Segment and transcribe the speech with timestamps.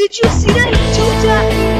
[0.00, 1.79] Did you see that?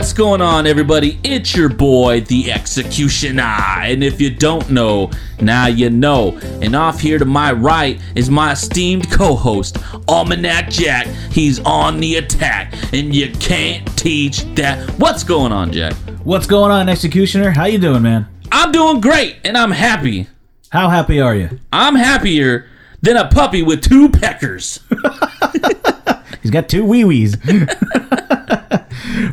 [0.00, 1.20] What's going on, everybody?
[1.22, 3.42] It's your boy, the Executioner.
[3.42, 5.10] And if you don't know,
[5.42, 6.38] now you know.
[6.62, 9.76] And off here to my right is my esteemed co host,
[10.08, 11.06] Almanac Jack.
[11.30, 14.88] He's on the attack, and you can't teach that.
[14.98, 15.92] What's going on, Jack?
[16.24, 17.50] What's going on, Executioner?
[17.50, 18.26] How you doing, man?
[18.50, 20.28] I'm doing great, and I'm happy.
[20.70, 21.60] How happy are you?
[21.74, 22.70] I'm happier
[23.02, 24.80] than a puppy with two peckers.
[26.40, 27.36] He's got two wee wees.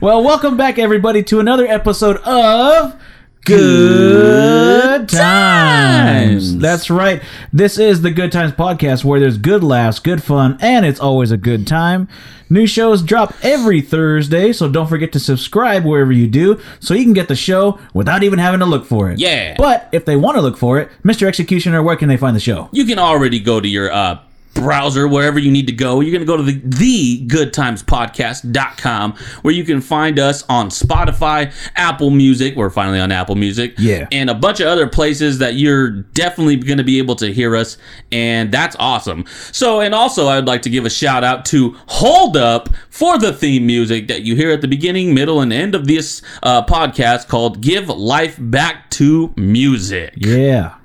[0.02, 3.00] well, welcome back, everybody, to another episode of
[3.46, 6.58] Good Times.
[6.58, 7.22] That's right.
[7.52, 11.32] This is the Good Times podcast where there's good laughs, good fun, and it's always
[11.32, 12.08] a good time.
[12.49, 17.04] New shows drop every Thursday, so don't forget to subscribe wherever you do so you
[17.04, 19.20] can get the show without even having to look for it.
[19.20, 19.55] Yeah.
[19.58, 21.27] But if they want to look for it, Mr.
[21.27, 22.70] Executioner, where can they find the show?
[22.71, 24.20] you can already go to your uh,
[24.58, 29.54] browser wherever you need to go you're going to go to the, the goodtimespodcast.com where
[29.54, 34.08] you can find us on spotify apple music we're finally on apple music Yeah.
[34.12, 37.55] and a bunch of other places that you're definitely going to be able to hear
[37.55, 37.77] us
[38.12, 42.36] and that's awesome so and also i'd like to give a shout out to hold
[42.36, 45.88] up for the theme music that you hear at the beginning middle and end of
[45.88, 50.77] this uh, podcast called give life back to music Yeah.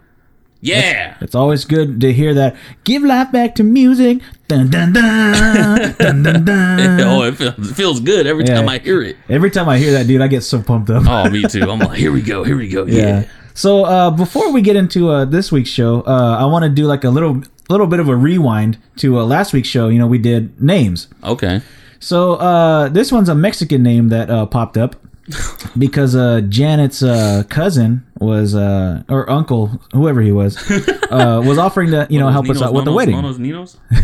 [0.62, 2.56] Yeah It's always good to hear that.
[2.84, 4.20] Give life back to music.
[4.48, 7.00] Dun, dun, dun, dun, dun, dun.
[7.08, 8.54] oh, it feels, it feels good every Yeah.
[8.56, 9.16] time I hear it.
[9.28, 11.02] Every time I hear that, dude, I get so pumped up.
[11.06, 11.68] Oh, me too.
[11.70, 12.86] I'm like, here we go, here we go.
[12.86, 13.02] Yeah.
[13.02, 13.24] yeah.
[13.54, 16.86] So uh, before we get into uh, this week's show, uh, I want to do
[16.86, 19.88] like a little little bit of a rewind to uh, last week's show.
[19.88, 21.08] You know, we did names.
[21.24, 21.60] Okay.
[22.00, 24.96] So uh, this one's a Mexican name that uh, popped up
[25.78, 30.56] because uh, Janet's uh, cousin was uh, or uncle, whoever he was,
[31.10, 33.14] uh, was offering to you know help us Ninos, out with the wedding.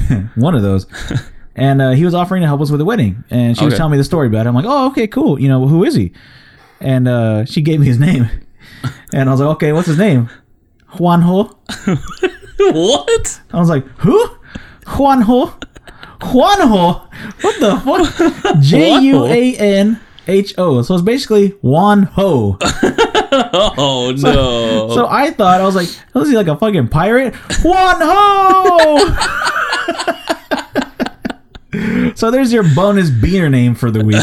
[0.34, 0.86] One of those.
[1.54, 3.90] And uh, he was offering to help us with the wedding, and she was telling
[3.90, 4.48] me the story about it.
[4.48, 5.40] I'm like, "Oh, okay, cool.
[5.40, 6.12] You know, who is he?"
[6.80, 8.30] And uh, she gave me his name,
[9.12, 10.30] and I was like, "Okay, what's his name?"
[10.92, 11.56] Juanjo.
[12.58, 13.40] what?
[13.52, 14.28] I was like, "Who?"
[14.84, 15.52] Juanjo.
[16.20, 17.08] Juanjo.
[17.42, 18.60] What the fuck?
[18.60, 20.82] J U A N H O.
[20.82, 22.58] So it's basically Juan Ho.
[23.30, 24.88] Oh no.
[24.94, 27.34] So I thought I was like, was he like a fucking pirate?
[27.62, 28.98] Juan Ho.
[32.14, 34.16] so there's your bonus beaner name for the week.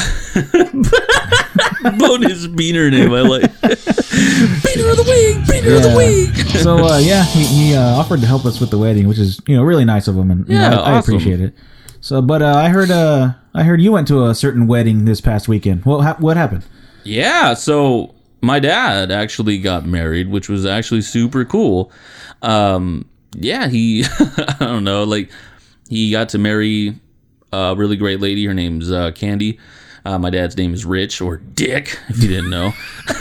[2.00, 3.14] bonus beaner name.
[3.14, 3.44] I like.
[3.62, 5.38] beaner of the week.
[5.48, 5.98] Beaner of the Yeah.
[5.98, 6.36] week.
[6.62, 9.40] So uh, yeah, he, he uh, offered to help us with the wedding, which is
[9.48, 11.54] you know really nice of him, and you know, Yeah, I, I appreciate it.
[12.06, 15.22] So, but uh, I heard uh, I heard you went to a certain wedding this
[15.22, 15.86] past weekend.
[15.86, 16.64] What ha- what happened?
[17.04, 17.56] Yeah.
[17.56, 21.92] So my dad actually got married, which was actually super cool.
[22.44, 24.06] Um, yeah, he.
[24.38, 25.32] I don't know, like
[25.90, 26.94] he got to marry
[27.52, 28.46] a really great lady.
[28.46, 29.58] Her name's uh, Candy.
[30.06, 32.72] Uh, my dad's name is Rich or Dick, if you didn't know.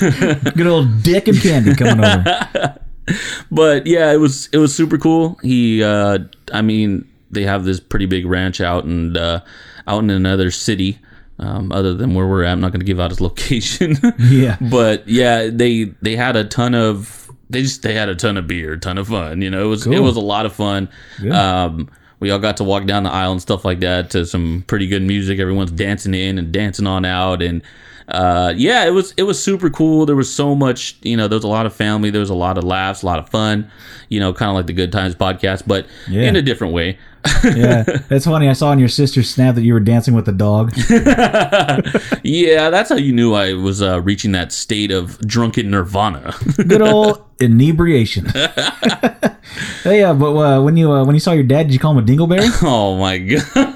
[0.55, 2.78] Good old Dick and Candy coming over.
[3.51, 5.39] but yeah, it was it was super cool.
[5.43, 6.19] He, uh,
[6.53, 9.41] I mean, they have this pretty big ranch out and uh,
[9.87, 10.99] out in another city,
[11.39, 12.53] um, other than where we're at.
[12.53, 13.97] I'm not going to give out his location.
[14.19, 14.56] Yeah.
[14.61, 18.47] but yeah, they they had a ton of they just they had a ton of
[18.47, 19.43] beer, ton of fun.
[19.43, 20.89] You know, it was it was a lot of fun.
[21.31, 21.91] Um,
[22.21, 24.87] we all got to walk down the aisle and stuff like that to some pretty
[24.87, 25.39] good music.
[25.39, 27.62] Everyone's dancing in and dancing on out and
[28.09, 30.06] uh, yeah, it was it was super cool.
[30.06, 32.34] There was so much, you know, there was a lot of family, there was a
[32.34, 33.70] lot of laughs, a lot of fun,
[34.09, 36.22] you know, kind of like the Good Times podcast, but Yeah.
[36.22, 36.98] in a different way.
[37.44, 38.48] Yeah, that's funny.
[38.50, 40.72] I saw on your sister's snap that you were dancing with the dog.
[42.22, 46.34] yeah, that's how you knew I was uh, reaching that state of drunken nirvana.
[46.56, 48.26] Good old inebriation.
[49.84, 51.92] hey, uh, but uh, when you uh, when you saw your dad, did you call
[51.97, 52.51] him a dingleberry?
[52.62, 53.73] Oh my god.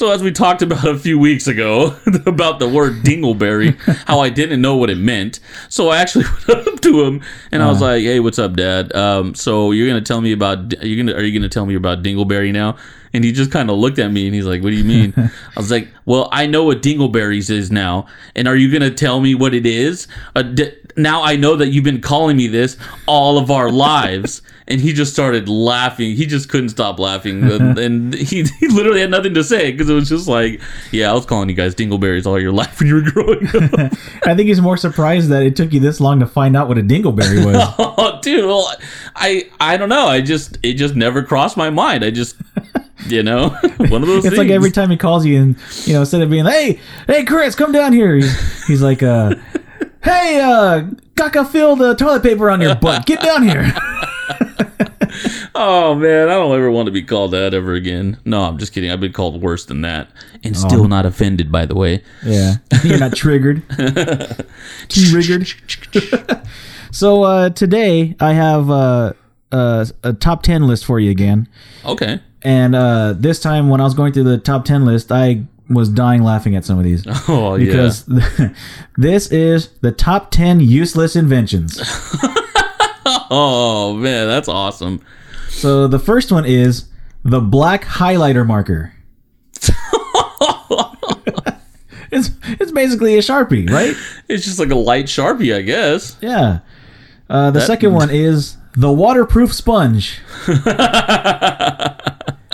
[0.00, 1.94] So as we talked about a few weeks ago
[2.24, 3.76] about the word dingleberry,
[4.06, 5.40] how I didn't know what it meant.
[5.68, 8.96] So I actually went up to him and I was like, "Hey, what's up, Dad?
[8.96, 12.02] Um, so you're gonna tell me about you're gonna are you gonna tell me about
[12.02, 12.78] dingleberry now?"
[13.12, 15.12] And he just kind of looked at me and he's like, "What do you mean?"
[15.18, 19.20] I was like, "Well, I know what dingleberries is now, and are you gonna tell
[19.20, 20.08] me what it is?
[20.34, 20.44] Uh,
[20.96, 22.76] now I know that you've been calling me this
[23.06, 26.14] all of our lives." And he just started laughing.
[26.14, 29.90] He just couldn't stop laughing, and, and he, he literally had nothing to say because
[29.90, 30.60] it was just like,
[30.92, 33.92] "Yeah, I was calling you guys dingleberries all your life when you were growing up."
[34.24, 36.78] I think he's more surprised that it took you this long to find out what
[36.78, 37.56] a dingleberry was.
[37.80, 38.72] oh, dude, well,
[39.16, 40.06] I I don't know.
[40.06, 42.04] I just it just never crossed my mind.
[42.04, 42.36] I just
[43.08, 44.18] You know, one of those.
[44.24, 44.38] It's things.
[44.38, 46.78] like every time he calls you, and you know, instead of being, "Hey,
[47.08, 49.34] hey, Chris, come down here," he's, he's like, uh,
[50.02, 50.84] "Hey, uh,
[51.16, 53.06] Kaka, fill the toilet paper on your butt.
[53.06, 53.72] Get down here."
[55.52, 58.18] Oh man, I don't ever want to be called that ever again.
[58.24, 58.90] No, I'm just kidding.
[58.90, 60.08] I've been called worse than that,
[60.44, 60.58] and Oh.
[60.68, 61.50] still not offended.
[61.52, 62.02] By the way.
[62.24, 62.54] Yeah,
[62.84, 63.62] you're not triggered.
[64.88, 65.52] Triggered.
[66.92, 69.12] so uh, today I have uh,
[69.52, 71.48] uh, a top ten list for you again,
[71.84, 72.20] Okay.
[72.42, 75.88] and uh, this time when I was going through the top ten list, I was
[75.88, 77.06] dying laughing at some of these.
[77.28, 78.04] Oh because
[78.96, 81.80] this is the top 10 useless inventions.
[83.32, 85.00] Oh man, that's awesome.
[85.48, 86.88] So the first one is
[87.24, 88.92] the black highlighter marker.
[92.12, 93.94] it's it's basically a Sharpie, right?
[94.28, 96.16] It's just like a light sharpie, I guess.
[96.20, 96.60] Yeah.
[97.28, 100.20] Uh, the second one is the waterproof sponge.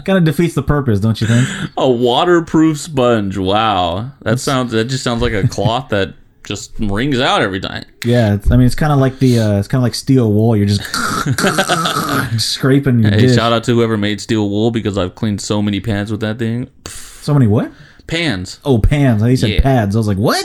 [0.06, 1.47] Kind of defeats the purpose, don't you think?
[1.76, 3.37] A waterproof sponge.
[3.37, 4.73] Wow, that sounds.
[4.73, 6.14] That just sounds like a cloth that
[6.44, 7.85] just wrings out every time.
[8.05, 10.32] Yeah, it's, I mean it's kind of like the uh, it's kind of like steel
[10.32, 10.56] wool.
[10.56, 10.82] You're just
[12.41, 13.35] scraping your Hey, dish.
[13.35, 16.38] shout out to whoever made steel wool because I've cleaned so many pans with that
[16.38, 16.70] thing.
[16.87, 17.73] So many what?
[18.06, 18.61] Pans.
[18.64, 19.23] Oh, pans.
[19.23, 19.62] I said Yeah.
[19.62, 19.97] pads.
[19.97, 20.44] I was like, what?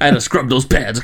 [0.00, 1.00] I had to scrub those pads.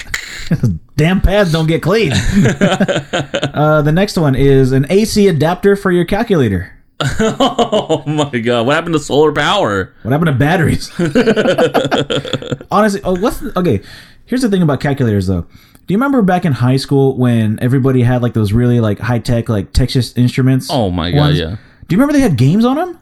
[0.96, 2.12] Damn pads don't get clean.
[2.12, 6.73] uh, the next one is an AC adapter for your calculator.
[7.20, 9.92] oh my god, what happened to solar power?
[10.02, 10.90] What happened to batteries?
[12.70, 13.80] Honestly, oh, what's the, okay?
[14.26, 15.42] Here's the thing about calculators, though.
[15.42, 19.18] Do you remember back in high school when everybody had like those really like high
[19.18, 20.68] tech like Texas Instruments?
[20.70, 21.38] Oh my god, ones?
[21.38, 21.56] yeah.
[21.88, 22.98] Do you remember they had games on them?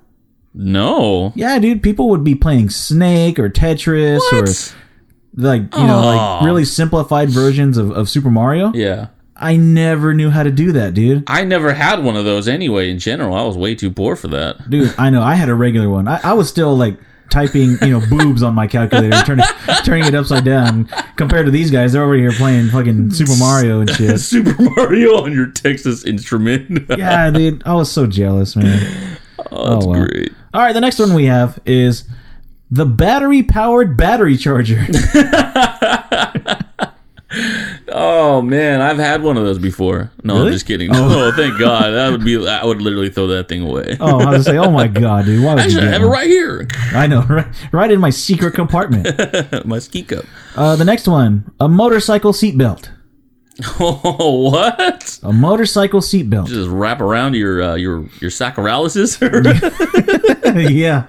[0.54, 1.32] No.
[1.36, 1.82] Yeah, dude.
[1.82, 4.46] People would be playing Snake or Tetris or
[5.34, 8.72] like you know like really simplified versions of, of Super Mario.
[8.74, 9.08] Yeah.
[9.37, 11.25] I never knew how to do that, dude.
[11.26, 12.90] I never had one of those anyway.
[12.90, 14.69] In general, I was way too poor for that.
[14.70, 15.23] Dude, I know.
[15.23, 16.06] I had a regular one.
[16.06, 16.99] I, I was still like
[17.31, 19.44] typing, you know, boobs on my calculator, turning
[19.84, 20.84] turning it upside down.
[21.17, 24.20] Compared to these guys, they're over here playing fucking Super Mario and shit.
[24.20, 26.87] Super Mario on your Texas Instrument.
[26.99, 29.19] Yeah, dude, I was so jealous, man.
[29.50, 30.06] oh, that's Oh, well.
[30.06, 30.32] great.
[30.55, 32.05] All right, the next one we have is
[32.70, 34.85] the battery powered battery charger.
[37.94, 40.10] Oh man, I've had one of those before.
[40.24, 40.46] No, Really?
[40.46, 40.90] I'm just kidding.
[40.94, 41.90] Oh, thank God.
[41.90, 42.46] That would be.
[42.48, 43.96] I would literally throw that thing away.
[44.00, 46.02] Oh, I was gonna say, oh my god, dude, why would I you should have
[46.02, 46.66] it right here.
[46.92, 49.66] I know, right, right in my secret compartment.
[49.66, 50.24] My ski cup.
[50.56, 52.88] Uh, the next one, a motorcycle seatbelt.
[53.78, 55.18] Oh, what?
[55.22, 56.46] A motorcycle seatbelt.
[56.48, 59.20] Just wrap around your uh, your your sacroiliasis.
[60.70, 61.06] yeah,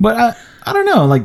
[0.00, 1.06] but I, I don't know.
[1.06, 1.24] Like,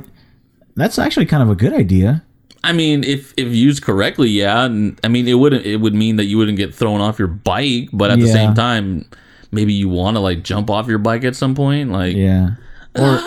[0.76, 2.24] that's actually kind of a good idea.
[2.68, 4.66] I mean, if if used correctly, yeah.
[4.66, 5.66] And I mean, it wouldn't.
[5.66, 8.54] It would mean that you wouldn't get thrown off your bike, but at the same
[8.54, 9.06] time,
[9.52, 11.92] maybe you want to like jump off your bike at some point.
[11.92, 12.52] Like, Yeah.
[12.98, 13.22] Or,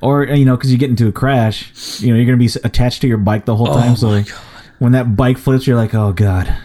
[0.00, 3.02] or you know, because you get into a crash, you know, you're gonna be attached
[3.02, 3.92] to your bike the whole oh time.
[3.92, 4.22] Oh so
[4.78, 6.46] when that bike flips, you're like, oh god,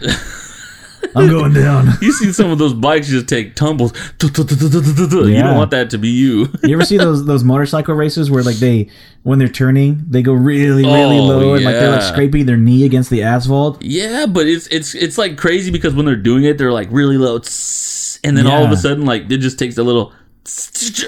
[1.14, 1.88] I'm going down.
[2.00, 3.92] you see some of those bikes just take tumbles.
[4.22, 6.48] You don't want that to be you.
[6.62, 8.88] You ever see those those motorcycle races where like they
[9.22, 12.56] when they're turning they go really really Oh, low and like they're like scraping their
[12.56, 13.82] knee against the asphalt?
[13.82, 17.18] Yeah, but it's it's it's like crazy because when they're doing it, they're like really
[17.18, 17.36] low,
[18.24, 20.12] and then all of a sudden, like it just takes a little.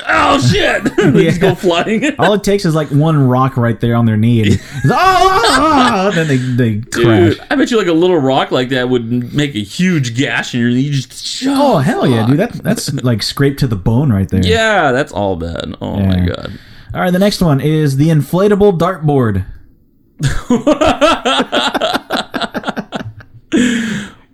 [0.07, 0.85] Oh shit!
[0.97, 2.15] they just go flying.
[2.19, 5.91] All it takes is like one rock right there on their knee, and oh, oh,
[5.95, 7.37] oh, then they they crash.
[7.37, 10.55] Dude, I bet you like a little rock like that would make a huge gash
[10.55, 10.91] in your knee.
[10.91, 12.39] Just Oh hell yeah, dude!
[12.39, 14.45] That that's like scraped to the bone right there.
[14.45, 15.77] Yeah, that's all bad.
[15.81, 16.59] Oh my god.
[16.95, 19.47] All right, the next one is the inflatable dartboard.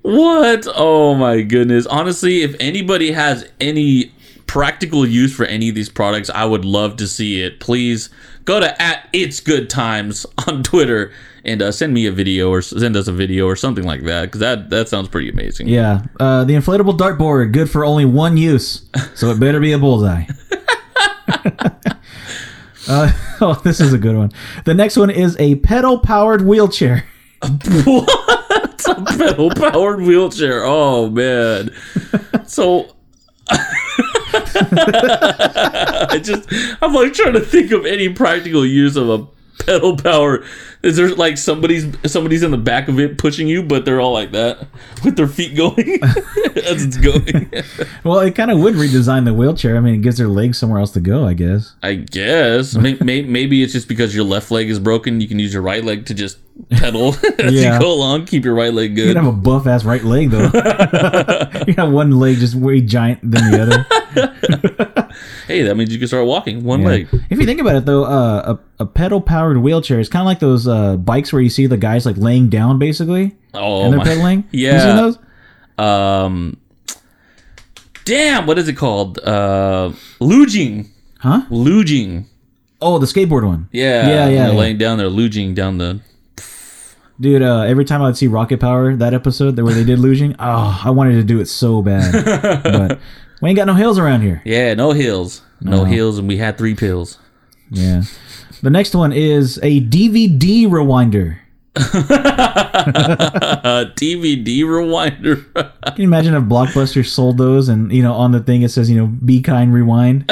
[0.08, 0.66] What?
[0.74, 1.84] Oh my goodness.
[1.84, 4.14] Honestly, if anybody has any
[4.48, 7.60] practical use for any of these products, I would love to see it.
[7.60, 8.10] Please
[8.44, 11.12] go to at it's good times on Twitter
[11.44, 14.22] and uh, send me a video or send us a video or something like that
[14.22, 15.68] because that that sounds pretty amazing.
[15.68, 19.78] Yeah, uh, the inflatable dartboard, good for only one use, so it better be a
[19.78, 20.24] bullseye.
[22.88, 24.32] uh, oh, this is a good one.
[24.64, 27.04] The next one is a pedal-powered wheelchair.
[27.84, 28.88] what?
[28.88, 30.64] A pedal powered wheelchair.
[30.64, 31.70] Oh man.
[32.46, 32.96] So
[36.10, 36.48] I just
[36.82, 39.26] I'm like trying to think of any practical use of a
[39.66, 40.44] pedal power.
[40.82, 44.12] Is there like somebody's somebody's in the back of it pushing you, but they're all
[44.12, 44.66] like that
[45.04, 45.98] with their feet going
[46.56, 47.52] as it's going?
[48.04, 49.76] Well, it kind of would redesign the wheelchair.
[49.76, 51.26] I mean, it gives their legs somewhere else to go.
[51.26, 51.74] I guess.
[51.82, 55.20] I guess maybe, maybe it's just because your left leg is broken.
[55.20, 56.38] You can use your right leg to just
[56.70, 57.74] pedal as Yeah.
[57.74, 58.26] you go along.
[58.26, 59.08] Keep your right leg good.
[59.08, 60.50] You have a buff ass right leg though.
[61.66, 64.87] you have one leg just way giant than the other.
[65.48, 66.88] Hey, that means you can start walking one Yeah.
[66.88, 67.08] leg.
[67.30, 70.26] If you think about it, though, uh, a, a pedal powered wheelchair is kind of
[70.26, 73.92] like those uh, bikes where you see the guys like laying down basically Oh and
[73.92, 74.04] they're my.
[74.04, 74.44] pedaling.
[74.52, 74.86] You Yeah.
[74.86, 75.18] seen those?
[75.84, 76.56] Um,
[78.04, 79.18] damn, what is it called?
[79.18, 80.88] Uh, luging,
[81.20, 81.42] Huh?
[81.50, 82.26] luging.
[82.80, 83.68] Oh, the skateboard one.
[83.72, 84.58] Yeah, Yeah, yeah, They're yeah.
[84.58, 84.98] laying down.
[84.98, 86.00] They're luging down the.
[87.20, 90.36] Dude, uh, every time I'd see Rocket Power, that episode that where they did luging,
[90.38, 92.12] oh, I wanted to do it so bad.
[92.62, 93.00] but
[93.42, 94.40] we ain't got no hills around here.
[94.44, 97.18] Yeah, no hills, no hills, and we had three pills.
[97.70, 98.02] Yeah.
[98.62, 101.38] The next one is a DVD rewinder.
[103.94, 105.44] DVD rewinder.
[105.54, 108.90] Can you imagine if Blockbuster sold those and, you know, on the thing it says,
[108.90, 110.24] you know, be kind, rewind?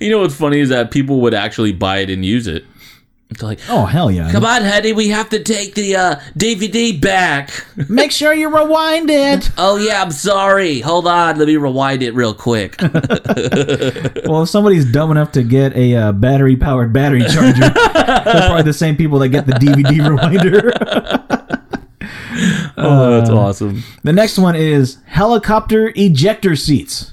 [0.00, 2.64] you know what's funny is that people would actually buy it and use it.
[3.30, 4.32] It's like, Oh, hell yeah.
[4.32, 7.50] come on, honey, we have to take the uh, DVD back.
[7.88, 9.50] Make sure you rewind it.
[9.58, 10.80] oh yeah, I'm sorry.
[10.80, 12.76] Hold on, let me rewind it real quick.
[14.28, 18.62] Well, if somebody's dumb enough to get a uh, battery powered battery charger, that's probably
[18.62, 19.84] the same people that get the DVD
[20.18, 20.70] rewinder.
[22.76, 23.82] oh, that's awesome.
[24.02, 27.10] the next one is helicopter ejector seats.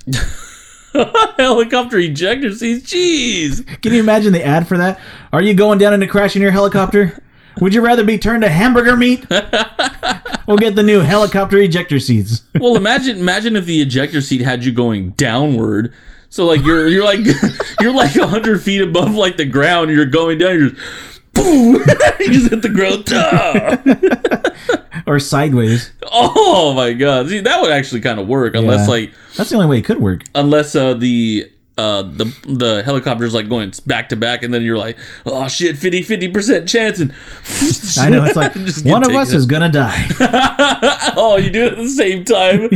[1.37, 2.91] Helicopter ejector seats.
[2.91, 3.81] Jeez.
[3.81, 4.99] Can you imagine the ad for that?
[5.33, 7.21] Are you going down in a crash in your helicopter?
[7.61, 9.25] Would you rather be turned to hamburger meat?
[10.47, 12.43] we'll get the new helicopter ejector seats.
[12.59, 15.93] Well, imagine imagine if the ejector seat had you going downward.
[16.29, 17.25] So like you're you're like
[17.79, 19.91] you're like hundred feet above like the ground.
[19.91, 20.59] You're going down.
[20.59, 21.75] You're just boom.
[22.19, 23.05] you just hit the ground.
[25.07, 25.91] Or sideways.
[26.17, 27.27] Oh my god!
[27.29, 28.91] See, that would actually kind of work unless Yeah.
[28.93, 30.21] like That's the only way it could work.
[30.33, 34.77] unless uh, the uh, the the helicopter's like going back to back, and then you're
[34.77, 37.11] like, oh shit, 50 percent chance, and
[37.99, 39.35] I know it's like one of us out.
[39.35, 40.07] is gonna die.
[41.17, 42.69] oh, you do it at the same time.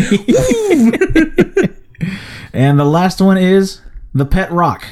[2.52, 3.82] And the last one is
[4.14, 4.84] the pet rock.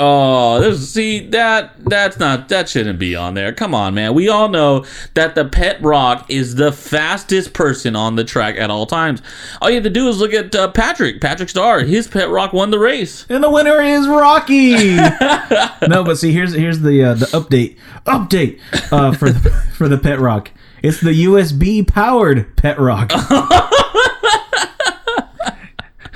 [0.00, 3.52] Oh, there's see that that's not that shouldn't be on there.
[3.52, 4.14] Come on, man.
[4.14, 8.70] We all know that the pet rock is the fastest person on the track at
[8.70, 9.22] all times.
[9.60, 11.80] All you have to do is look at uh, Patrick, Patrick Star.
[11.80, 13.26] His pet rock won the race.
[13.28, 14.94] And the winner is Rocky.
[15.88, 17.76] no, but see, here's here's the uh, the update
[18.06, 18.60] update
[18.92, 20.52] uh, for the, for the pet rock.
[20.80, 23.10] It's the USB powered pet rock.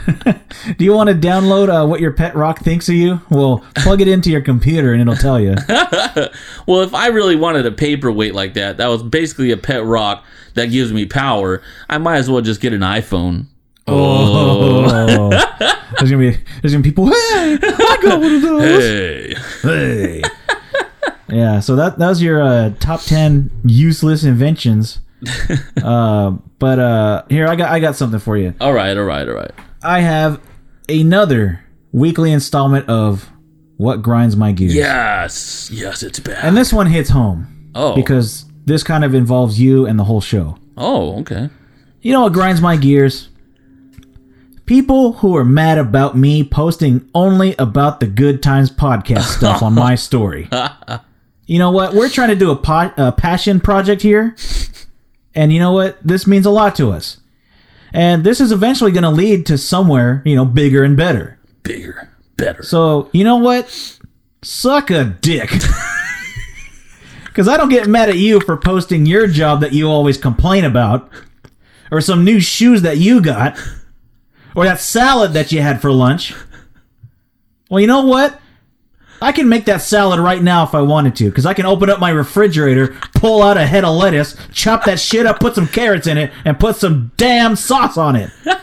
[0.78, 3.20] Do you want to download uh, what your pet rock thinks of you?
[3.30, 5.54] Well, plug it into your computer and it'll tell you.
[6.66, 10.24] Well, if I really wanted a paperweight like that, that was basically a pet rock
[10.54, 11.60] that gives me power.
[11.88, 13.46] I might as well just get an iPhone.
[13.88, 15.30] Oh,
[15.98, 17.06] there's gonna be there's gonna be people.
[17.06, 18.62] Hey, I got one of those.
[18.62, 20.22] Hey, Hey.
[21.28, 25.00] yeah, so that that was your uh, top ten useless inventions.
[25.82, 26.30] uh,
[26.60, 28.54] but uh, here I got I got something for you.
[28.60, 29.52] all right, all right, all right.
[29.84, 30.40] I have
[30.88, 33.28] another weekly installment of
[33.76, 34.74] what grinds my gears.
[34.74, 36.44] Yes, yes, it's bad.
[36.44, 40.20] and this one hits home oh, because this kind of involves you and the whole
[40.20, 40.56] show.
[40.76, 41.48] oh, okay.
[42.00, 43.28] You know what grinds my gears?
[44.66, 49.74] People who are mad about me posting only about the Good Times podcast stuff on
[49.74, 50.48] my story.
[51.46, 51.94] You know what?
[51.94, 54.36] We're trying to do a, po- a passion project here.
[55.34, 55.98] And you know what?
[56.02, 57.18] This means a lot to us.
[57.92, 61.38] And this is eventually going to lead to somewhere, you know, bigger and better.
[61.62, 62.62] Bigger, better.
[62.62, 63.98] So, you know what?
[64.42, 65.50] Suck a dick.
[67.32, 70.66] Because I don't get mad at you for posting your job that you always complain
[70.66, 71.10] about,
[71.90, 73.58] or some new shoes that you got,
[74.54, 76.34] or that salad that you had for lunch.
[77.70, 78.38] Well, you know what?
[79.22, 81.88] I can make that salad right now if I wanted to, because I can open
[81.88, 85.68] up my refrigerator, pull out a head of lettuce, chop that shit up, put some
[85.68, 88.30] carrots in it, and put some damn sauce on it.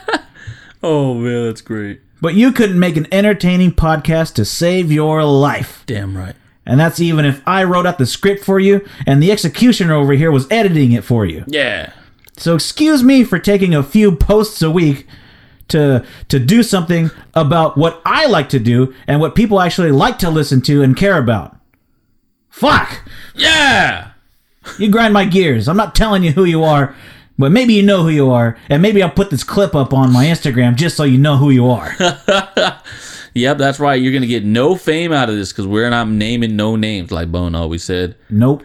[0.81, 2.01] Oh man, that's great.
[2.21, 5.83] But you couldn't make an entertaining podcast to save your life.
[5.85, 6.35] Damn right.
[6.65, 10.13] And that's even if I wrote out the script for you and the executioner over
[10.13, 11.43] here was editing it for you.
[11.47, 11.91] Yeah.
[12.37, 15.07] So excuse me for taking a few posts a week
[15.69, 20.19] to to do something about what I like to do and what people actually like
[20.19, 21.55] to listen to and care about.
[22.49, 23.01] Fuck!
[23.35, 24.11] Yeah.
[24.77, 25.67] You grind my gears.
[25.67, 26.93] I'm not telling you who you are,
[27.37, 30.11] but maybe you know who you are, and maybe I'll put this clip up on
[30.11, 31.95] my Instagram just so you know who you are.
[33.33, 34.01] Yep, that's right.
[34.01, 37.31] You're gonna get no fame out of this because we're not naming no names, like
[37.31, 38.15] Bone always said.
[38.29, 38.63] Nope.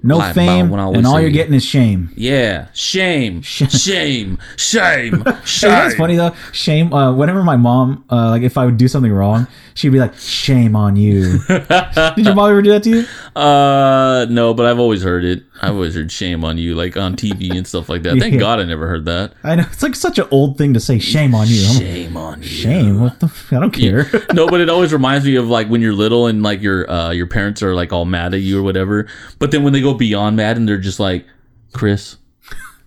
[0.00, 2.10] No Like fame, and all you're getting is shame.
[2.14, 5.24] Yeah, shame, shame, shame, shame.
[5.24, 6.36] Hey, that's funny though.
[6.52, 6.92] Shame.
[6.92, 10.14] Uh, whenever my mom, uh, like, if I would do something wrong, she'd be like,
[10.14, 13.40] "Shame on you." Did your mom ever do that to you?
[13.40, 15.42] Uh, no, but I've always heard it.
[15.60, 18.18] I always heard shame on you, like on TV and stuff like that.
[18.18, 18.40] Thank Yeah.
[18.40, 19.32] God I never heard that.
[19.42, 20.98] I know it's like such an old thing to say.
[20.98, 21.54] Shame on you.
[21.56, 22.48] Shame on you.
[22.48, 23.00] shame.
[23.00, 23.26] What the?
[23.26, 24.10] F- I don't care.
[24.34, 27.10] no, but it always reminds me of like when you're little and like your uh,
[27.10, 29.06] your parents are like all mad at you or whatever.
[29.38, 31.26] But then when they go beyond mad and they're just like,
[31.72, 32.16] Chris,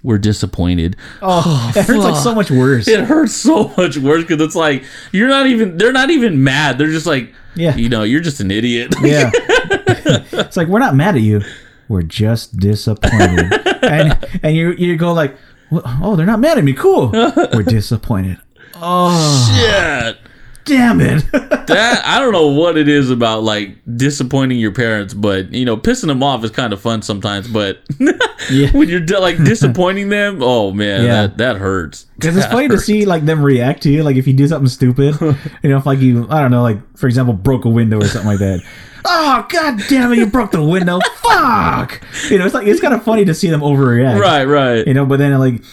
[0.03, 0.95] we're disappointed.
[1.21, 2.87] Oh, it hurts like so much worse.
[2.87, 6.77] It hurts so much worse because it's like you're not even they're not even mad.
[6.77, 7.75] They're just like, Yeah.
[7.75, 8.93] you know, you're just an idiot.
[9.01, 9.29] Yeah.
[9.35, 11.41] it's like we're not mad at you.
[11.91, 13.51] We're just disappointed.
[13.83, 15.35] and and you you go like,
[15.73, 16.71] oh, they're not mad at me.
[16.71, 17.09] Cool.
[17.53, 18.37] We're disappointed.
[18.75, 20.17] Oh, Shit.
[20.65, 21.23] Damn it.
[21.31, 25.77] that I don't know what it is about like disappointing your parents, but you know,
[25.77, 27.47] pissing them off is kind of fun sometimes.
[27.47, 27.81] But
[28.49, 28.69] Yeah.
[28.71, 31.21] when you're like disappointing them, oh man, Yeah.
[31.23, 32.05] that that hurts.
[32.15, 34.03] Because it's funny to see like them react to you.
[34.03, 35.15] Like if you do something stupid,
[35.63, 38.07] you know, if like you, I don't know, like for example, broke a window or
[38.07, 38.63] something like that.
[39.05, 40.19] Oh god damn it!
[40.19, 40.99] You broke the window.
[41.23, 42.01] Fuck.
[42.29, 44.19] You know, it's like it's kind of funny to see them overreact.
[44.19, 44.85] Right, right.
[44.85, 45.63] You know, but then like,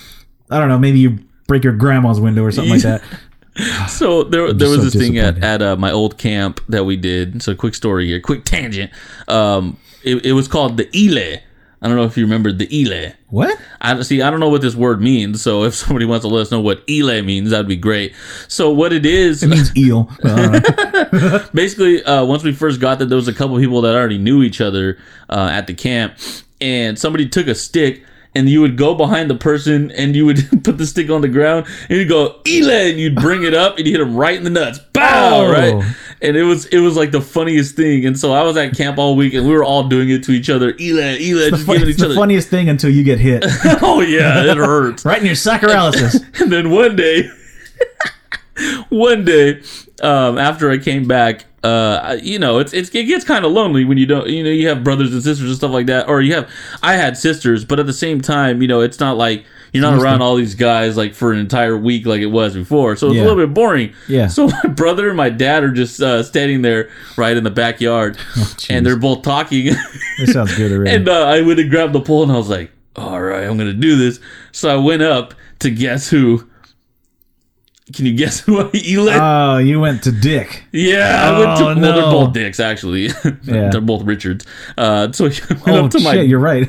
[0.51, 3.03] I don't know, maybe you break your grandma's window or something like that.
[3.89, 6.97] So there, there was so this thing at, at uh, my old camp that we
[6.97, 7.43] did.
[7.43, 8.93] So quick story here, quick tangent.
[9.27, 11.41] Um, it, it was called the Ile.
[11.81, 13.13] I don't know if you remember the Ile.
[13.29, 13.57] What?
[13.81, 14.21] I see.
[14.21, 15.43] I don't know what this word means.
[15.43, 18.15] So if somebody wants to let us know what Ile means, that'd be great.
[18.49, 20.11] So what it is, It means eel.
[20.25, 24.19] Uh, basically, uh, once we first got there, there was a couple people that already
[24.19, 24.99] knew each other
[25.31, 26.15] uh, at the camp,
[26.61, 28.03] and somebody took a stick.
[28.35, 31.29] And you would go behind the person, and you would put the stick on the
[31.29, 34.37] ground, and you'd go "Ile," and you'd bring it up, and you hit him right
[34.37, 35.51] in the nuts, bow, Oh.
[35.51, 35.95] right?
[36.21, 38.05] And it was it was like the funniest thing.
[38.05, 40.33] And so I was at camp all week, and we were all doing it to
[40.33, 42.15] each other, "Ile, Ile," just Fun- giving it's each the other.
[42.15, 43.45] funniest thing until you get hit.
[43.83, 45.05] oh yeah, it hurts.
[45.05, 46.41] right in your sacroiliasis.
[46.41, 47.29] And then one day,
[48.91, 49.61] one day,
[50.03, 53.85] um, after I came back, uh, you know, it's, it's it gets kind of lonely
[53.85, 56.21] when you don't, you know, you have brothers and sisters and stuff like that, or
[56.21, 56.49] you have,
[56.83, 60.01] I had sisters, but at the same time, you know, it's not like you're not
[60.01, 63.17] around all these guys like for an entire week like it was before, so it's
[63.17, 63.23] Yeah.
[63.23, 63.93] a little bit boring.
[64.09, 64.29] Yeah.
[64.29, 68.17] So my brother and my dad are just uh, standing there right in the backyard,
[68.71, 69.67] and they're both talking.
[69.67, 70.91] it sounds good already.
[70.97, 73.59] And uh, I went and grabbed the pole, and I was like, "All right, I'm
[73.59, 74.21] gonna do this."
[74.53, 76.49] So I went up to guess who.
[77.95, 79.23] Can you guess who I elected?
[79.23, 80.65] Oh, you went to Dick.
[80.73, 81.65] yeah, I went to.
[81.65, 83.07] oh, Well, they're both dicks actually.
[83.43, 83.71] Yeah.
[83.71, 84.45] they're both Richards.
[84.77, 86.21] Uh, so I went Oh up to shit, my.
[86.21, 86.69] you're right.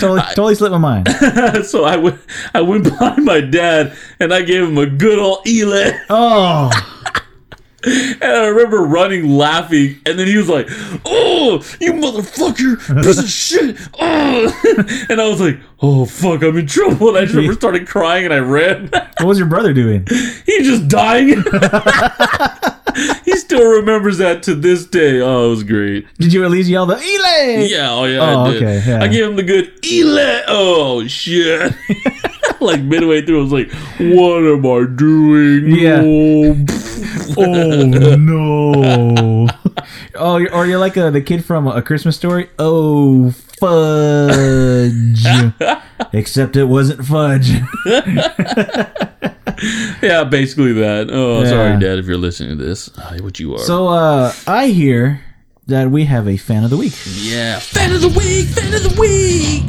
[0.00, 1.08] totally, totally slipped my mind.
[1.66, 2.18] so I went.
[2.54, 5.94] I went behind my dad, and I gave him a good old elet.
[6.10, 6.70] Oh,
[7.86, 10.66] And I remember running, laughing, and then he was like,
[11.04, 16.66] "Oh, you motherfucker, piece of shit!" Oh, and I was like, "Oh fuck, I'm in
[16.66, 18.88] trouble." And I just remember started crying, and I ran.
[18.92, 20.06] what was your brother doing?
[20.46, 21.28] He's just dying.
[23.24, 25.20] he still remembers that to this day.
[25.20, 26.06] Oh, it was great.
[26.18, 27.66] Did you at least yell the Ele?
[27.66, 28.62] Yeah, oh yeah, Oh, I did.
[28.62, 29.02] okay, yeah.
[29.02, 30.42] I gave him the good Ele.
[30.48, 31.72] Oh shit.
[32.60, 36.00] like midway through, I was like, "What am I doing?" Yeah.
[36.02, 36.54] Oh,
[37.36, 39.48] Oh no!
[40.14, 42.48] oh, you're, or you're like uh the kid from a Christmas story.
[42.58, 45.24] Oh fudge!
[46.12, 47.50] Except it wasn't fudge.
[50.02, 51.08] yeah, basically that.
[51.10, 51.48] Oh, Yeah.
[51.48, 52.88] sorry, Dad, if you're listening to this.
[52.96, 53.58] Uh, what you are.
[53.58, 55.20] So uh, I hear
[55.66, 56.94] that we have a fan of the week.
[57.16, 59.68] Yeah, fan of the week, fan of the week.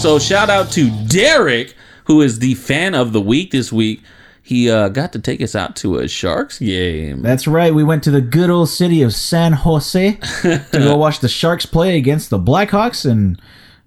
[0.00, 4.02] so shout out to Derek, who is the fan of the week this week.
[4.42, 7.22] He uh, got to take us out to a Sharks game.
[7.22, 7.72] That's right.
[7.72, 11.64] We went to the good old city of San Jose to go watch the Sharks
[11.64, 13.40] play against the Blackhawks, and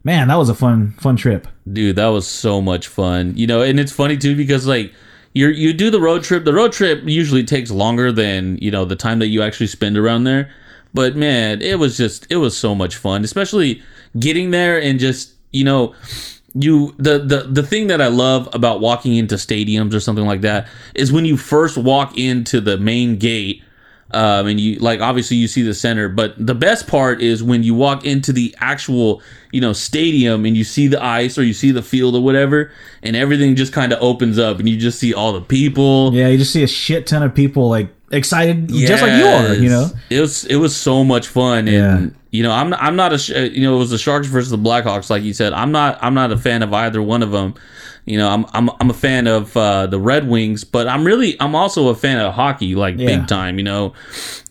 [0.06, 1.48] man, that was a fun, fun trip.
[1.72, 3.34] Dude, that was so much fun.
[3.36, 4.94] You know, and it's funny too because like
[5.34, 6.46] you you do the road trip.
[6.46, 9.98] The road trip usually takes longer than you know the time that you actually spend
[9.98, 10.50] around there.
[10.94, 13.84] But man, it was just it was so much fun, especially
[14.18, 15.94] getting there and just you know
[16.56, 20.42] you the the the thing that I love about walking into stadiums or something like
[20.42, 23.62] that is when you first walk into the main gate
[24.12, 27.64] um, and you like obviously you see the center but the best part is when
[27.64, 31.54] you walk into the actual you know stadium and you see the ice or you
[31.54, 32.72] see the field or whatever
[33.04, 36.14] and everything just kind of opens up and you just see all the people.
[36.14, 39.54] Yeah, you just see a shit ton of people like excited, just like you are.
[39.54, 39.90] You know.
[40.10, 41.98] It was it was so much fun Yeah.
[41.98, 44.50] and you know i'm not, i'm not a you know it was the sharks versus
[44.52, 47.32] the blackhawks like you said i'm not i'm not a fan of either one of
[47.32, 47.54] them
[48.06, 51.40] you know i'm i'm, I'm a fan of uh, the red wings but i'm really
[51.40, 53.06] i'm also a fan of hockey like Yeah.
[53.20, 53.94] big time you know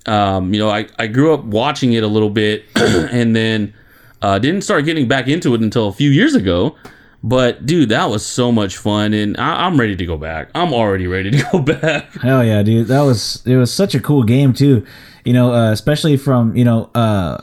[0.06, 3.74] um you know i i grew up watching it a little bit and then
[4.22, 6.76] uh didn't start getting back into it until a few years ago
[7.24, 10.74] but dude that was so much fun and I, i'm ready to go back i'm
[10.74, 12.88] already ready to go back Hell yeah, dude!
[12.88, 14.86] That was it was such a cool game too.
[15.24, 17.40] You know, uh, especially from you know uh,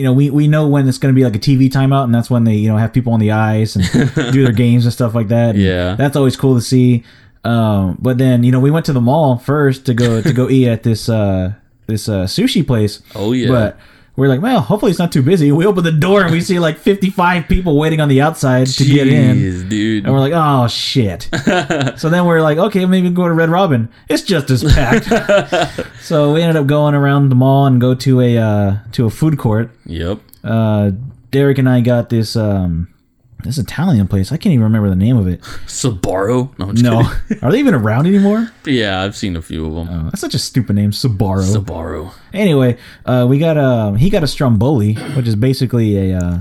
[0.00, 2.14] you know, we, we know when it's going to be like a TV timeout, and
[2.14, 3.84] that's when they, you know, have people on the ice and
[4.32, 5.56] do their games and stuff like that.
[5.56, 5.94] Yeah.
[5.94, 7.04] that's always cool to see.
[7.44, 10.48] Um, but then, you know, we went to the mall first to go to go
[10.50, 11.52] eat at this uh,
[11.86, 13.02] this uh, sushi place.
[13.14, 13.48] Oh, yeah.
[13.48, 13.78] But
[14.20, 15.50] we're like, well, hopefully it's not too busy.
[15.50, 18.84] We open the door and we see like 55 people waiting on the outside to
[18.84, 19.66] get in.
[19.66, 20.04] Dude.
[20.04, 21.26] And we're like, oh shit.
[21.96, 23.88] so then we're like, okay, maybe go to Red Robin.
[24.10, 25.06] It's just as packed.
[26.02, 29.10] so we ended up going around the mall and go to a uh, to a
[29.10, 29.70] food court.
[29.86, 30.20] yep.
[30.44, 30.90] Uh,
[31.30, 32.92] Derek and I got this um,
[33.44, 34.32] this Italian place.
[34.32, 35.40] I can't even remember the name of it.
[35.66, 36.56] Sbarro?
[36.58, 37.00] No, No,
[37.42, 38.50] are they even around anymore?
[38.64, 39.88] Yeah, I've seen a few of them.
[39.90, 41.42] Oh, that's such a stupid name, Sbarro.
[41.56, 42.12] Sbarro.
[42.32, 42.76] anyway,
[43.06, 46.38] uh, we got a he got a Stromboli, which is basically a uh,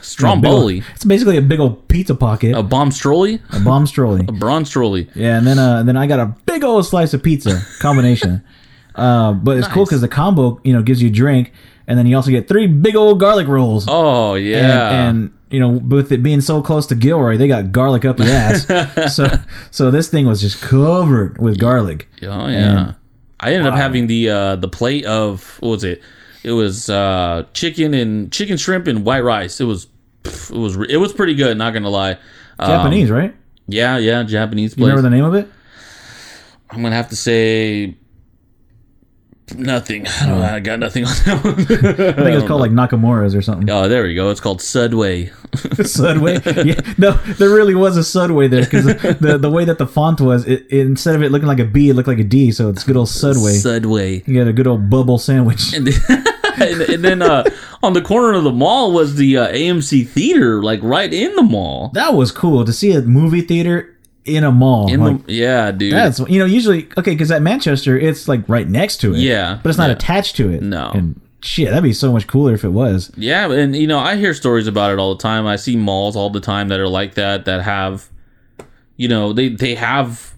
[0.00, 0.76] Stromboli.
[0.76, 3.40] old- It's basically a big old pizza pocket, A bomb strolly?
[3.50, 4.24] a bomb strolly.
[4.28, 5.08] A bronze strolly.
[5.14, 8.42] Yeah, and then uh, then I got a big old slice of pizza combination.
[8.94, 11.52] uh, but it's cool because the combo, you know, gives you a drink,
[11.86, 13.86] and then you also get three big old garlic rolls.
[13.88, 15.08] Oh, and, yeah.
[15.08, 18.24] and you know, with it being so close to Gilroy, they got garlic up the
[18.24, 19.14] ass.
[19.14, 19.26] so
[19.70, 22.08] so this thing was just covered with garlic.
[22.22, 22.94] Oh yeah.
[23.38, 26.02] I ended up having the uh the plate of what was it?
[26.42, 29.60] It was uh chicken and chicken shrimp and white rice.
[29.60, 29.88] It was
[30.24, 32.12] it was it was pretty good, not gonna lie.
[32.58, 33.34] Um, Japanese, right?
[33.68, 35.48] Yeah, yeah, Japanese You remember the name of it?
[36.70, 37.96] I'm gonna have to say
[39.56, 40.06] nothing.
[40.20, 41.54] I, don't know, I got nothing on that one.
[41.60, 43.68] I think it's called like Nakamura's or something.
[43.70, 44.30] Oh, there we go.
[44.30, 45.30] It's called Sudway.
[45.52, 46.40] Sudway.
[46.66, 48.84] Yeah, no, there really was a Sudway there because
[49.18, 51.64] the the way that the font was, it, it- instead of it looking like a
[51.64, 52.50] B, it looked like a D.
[52.52, 53.54] So it's good old Sudway.
[53.62, 54.26] Sudway.
[54.26, 55.72] You got a good old bubble sandwich.
[55.74, 56.24] And then,
[56.60, 57.44] and, and then uh,
[57.82, 61.42] on the corner of the mall was the uh, AMC theater, like right in the
[61.42, 61.90] mall.
[61.94, 64.92] That was cool to see a movie theater in a mall.
[64.92, 65.92] In Like, the yeah, dude.
[65.92, 69.18] that's you know usually okay because at Manchester it's like right next to it.
[69.18, 69.96] Yeah, but it's not yeah.
[69.96, 70.62] attached to it.
[70.62, 70.90] No.
[70.94, 73.10] and shit, that'd be so much cooler if it was.
[73.16, 75.46] Yeah, and you know, I hear stories about it all the time.
[75.46, 78.08] I see malls all the time that are like that that have
[78.96, 80.34] you know, they they have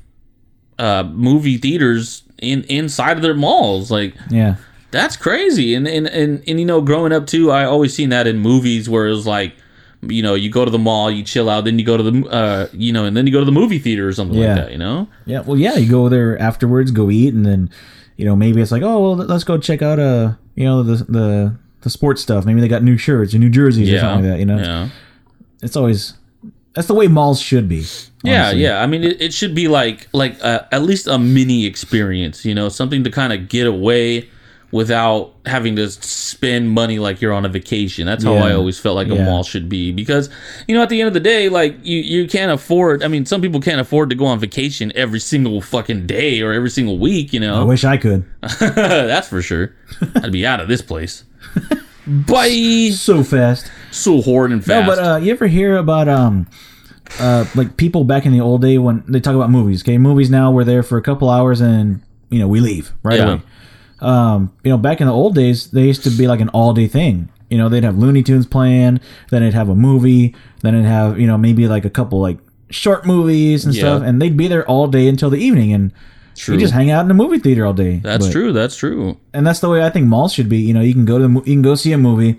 [0.78, 3.90] uh movie theaters in inside of their malls.
[3.90, 4.56] Like Yeah,
[4.90, 5.74] that's crazy.
[5.74, 8.88] And and and, and you know, growing up too, I always seen that in movies
[8.88, 9.54] where it was like
[10.10, 12.28] you know, you go to the mall, you chill out, then you go to the,
[12.28, 14.54] uh, you know, and then you go to the movie theater or something Yeah.
[14.54, 15.08] like that, you know?
[15.26, 15.40] yeah.
[15.40, 17.70] Well, yeah, you go there afterwards, go eat, and then
[18.16, 21.02] you know maybe it's like oh well let's go check out uh you know the
[21.04, 22.44] the the sports stuff.
[22.46, 24.38] Maybe they got new shirts or new jerseys or something like that.
[24.38, 24.88] You know, Yeah.
[25.62, 26.14] it's always
[26.74, 27.84] that's the way malls should be.
[28.24, 28.62] Yeah, honestly.
[28.62, 28.82] yeah.
[28.82, 32.54] I mean, it, it should be like like uh, at least a mini experience, you
[32.54, 34.28] know, something to kind of get away
[34.74, 38.04] without having to spend money like you're on a vacation.
[38.06, 38.46] That's how Yeah.
[38.46, 39.24] I always felt like a Yeah.
[39.24, 40.28] mall should be because
[40.66, 43.04] you know at the end of the day, like you you can't afford.
[43.04, 46.52] I mean, some people can't afford to go on vacation every single fucking day or
[46.52, 47.32] every single week.
[47.32, 47.60] You know.
[47.60, 48.24] I wish I could.
[48.60, 49.72] that's for sure.
[50.16, 51.22] I'd be out of this place.
[52.06, 52.90] Bye.
[52.92, 53.70] So fast.
[53.92, 54.88] So hard and fast.
[54.88, 56.46] No, but uh, you ever hear about um,
[57.20, 59.82] uh, like people back in the old day when they talk about movies?
[59.82, 63.18] Okay, movies now we're there for a couple hours and you know we leave right
[63.20, 63.24] Yeah.
[63.34, 63.42] away.
[64.00, 66.72] Um, you know, back in the old days, they used to be like an all
[66.72, 67.28] day thing.
[67.50, 71.18] You know, they'd have Looney Tunes playing, then they'd have a movie, then it'd have
[71.20, 72.38] you know maybe like a couple like
[72.70, 73.80] short movies and Yeah.
[73.80, 75.92] stuff, and they'd be there all day until the evening, and
[76.36, 76.54] true.
[76.54, 78.00] you just hang out in the movie theater all day.
[78.02, 78.52] that's But- true.
[78.52, 79.16] That's true.
[79.32, 80.58] and that's the way I think malls should be.
[80.58, 82.36] You know, you can go to the, you can go see a movie,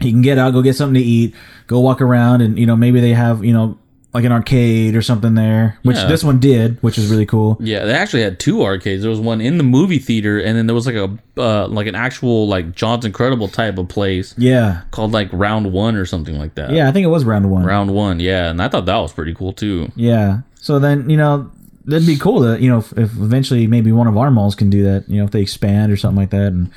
[0.00, 1.34] you can get out, go get something to eat,
[1.68, 3.78] go walk around, and you know maybe they have you know
[4.14, 6.06] like an arcade or something there, which Yeah.
[6.06, 7.56] this one did, which is really cool.
[7.60, 9.02] Yeah, they actually had two arcades.
[9.02, 11.88] There was one in the movie theater, and then there was like a uh, like
[11.88, 16.38] an actual like John's Incredible type of place Yeah, called like Round One or something
[16.38, 16.70] like that.
[16.70, 17.64] yeah, I think it was round one.
[17.64, 18.20] Round One.
[18.20, 19.90] Yeah, and I thought that was pretty cool too.
[19.96, 21.50] Yeah, so then you know
[21.86, 24.70] that'd be cool to you know if, if eventually maybe one of our malls can
[24.70, 25.08] do that.
[25.08, 26.70] You know if they expand or something like that, and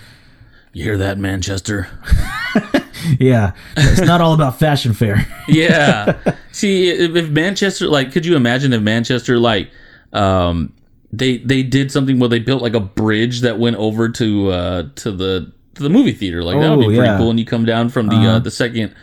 [0.74, 1.88] You hear that, Manchester?
[3.20, 5.26] yeah, it's not all about fashion fair.
[5.48, 6.36] Yeah.
[6.52, 9.70] See, if, if Manchester, like, could you imagine if Manchester, like,
[10.14, 10.74] um,
[11.14, 14.84] they they did something where they built like a bridge that went over to uh
[14.96, 17.18] to the to the movie theater, like that would Oh, be pretty yeah.
[17.18, 17.30] cool.
[17.30, 18.94] And you come down from the uh, the second,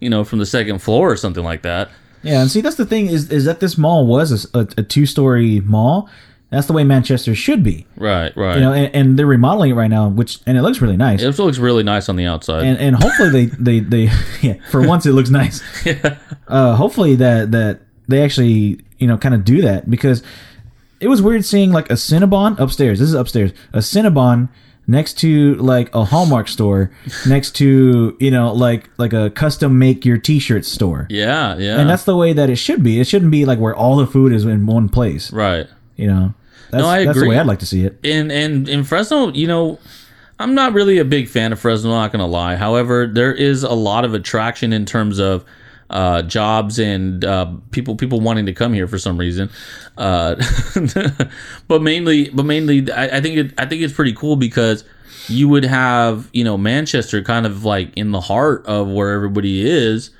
[0.00, 1.90] you know, from the second floor or something like that.
[2.22, 4.82] Yeah, and see that's the thing is is that this mall was a, a, a
[4.82, 6.08] two story mall.
[6.50, 7.86] That's the way Manchester should be.
[7.96, 8.54] Right, right.
[8.54, 11.22] you know, and, and they're remodeling it right now, which and it looks really nice.
[11.22, 12.64] It looks really nice on the outside.
[12.64, 15.62] And and hopefully they they they yeah, for once it looks nice.
[16.48, 20.22] Uh, hopefully that that they actually you know kind of do that because
[20.98, 22.98] it was weird seeing like a Cinnabon upstairs.
[22.98, 23.52] This is upstairs.
[23.74, 24.48] A Cinnabon
[24.86, 26.90] next to like a Hallmark store,
[27.26, 31.06] next to you know like like a custom make your T-shirt store.
[31.10, 31.78] yeah, yeah.
[31.78, 32.98] And that's the way that it should be.
[32.98, 35.30] It shouldn't be like where all the food is in one place.
[35.32, 35.66] right.
[35.96, 36.34] You know,
[36.70, 37.06] that's, I agree.
[37.06, 37.98] that's the way I'd like to see it.
[38.04, 39.78] And and in Fresno, you know,
[40.38, 41.90] I'm not really a big fan of Fresno.
[41.90, 42.56] Not gonna lie.
[42.56, 45.44] However, there is a lot of attraction in terms of
[45.90, 49.50] uh, jobs and uh, people people wanting to come here for some reason.
[49.96, 50.36] Uh,
[51.68, 54.84] but mainly, but mainly, I, I think it, I think it's pretty cool because
[55.28, 59.68] you would have you know Manchester kind of like in the heart of where everybody
[59.68, 60.10] is.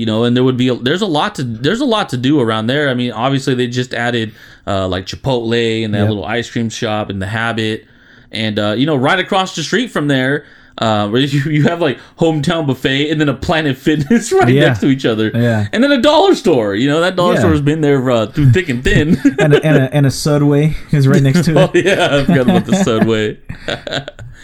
[0.00, 2.16] You know, and there would be a, there's a lot to there's a lot to
[2.16, 2.88] do around there.
[2.88, 4.32] I mean, obviously they just added
[4.66, 6.08] uh, like Chipotle and that Yep.
[6.08, 7.86] little ice cream shop and the Habit,
[8.32, 10.46] and uh, you know right across the street from there,
[10.78, 14.68] uh, where you, you have like hometown buffet and then a Planet Fitness right Yeah.
[14.68, 15.66] next to each other, Yeah.
[15.72, 16.74] and then a dollar store.
[16.74, 17.40] You know that dollar Yeah.
[17.40, 19.16] store has been there uh, through thick and thin.
[19.38, 21.84] and a, and a, and a Subway is right next to oh it.
[21.84, 23.38] yeah, I forgot about the Subway.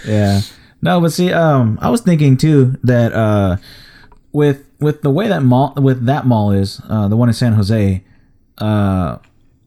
[0.06, 0.40] Yeah.
[0.82, 3.56] No, but see, um, I was thinking too that uh,
[4.32, 7.54] with with the way that mall with that mall is, uh, the one in San
[7.54, 8.04] Jose,
[8.58, 9.18] uh,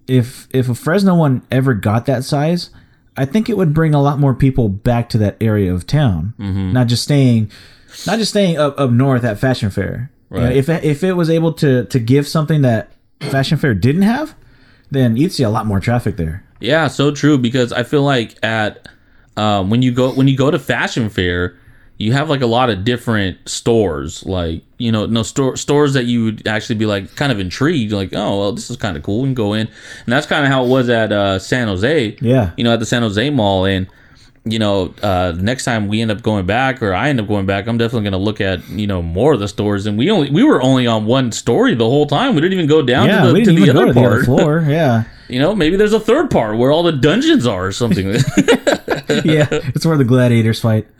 [0.08, 2.70] if if a Fresno one ever got that size,
[3.18, 6.34] I think it would bring a lot more people back to that area of town,
[6.74, 7.52] not just staying,
[8.06, 10.12] not just staying up up north at Fashion Fair.
[10.32, 14.04] You know, if if it was able to to give something that Fashion Fair didn't
[14.04, 14.36] have,
[14.92, 16.44] then you'd see a lot more traffic there.
[16.60, 18.88] Yeah, so true because I feel like at
[19.38, 21.58] um, when you go when you go to fashion fair,
[22.00, 26.06] you have like a lot of different stores, like you know, no store stores that
[26.06, 29.04] you would actually be like kind of intrigued, like oh well, this is kind of
[29.04, 32.18] cool, and go in, and that's kind of how it was at uh, San Jose.
[32.22, 32.52] Yeah.
[32.58, 33.86] you know, at the San Jose Mall, and
[34.46, 37.46] you know, uh, next time we end up going back, or I end up going
[37.46, 40.10] back, I'm definitely going to look at you know more of the stores, and we
[40.10, 42.34] only we were only on one story the whole time.
[42.34, 43.88] We didn't even go down Yeah, to the, we to didn't the even go other
[43.88, 44.14] to the part.
[44.14, 44.24] other
[44.64, 44.66] floor.
[44.68, 45.04] Yeah.
[45.28, 48.08] You know, maybe there's a third part where all the dungeons are or something.
[49.24, 50.88] yeah, it's where the gladiators fight.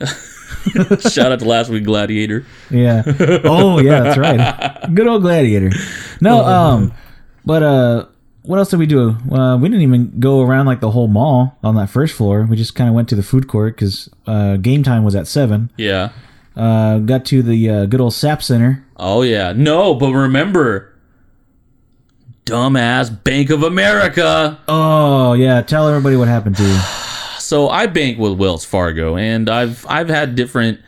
[1.00, 2.44] Shout out to last week Gladiator.
[2.70, 3.02] Yeah.
[3.44, 4.94] Oh yeah, that's right.
[4.94, 5.70] Good old gladiator.
[6.20, 6.92] No, um,
[7.44, 8.06] but uh,
[8.42, 9.10] what else did we do?
[9.30, 12.46] Uh, we didn't even go around like the whole mall on that first floor.
[12.48, 15.26] We just kind of went to the food court because uh, game time was at
[15.26, 15.70] seven.
[15.76, 16.10] Yeah.
[16.56, 18.84] Uh, got to the uh, good old SAP Center.
[18.96, 19.52] Oh yeah.
[19.52, 20.94] No, but remember,
[22.44, 24.58] dumbass Bank of America.
[24.68, 26.80] Oh yeah, tell everybody what happened to you.
[27.50, 30.78] So I bank with Wells Fargo, and I've I've had different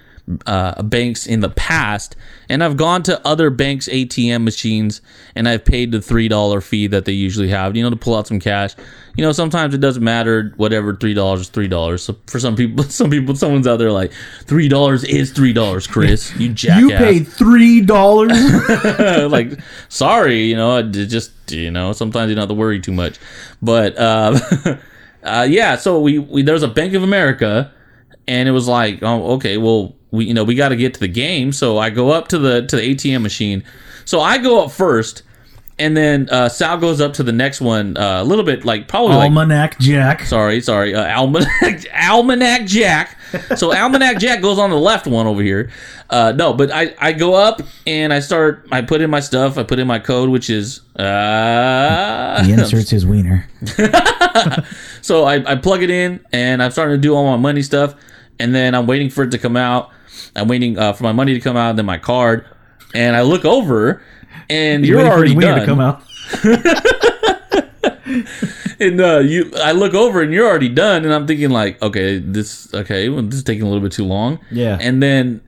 [0.46, 2.14] uh, banks in the past,
[2.48, 5.00] and I've gone to other banks' ATM machines,
[5.34, 8.14] and I've paid the three dollar fee that they usually have, you know, to pull
[8.14, 8.76] out some cash.
[9.16, 10.52] You know, sometimes it doesn't matter.
[10.56, 12.04] Whatever, three dollars is three dollars.
[12.04, 14.12] So for some people, some people, someone's out there like
[14.44, 15.88] three dollars is three dollars.
[15.88, 16.80] Chris, you jackass.
[16.80, 18.38] You paid three dollars.
[19.32, 22.92] like sorry you know it just you know sometimes you don't have to worry too
[22.92, 23.18] much
[23.60, 24.38] but uh,
[25.22, 27.72] uh yeah so we, we there was a bank of america
[28.26, 31.00] and it was like oh okay well we you know we got to get to
[31.00, 33.62] the game so i go up to the to the atm machine
[34.04, 35.22] so i go up first
[35.78, 38.88] and then uh sal goes up to the next one uh, a little bit like
[38.88, 40.22] probably like Almanac Jack.
[40.22, 40.94] Sorry, sorry.
[40.94, 43.16] Uh, Almanac, Almanac Jack.
[43.56, 45.70] So Almanac Jack goes on the left one over here.
[46.10, 48.68] Uh, no, but I, I go up and I start.
[48.70, 49.56] I put in my stuff.
[49.56, 52.44] I put in my code, which is uh.
[52.44, 53.48] He inserts his wiener.
[55.02, 57.94] so I, I plug it in and I'm starting to do all my money stuff,
[58.38, 59.90] and then I'm waiting for it to come out.
[60.36, 62.46] I'm waiting uh, for my money to come out, and then my card,
[62.94, 64.02] and I look over,
[64.48, 65.60] and you're his already done.
[65.60, 66.02] to come out.
[68.80, 72.18] and uh, you, I look over and you're already done, and I'm thinking like, okay,
[72.18, 74.38] this, okay, well, this is taking a little bit too long.
[74.50, 74.78] Yeah.
[74.80, 75.40] And then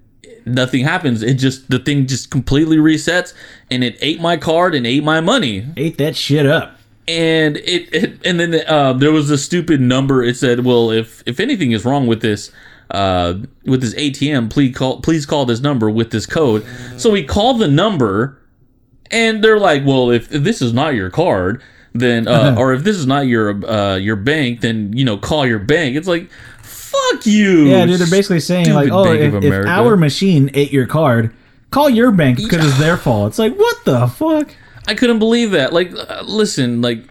[0.47, 1.23] nothing happens.
[1.23, 3.35] It just the thing just completely resets,
[3.71, 5.67] and it ate my card and ate my money.
[5.77, 6.79] Ate that shit up.
[7.07, 10.23] And it, it and then uh, there was a stupid number.
[10.23, 12.51] It said, well, if if anything is wrong with this.
[12.91, 15.01] Uh, with this ATM, please call.
[15.01, 16.65] Please call this number with this code.
[16.99, 18.39] So we call the number,
[19.11, 21.63] and they're like, "Well, if, if this is not your card,
[21.95, 25.47] then uh, or if this is not your uh, your bank, then you know call
[25.47, 29.67] your bank." It's like, "Fuck you!" Yeah, dude, they're basically saying like, oh, if, if
[29.67, 31.35] our machine ate your card,
[31.71, 33.29] call your bank because it's their fault.
[33.29, 34.55] It's like, what the fuck?
[34.87, 35.73] I couldn't believe that.
[35.73, 37.05] Like, uh, listen, like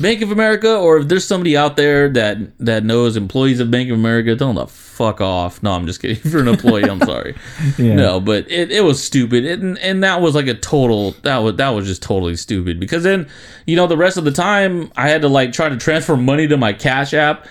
[0.00, 3.90] Bank of America, or if there's somebody out there that that knows employees of Bank
[3.90, 5.62] of America, tell them to fuck off.
[5.62, 6.16] No, I'm just kidding.
[6.24, 7.34] If you're an employee, I'm sorry.
[7.78, 7.94] Yeah.
[7.94, 11.38] No, but it, it was stupid, it, and and that was like a total that
[11.38, 13.28] was that was just totally stupid because then
[13.66, 16.46] you know the rest of the time I had to like try to transfer money
[16.48, 17.46] to my Cash App,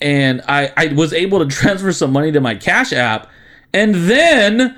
[0.00, 3.28] and I I was able to transfer some money to my Cash App,
[3.72, 4.76] and then.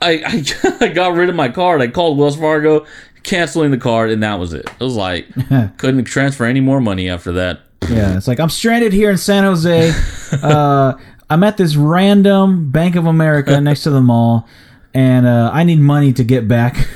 [0.00, 1.82] I, I, I got rid of my card.
[1.82, 2.86] I called Wells Fargo,
[3.28, 4.66] canceling the card, and that was it.
[4.66, 5.26] It was like
[5.78, 7.60] couldn't transfer any more money after that.
[7.88, 9.92] Yeah, it's like I'm stranded here in San Jose.
[10.42, 10.92] Uh,
[11.30, 14.46] I'm at this random Bank of America next to the mall.
[14.92, 16.86] and uh, I need money to get back.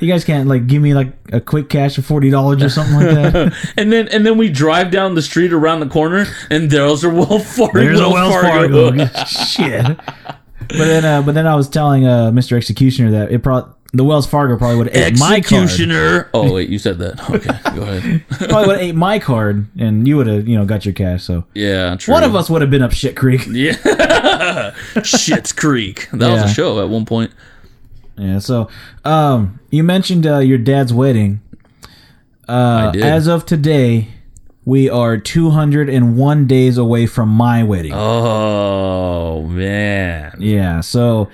[0.00, 2.94] you guys can't like give me like a quick cash of forty dollars or something
[2.96, 3.72] like that.
[3.76, 7.10] and then and then we drive down the street around the corner, and there's a
[7.10, 7.78] Wells Fargo.
[7.78, 9.06] There's a Wells Fargo.
[9.26, 9.86] Shit.
[10.68, 12.56] But then, uh, but then I was telling uh, Mr.
[12.56, 15.64] Executioner that it probably the Wells Fargo probably would have ate my card.
[15.64, 16.30] Executioner.
[16.32, 17.28] Oh wait, you said that.
[17.30, 18.24] Okay, go ahead.
[18.48, 21.24] Probably would have ate my card, and you would have you know got your cash.
[21.24, 22.14] So Yeah, true.
[22.14, 23.46] one of us would have been up shit creek.
[23.50, 23.72] Yeah.
[24.96, 26.08] Schitt's Creek.
[26.12, 26.50] That was Yeah.
[26.50, 27.32] a show at one point.
[28.16, 28.38] Yeah.
[28.38, 28.68] So,
[29.04, 31.40] um, you mentioned uh, your dad's wedding.
[32.48, 33.02] Uh, I did.
[33.02, 34.08] As of today,
[34.64, 37.92] we are 201 days away from my wedding.
[37.94, 40.36] Oh man.
[40.38, 40.80] Yeah.
[40.80, 41.28] So,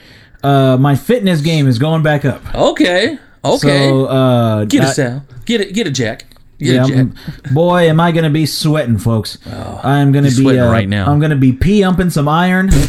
[0.46, 2.42] uh, my fitness game is going back up.
[2.54, 3.18] Okay.
[3.44, 3.88] Okay.
[3.88, 5.24] So, uh, get I- it, Sal.
[5.44, 5.72] Get it.
[5.74, 6.24] Get it, Jack.
[6.58, 7.52] Get Yeah, it, Jack.
[7.54, 9.38] Boy, am I gonna be sweating, folks.
[9.46, 11.06] I'm gonna be uh, right now.
[11.10, 12.70] I'm gonna be pee umping some iron.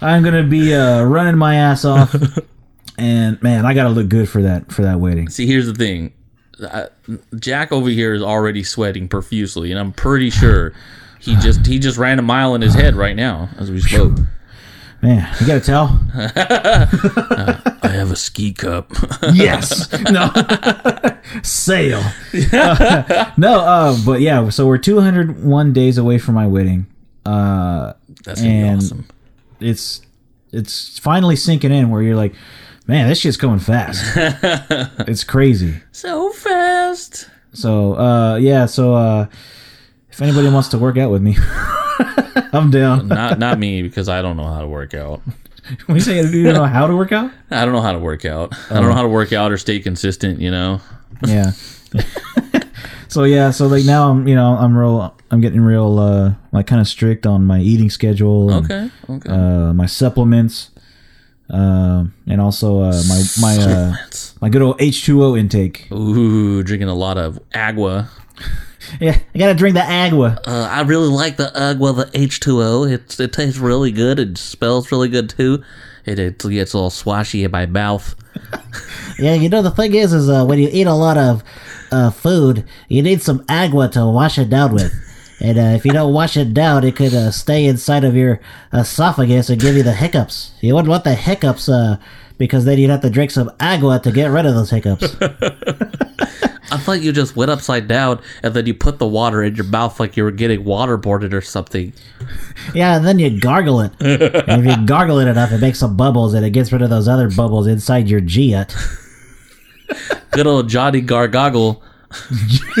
[0.00, 2.14] I'm gonna be uh, running my ass off,
[2.98, 5.28] and man, I gotta look good for that for that wedding.
[5.28, 6.12] See, here's the thing.
[6.62, 6.86] I,
[7.38, 10.72] Jack over here is already sweating profusely, and I'm pretty sure
[11.20, 14.18] he just he just ran a mile in his head right now as we spoke.
[15.02, 16.00] Man, you gotta tell.
[16.14, 18.90] I have a ski cup.
[19.34, 19.92] yes.
[20.10, 20.30] No.
[21.42, 22.02] Sail.
[23.36, 23.60] no.
[23.60, 24.48] Uh, but yeah.
[24.48, 26.86] So we're 201 days away from my wedding.
[27.24, 27.92] Uh,
[28.24, 29.06] That's gonna be And- awesome.
[29.60, 30.00] it's
[30.52, 32.34] it's finally sinking in where you're like,
[32.86, 34.02] man, this shit's going fast.
[35.06, 35.82] it's crazy.
[35.92, 37.28] So fast.
[37.52, 38.66] So uh, yeah.
[38.66, 39.26] So uh,
[40.10, 41.36] if anybody wants to work out with me,
[42.52, 43.08] I'm down.
[43.08, 45.22] Not not me because I don't know how to work out.
[45.86, 47.98] When you say you don't know how to work out, I don't know how to
[47.98, 48.54] work out.
[48.70, 50.40] I don't know how to work out or stay consistent.
[50.40, 50.80] You know.
[51.26, 51.50] yeah.
[53.08, 53.50] so yeah.
[53.50, 56.86] So like now I'm you know I'm real I'm getting real uh like kind of
[56.86, 58.52] strict on my eating schedule.
[58.52, 58.90] and, Okay.
[59.10, 59.28] Okay.
[59.28, 60.70] Uh, my supplements.
[61.48, 63.94] Um, and also uh, my my uh,
[64.40, 65.88] my good old H2O intake.
[65.92, 68.08] Ooh, drinking a lot of agua.
[69.00, 70.40] Yeah, I gotta drink the agua.
[70.46, 72.90] Uh, I really like the agua, the H2O.
[72.90, 74.18] It, it tastes really good.
[74.18, 75.62] It smells really good too.
[76.04, 78.14] It, it gets all swashy in my mouth.
[79.18, 81.42] Yeah, you know the thing is, is uh, when you eat a lot of
[81.90, 84.92] uh, food, you need some agua to wash it down with.
[85.40, 88.40] And uh, if you don't wash it down, it could uh, stay inside of your
[88.74, 90.52] esophagus and give you the hiccups.
[90.60, 91.96] You wouldn't want the hiccups uh,
[92.36, 95.16] because then you'd have to drink some agua to get rid of those hiccups.
[96.70, 99.66] I thought you just went upside down and then you put the water in your
[99.66, 101.92] mouth like you were getting waterboarded or something.
[102.74, 103.92] yeah, and then you gargle it.
[104.48, 106.90] And if you gargle it enough, it makes some bubbles and it gets rid of
[106.90, 108.74] those other bubbles inside your G-ut.
[110.32, 111.80] Good old Johnny Gargoggle.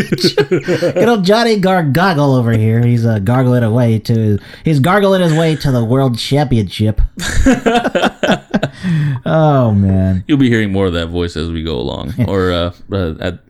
[0.08, 2.84] Good old Johnny Gargoggle over here.
[2.84, 4.38] He's uh, gargling away to.
[4.64, 7.00] He's gargling his way to the world championship.
[9.24, 10.24] Oh man.
[10.28, 13.40] You'll be hearing more of that voice as we go along, or uh, uh, at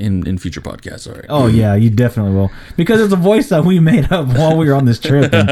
[0.00, 1.06] in in future podcasts.
[1.08, 1.26] All right.
[1.28, 4.68] Oh yeah, you definitely will because it's a voice that we made up while we
[4.68, 5.32] were on this trip.
[5.32, 5.48] And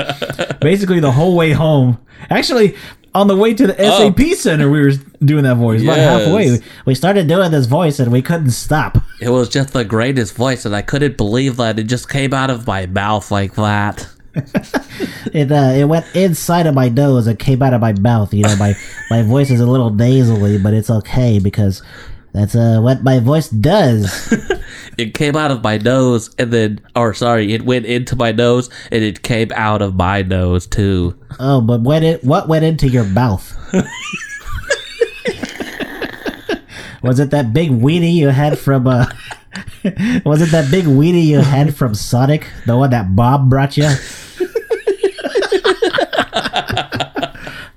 [0.61, 1.99] basically, the whole way home.
[2.31, 2.75] Actually,
[3.15, 4.93] on the way to the SAP center, we were
[5.25, 5.83] doing that voice.
[5.83, 6.61] About halfway.
[6.85, 8.99] We started doing this voice and we couldn't stop.
[9.21, 12.51] It was just the greatest voice, and I couldn't believe that it just came out
[12.51, 14.09] of my mouth like that.
[15.33, 18.33] It uh, it went inside of my nose and came out of my mouth.
[18.33, 18.75] You know, my
[19.11, 21.83] my voice is a little nasally, but it's okay because
[22.39, 24.33] that's uh what my voice does.
[24.99, 28.69] It came out of my nose, and then, or sorry, it went into my nose,
[28.91, 31.17] and it came out of my nose too.
[31.39, 33.57] Oh, but when it what went into your mouth?
[37.01, 39.07] Was it that big weenie you had from uh?
[40.25, 43.89] Was it that big weenie you had from Sonic, the one that Bob brought you?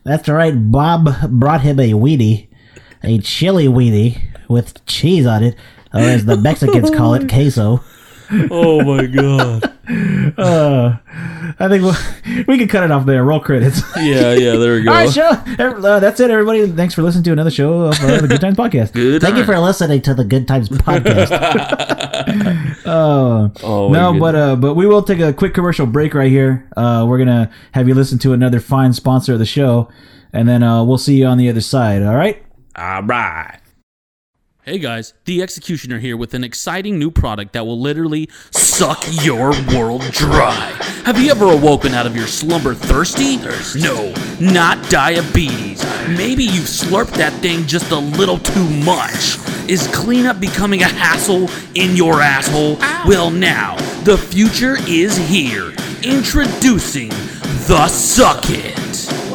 [0.03, 0.55] That's right.
[0.55, 2.47] Bob brought him a weenie,
[3.03, 5.55] a chili weenie with cheese on it,
[5.93, 7.81] or as the Mexicans call it, queso.
[8.49, 9.73] Oh my god!
[11.59, 11.95] I think we'll,
[12.47, 13.23] we can cut it off there.
[13.25, 13.81] Roll credits.
[13.97, 14.55] Yeah, yeah.
[14.55, 14.91] There we go.
[14.91, 15.29] All right, show.
[15.29, 16.65] Uh, that's it, everybody.
[16.71, 18.93] Thanks for listening to another show of uh, the Good Times Podcast.
[18.93, 19.21] Good.
[19.21, 21.29] Thank you for listening to the Good Times podcast.
[22.85, 24.19] Oh, Oh, no, goodness.
[24.21, 26.67] but uh, but we will take a quick commercial break right here.
[26.77, 29.89] Uh, we're gonna have you listen to another fine sponsor of the show,
[30.33, 32.01] and then uh, we'll see you on the other side.
[32.01, 32.41] All right.
[32.75, 33.59] All right.
[34.63, 39.53] Hey guys, the Executioner here with an exciting new product that will literally suck your
[39.73, 40.69] world dry.
[41.03, 43.37] Have you ever awoken out of your slumber thirsty?
[43.79, 45.83] No, not diabetes.
[46.09, 49.39] Maybe you slurped that thing just a little too much.
[49.67, 52.75] Is cleanup becoming a hassle in your asshole?
[53.07, 55.71] Well, now, the future is here.
[56.03, 57.09] Introducing
[57.65, 59.30] the Suck It.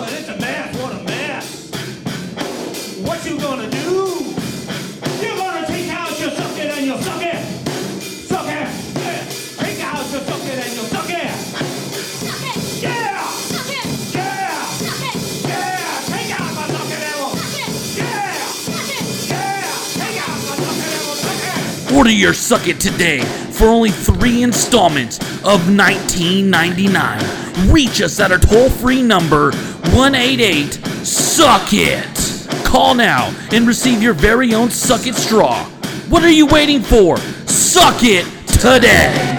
[21.96, 23.22] Order your Suck It today
[23.52, 27.72] for only three installments of $19.99.
[27.72, 29.50] Reach us at our toll free number
[29.94, 30.74] 188
[31.06, 32.66] Suck It.
[32.66, 35.64] Call now and receive your very own Suck It straw.
[36.10, 37.16] What are you waiting for?
[37.46, 39.35] Suck it today.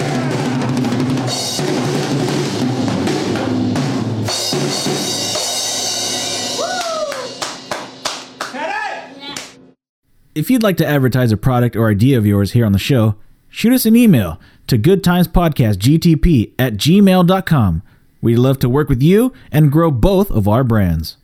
[10.38, 13.16] If you'd like to advertise a product or idea of yours here on the show,
[13.48, 17.82] shoot us an email to goodtimespodcastgtp at gmail.com.
[18.20, 21.16] We'd love to work with you and grow both of our brands.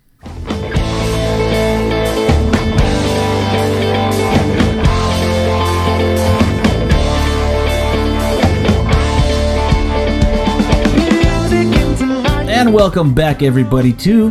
[12.50, 14.30] And welcome back, everybody, to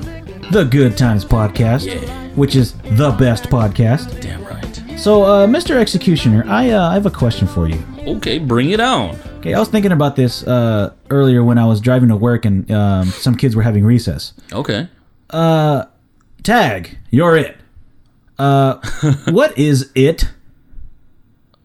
[0.52, 4.20] the Good Times Podcast, which is the best podcast.
[4.20, 4.43] Damn.
[5.04, 5.76] So, uh, Mr.
[5.76, 7.84] Executioner, I, uh, I have a question for you.
[8.08, 9.18] Okay, bring it on.
[9.40, 12.72] Okay, I was thinking about this uh, earlier when I was driving to work and
[12.72, 14.32] um, some kids were having recess.
[14.54, 14.88] Okay.
[15.30, 15.88] Uh,
[16.42, 17.58] Tag, you're it.
[18.40, 18.80] Uh,
[19.30, 20.30] what is it?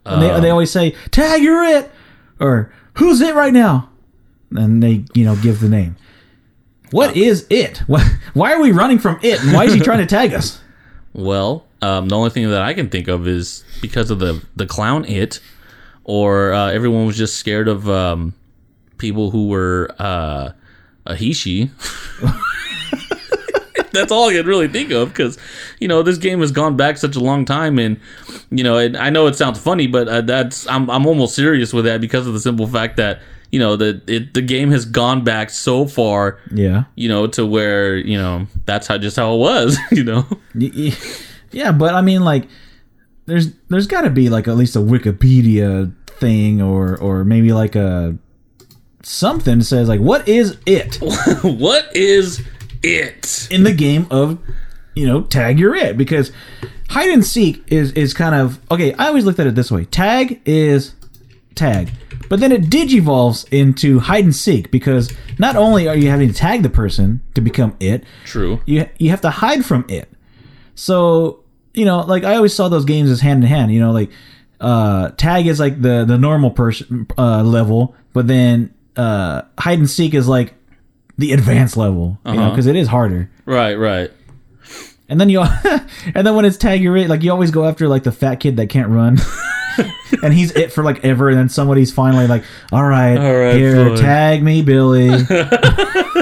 [0.04, 1.92] And they, they always say, Tag, you're it.
[2.40, 3.88] Or, who's it right now?
[4.50, 5.94] And they, you know, give the name.
[6.90, 7.84] What is it?
[7.86, 9.40] Why, why are we running from it?
[9.44, 10.60] And why is he trying to tag us?
[11.14, 14.66] Well, um, the only thing that I can think of is because of the the
[14.66, 15.40] clown it,
[16.04, 18.34] or uh, everyone was just scared of um,
[18.98, 20.52] people who were uh,
[21.06, 21.14] a.
[23.92, 25.38] That's all I can really think of because,
[25.80, 27.98] you know, this game has gone back such a long time, and
[28.50, 31.72] you know, and I know it sounds funny, but uh, that's I'm I'm almost serious
[31.72, 33.20] with that because of the simple fact that
[33.50, 36.84] you know the it, the game has gone back so far, Yeah.
[36.96, 40.26] you know, to where you know that's how just how it was, you know.
[41.50, 42.48] Yeah, but I mean, like,
[43.26, 47.76] there's there's got to be like at least a Wikipedia thing, or or maybe like
[47.76, 48.16] a
[49.02, 50.96] something says like what is it
[51.42, 52.42] what is
[52.82, 53.48] it?
[53.50, 54.38] in the game of
[54.94, 56.32] you know tag your it because
[56.90, 58.92] hide and seek is is kind of okay.
[58.94, 60.94] I always looked at it this way: tag is
[61.54, 61.90] tag,
[62.28, 66.34] but then it digivolves into hide and seek because not only are you having to
[66.34, 68.60] tag the person to become it, True.
[68.66, 70.10] you you have to hide from it.
[70.78, 71.40] So
[71.74, 73.72] you know, like I always saw those games as hand in hand.
[73.72, 74.10] You know, like
[74.60, 79.90] uh, tag is like the the normal person uh, level, but then uh, hide and
[79.90, 80.54] seek is like
[81.18, 82.18] the advanced level.
[82.24, 82.50] You know, Uh-huh.
[82.50, 83.28] because it is harder.
[83.44, 84.10] Right, right.
[85.08, 85.40] And then you,
[86.14, 88.36] and then when it's tag your it, like you always go after like the fat
[88.36, 89.18] kid that can't run.
[90.22, 93.54] and he's it for like ever, and then somebody's finally like, "All right, All right,
[93.56, 95.08] here, fine." tag me, Billy."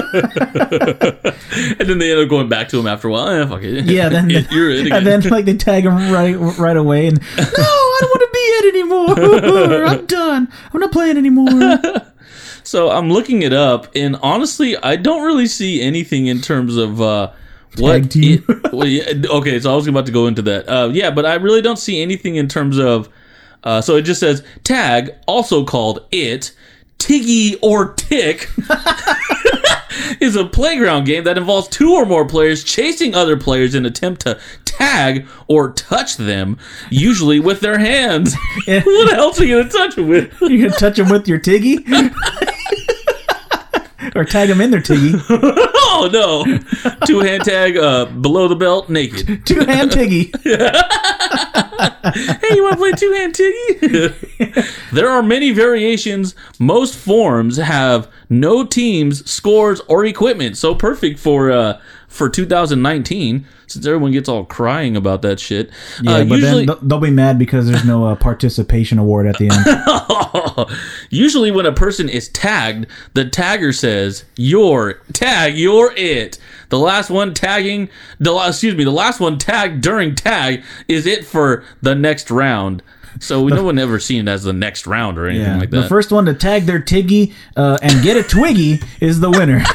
[1.79, 3.27] And then they end up going back to him after a while.
[3.27, 3.85] Eh, fuck it.
[3.85, 4.93] Yeah, then you're it again.
[4.97, 8.29] and then like they tag him right right away, and no, I don't want to
[8.31, 9.87] be it anymore.
[9.87, 10.47] I'm done.
[10.73, 11.49] I'm not playing anymore.
[12.63, 17.01] so I'm looking it up, and honestly, I don't really see anything in terms of
[17.01, 17.31] uh,
[17.77, 17.93] what.
[18.03, 18.45] Tag team.
[18.47, 20.69] it- well, yeah, okay, so I was about to go into that.
[20.69, 23.09] Uh, yeah, but I really don't see anything in terms of.
[23.63, 26.51] Uh, so it just says tag, also called it.
[26.99, 28.49] Tiggy or Tick
[30.19, 34.21] is a playground game that involves two or more players chasing other players in attempt
[34.21, 36.57] to tag or touch them,
[36.89, 38.35] usually with their hands.
[38.67, 38.81] Yeah.
[38.83, 40.33] what else are you gonna touch them with?
[40.41, 41.77] You can touch them with your tiggy,
[44.15, 45.13] or tag them in their tiggy.
[45.29, 46.43] Oh no!
[47.05, 49.45] Two hand tag, uh, below the belt, naked.
[49.45, 50.31] Two hand tiggy.
[52.13, 54.65] Hey, you want to play two hand tiggy?
[54.93, 56.35] there are many variations.
[56.57, 60.57] Most forms have no teams, scores, or equipment.
[60.57, 65.69] So perfect for uh, for 2019, since everyone gets all crying about that shit.
[66.01, 69.27] Yeah, uh, but usually, then they'll- they'll be mad because there's no uh, participation award
[69.27, 70.69] at the end.
[71.09, 77.09] usually when a person is tagged, the tagger says, "You're tag, you're it." The last
[77.09, 77.89] one tagging,
[78.19, 82.83] the excuse me, the last one tagged during tag is it for the next round.
[83.19, 85.69] So we no one ever seen it as the next round or anything Yeah, like
[85.71, 85.81] that.
[85.81, 89.63] the first one to tag their tiggy uh, and get a twiggy is the winner.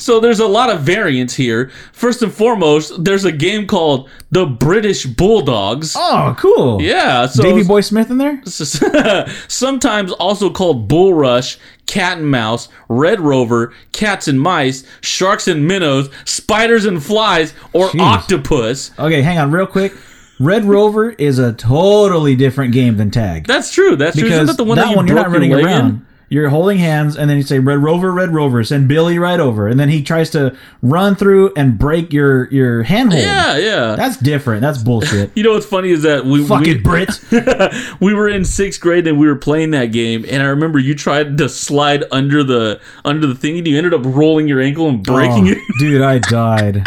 [0.00, 1.70] So there's a lot of variants here.
[1.92, 5.94] First and foremost, there's a game called the British Bulldogs.
[5.98, 6.80] Oh, cool.
[6.80, 8.40] Yeah, so Davey Boy Smith in there.
[9.48, 11.58] sometimes also called Bull Rush,
[11.88, 17.88] Cat and Mouse, Red Rover, Cats and Mice, Sharks and Minnows, Spiders and Flies, or
[17.88, 18.00] Jeez.
[18.00, 18.92] Octopus.
[18.96, 19.92] Okay, hang on, real quick.
[20.38, 23.96] Red Rover is a totally different game than tag That's true.
[23.96, 24.28] That's true.
[24.28, 25.88] Isn't that the one that that you one you're broke not running your around.
[25.90, 26.06] in?
[26.30, 29.66] You're holding hands, and then you say "Red Rover, Red Rover," send Billy right over,
[29.66, 33.22] and then he tries to run through and break your your handhold.
[33.22, 33.96] Yeah, yeah.
[33.96, 34.60] That's different.
[34.60, 35.30] That's bullshit.
[35.36, 37.96] you know what's funny is that we Fucking we, Brits.
[38.00, 40.94] we were in sixth grade and we were playing that game, and I remember you
[40.94, 44.88] tried to slide under the under the thing, and you ended up rolling your ankle
[44.88, 45.58] and breaking Oh, it.
[45.78, 46.86] dude, I died.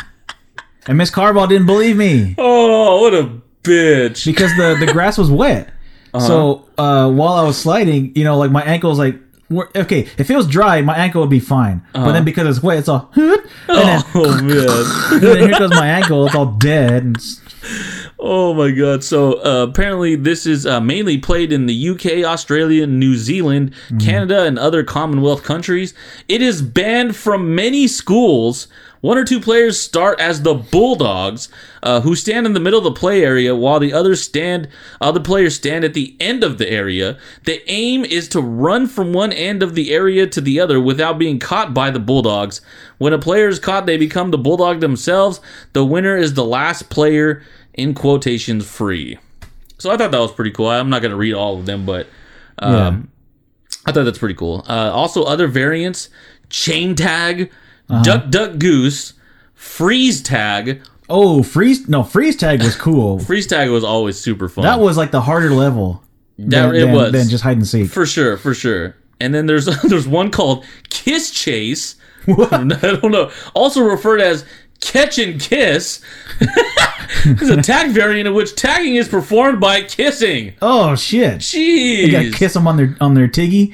[0.87, 4.25] And Miss Carball didn't believe me Oh, what a bitch!
[4.25, 5.69] because the the grass was wet.
[6.13, 6.27] Uh-huh.
[6.27, 9.15] So uh, while I was sliding, you know, like my ankle was like.
[9.75, 11.81] Okay, if it was dry, my ankle would be fine.
[11.93, 13.11] But then because it's wet, it's all.
[13.15, 14.11] And then, Uh-huh.
[14.15, 15.13] Oh man.
[15.13, 16.25] and then here goes my ankle.
[16.25, 17.03] It's all dead.
[17.03, 17.17] And
[18.23, 19.03] Oh my god!
[19.03, 24.43] So uh, apparently, this is uh, mainly played in the UK, Australia, New Zealand, Canada,
[24.45, 25.93] and other Commonwealth countries.
[26.27, 28.67] It is banned from many schools.
[29.01, 31.49] One or two players start as the Bulldogs,
[31.81, 34.67] uh, who stand in the middle of the play area, while the others stand.
[35.01, 37.17] Other players stand at the end of the area.
[37.45, 41.17] The aim is to run from one end of the area to the other without
[41.17, 42.61] being caught by the Bulldogs.
[42.99, 45.41] When a player is caught, they become the Bulldog themselves.
[45.73, 47.43] The winner is the last player
[47.73, 49.17] in quotations free.
[49.79, 50.69] So I thought that was pretty cool.
[50.69, 52.05] I'm not going to read all of them, but
[52.59, 53.09] um,
[53.87, 54.63] I thought that's pretty cool.
[54.69, 56.09] Uh, also, other variants:
[56.49, 57.51] chain tag,
[57.89, 58.03] Uh-huh.
[58.03, 59.13] duck duck goose,
[59.53, 60.81] freeze tag.
[61.09, 61.87] oh, freeze!
[61.89, 63.19] No, freeze tag was cool.
[63.27, 64.63] Freeze tag was always super fun.
[64.63, 66.03] That was like the harder level.
[66.39, 67.89] That- than, it than- was than just hide and seek.
[67.89, 68.95] for sure, for sure.
[69.19, 71.95] And then there's there's one called kiss chase.
[72.27, 72.63] I
[73.01, 73.31] don't know.
[73.53, 74.45] Also referred as
[74.79, 76.01] catch and kiss.
[77.25, 80.53] it's a tag variant in which tagging is performed by kissing.
[80.61, 81.39] Oh shit!
[81.39, 81.97] Jeez.
[82.07, 83.73] You gotta kiss them on their on their tiggy.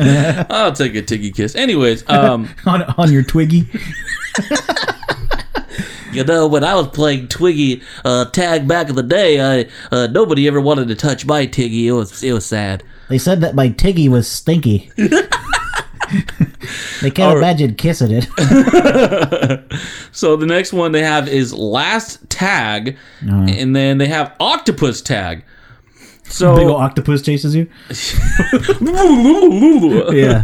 [0.50, 1.54] I'll take a tiggy kiss.
[1.54, 3.68] Anyways, um, on on your twiggy.
[6.12, 10.06] you know, when I was playing Twiggy uh, tag back in the day, I uh,
[10.08, 11.88] nobody ever wanted to touch my Tiggy.
[11.88, 12.82] It was it was sad.
[13.08, 14.90] They said that my tiggy was stinky.
[14.96, 15.10] they
[17.10, 18.24] can't All imagine kissing it.
[20.12, 22.96] So the next one they have is last tag,
[23.26, 23.46] Uh-huh.
[23.48, 25.44] and then they have octopus tag.
[26.30, 27.66] So Big old octopus chases you.
[27.90, 27.94] yeah,
[30.12, 30.42] Yeah,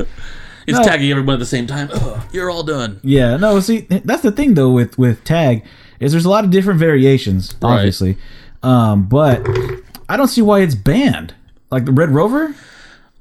[0.66, 0.82] it's No.
[0.84, 1.88] tagging everyone at the same time.
[1.92, 3.00] Ugh, you're all done.
[3.02, 3.36] yeah.
[3.36, 5.64] No, see, that's the thing though with with tag
[6.00, 7.76] is there's a lot of different variations, Right.
[7.76, 8.18] obviously,
[8.62, 9.46] um, but
[10.08, 11.34] I don't see why it's banned.
[11.70, 12.54] Like the Red Rover.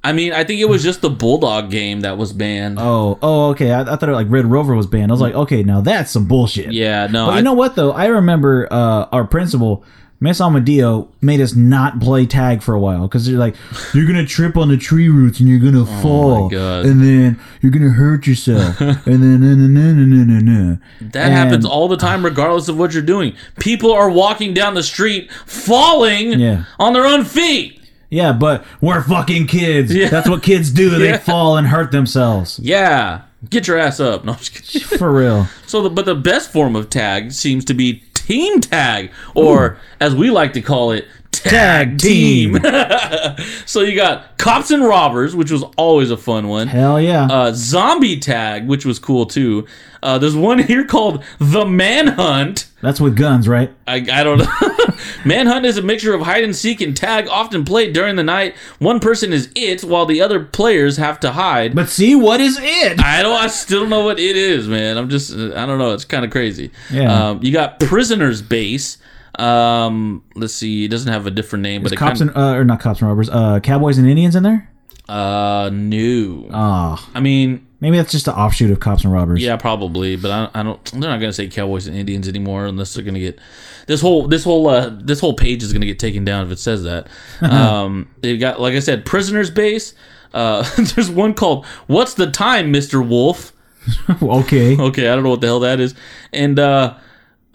[0.04, 2.78] I mean, I think it was just the bulldog game that was banned.
[2.80, 3.72] Oh, oh, okay.
[3.72, 5.12] I, I thought like Red Rover was banned.
[5.12, 6.72] I was like, okay, now that's some bullshit.
[6.74, 7.92] yeah, no, But I, you know what though?
[7.92, 9.84] I remember uh, our principal,
[10.26, 13.56] Miss Amadeo, made us not play tag for a while because they're like,
[13.94, 16.86] you're gonna trip on the tree roots and you're gonna oh fall, Oh God.
[16.88, 20.78] and then you're gonna hurt yourself, and then no no no no no no.
[21.12, 23.36] that happens all the time, regardless of what you're doing.
[23.60, 26.64] People are walking down the street, falling Yeah.
[26.80, 27.80] on their own feet.
[28.10, 29.94] Yeah, but we're fucking kids.
[29.94, 30.10] Yeah.
[30.10, 30.90] That's what kids do.
[30.92, 30.98] Yeah.
[30.98, 32.60] They fall and hurt themselves.
[32.64, 34.26] Yeah, get your ass up.
[34.26, 34.88] No, I'm just kidding.
[34.98, 35.48] For real.
[35.68, 40.16] So, the, but the best form of tag seems to be team tag, or as
[40.16, 42.60] we like to call it, tag, Tag team.
[43.66, 46.68] so you got cops and robbers, which was always a fun one.
[46.68, 47.26] Hell yeah.
[47.26, 49.68] Uh, zombie tag, which was cool too.
[50.02, 52.68] Uh, there's one here called the manhunt.
[52.82, 53.72] That's with guns, right?
[53.88, 54.95] I, I don't know.
[55.26, 58.56] Manhunt is a mixture of hide and seek and tag, often played during the night.
[58.80, 61.76] One person is it, while the other players have to hide.
[61.76, 63.00] But see, what is it?
[63.00, 63.36] I don't.
[63.36, 64.98] I still don't know what it is, man.
[64.98, 65.32] I'm just.
[65.34, 65.92] I don't know.
[65.94, 66.72] It's kind of crazy.
[66.92, 67.30] Yeah.
[67.30, 68.98] Um, you got prisoners base.
[69.38, 70.86] Um, let's see.
[70.86, 73.02] It doesn't have a different name, but it cops kind and uh, or not cops
[73.02, 73.30] and robbers.
[73.30, 74.70] Uh, cowboys and Indians in there.
[75.10, 76.48] uh new.
[76.52, 79.42] Ah, I mean, maybe that's just an offshoot of cops and robbers.
[79.42, 80.84] yeah, probably, but I, I don't.
[80.92, 83.40] They're not gonna say cowboys and Indians anymore unless they're gonna get
[83.88, 86.60] this whole this whole uh this whole page is gonna get taken down if it
[86.60, 87.08] says that.
[87.42, 89.94] um, they got like I said, prisoners base.
[90.34, 90.64] Uh,
[90.96, 93.54] there's one called "What's the Time, Mister Wolf."
[94.22, 94.78] okay.
[94.78, 95.94] Okay, I don't know what the hell that is.
[96.34, 96.96] And uh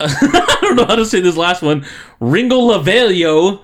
[0.02, 1.84] I don't know how to say this last one.
[2.20, 3.62] Ringo Lavelio.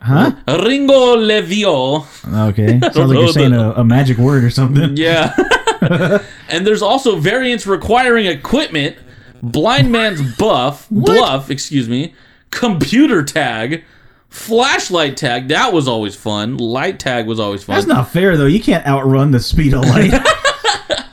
[0.00, 0.32] Huh?
[0.46, 2.06] Ringo Levio.
[2.50, 2.78] Okay.
[2.80, 4.96] Sounds like you're saying a, a magic word or something.
[4.96, 5.34] Yeah.
[6.48, 8.96] and there's also variants requiring equipment,
[9.42, 12.14] blind man's buff, bluff, excuse me,
[12.50, 13.84] computer tag,
[14.28, 15.48] flashlight tag.
[15.48, 16.56] That was always fun.
[16.56, 17.76] Light tag was always fun.
[17.76, 18.46] That's not fair though.
[18.46, 20.12] You can't outrun the speed of light.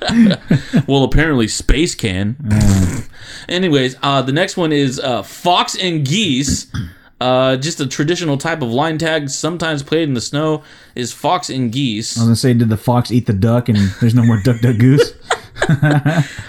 [0.88, 2.36] Well, apparently space can.
[3.50, 6.72] Anyways, uh, the next one is uh, fox and geese.
[7.22, 10.64] Uh, just a traditional type of line tag, sometimes played in the snow,
[10.96, 12.18] is fox and geese.
[12.18, 14.60] I was gonna say, did the fox eat the duck and there's no more duck
[14.62, 15.14] duck goose?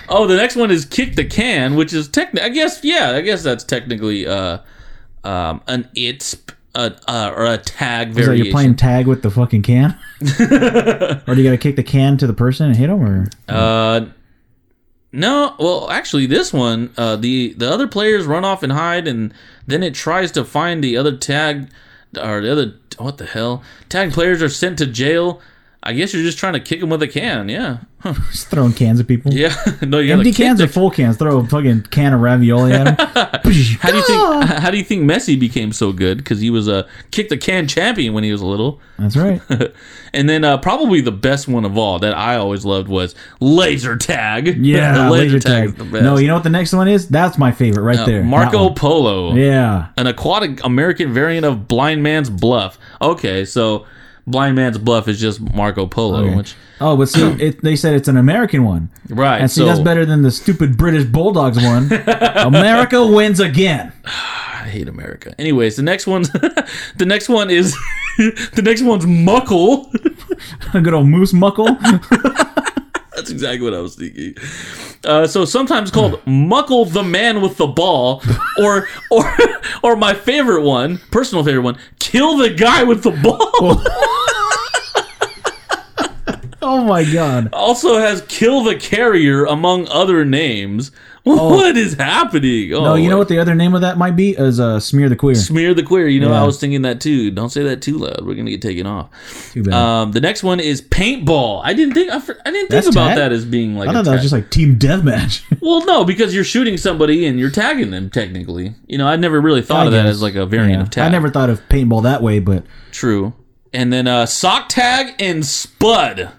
[0.08, 3.20] Oh, the next one is kick the can, which is technically, I guess, yeah, I
[3.20, 4.58] guess that's technically uh,
[5.24, 6.34] um, an it
[6.74, 8.46] a uh, or a tag variation.
[8.46, 12.16] you're playing tag with the fucking can, or do you got to kick the can
[12.18, 14.06] to the person and hit them, or Uh,
[15.16, 15.56] no.
[15.58, 19.32] Well, actually, this one, uh, the the other players run off and hide, and
[19.66, 21.68] then it tries to find the other tag
[22.20, 25.40] or the other what the hell tag players are sent to jail.
[25.86, 27.48] I guess you're just trying to kick them with a can.
[27.48, 27.78] Yeah.
[28.00, 28.14] Huh.
[28.30, 29.32] just throwing cans at people?
[29.32, 29.54] Yeah.
[29.82, 31.16] no, you Empty cans or full cans?
[31.16, 33.06] Throw a fucking can of ravioli at them.
[33.80, 34.44] How do you think?
[34.44, 36.18] How do you think Messi became so good?
[36.18, 38.80] Because he was a kick the can champion when he was little.
[38.98, 39.40] That's right.
[40.12, 43.96] And then uh, probably the best one of all that I always loved was laser
[43.96, 44.56] tag.
[44.64, 45.68] Yeah, laser tag.
[45.68, 46.02] is the best.
[46.04, 47.06] No, you know what the next one is?
[47.08, 48.22] That's my favorite right Uh, there.
[48.24, 48.70] Marco.
[48.70, 49.34] Polo.
[49.34, 49.88] Yeah.
[49.96, 52.78] an aquatic American variant of Blind Man's Bluff.
[53.00, 53.86] Okay, so
[54.26, 56.34] Blind Man's Bluff is just Marco Polo, Okay.
[56.36, 58.90] which Oh, but see, it, they said it's an American one.
[59.08, 59.40] right.
[59.40, 61.92] And see, so that's better than the stupid British Bulldogs one.
[62.36, 63.92] America wins again.
[64.04, 65.32] I hate America.
[65.38, 66.28] Anyways, the next one's
[66.96, 67.72] the next one is
[68.18, 69.90] the next one's Muckle.
[70.74, 71.68] A good old moose muckle.
[73.14, 74.34] That's exactly what I was thinking.
[75.04, 78.22] Uh, so sometimes called Muckle the man with the ball,
[78.60, 79.36] or or
[79.82, 83.82] or my favorite one, personal favorite one, kill the guy with the ball.
[86.68, 87.50] Oh my god.
[87.52, 90.90] also has kill the carrier among other names.
[91.26, 92.72] What is happening?
[92.72, 94.30] Oh, No, you know what the other name of that might be?
[94.38, 95.34] Is uh, smear the queer.
[95.34, 96.06] Smear the queer.
[96.06, 96.40] You know, Yeah.
[96.42, 97.32] I was thinking that too.
[97.32, 98.24] Don't say that too loud.
[98.24, 99.10] We're gonna get taken off.
[99.52, 99.74] Too bad.
[99.74, 101.62] Um, the next one is paintball.
[101.64, 103.16] I didn't think I, I didn't think That's about tag?
[103.16, 103.88] that as being like.
[103.88, 105.42] I thought that was just like team deathmatch.
[105.60, 108.08] Well, no, because you're shooting somebody and you're tagging them.
[108.08, 110.82] Technically, you know, I never really thought I of that as like a variant Yeah.
[110.82, 111.08] of tag.
[111.08, 112.62] I never thought of paintball that way, but
[112.92, 113.32] True.
[113.72, 116.30] And then uh, sock tag and spud.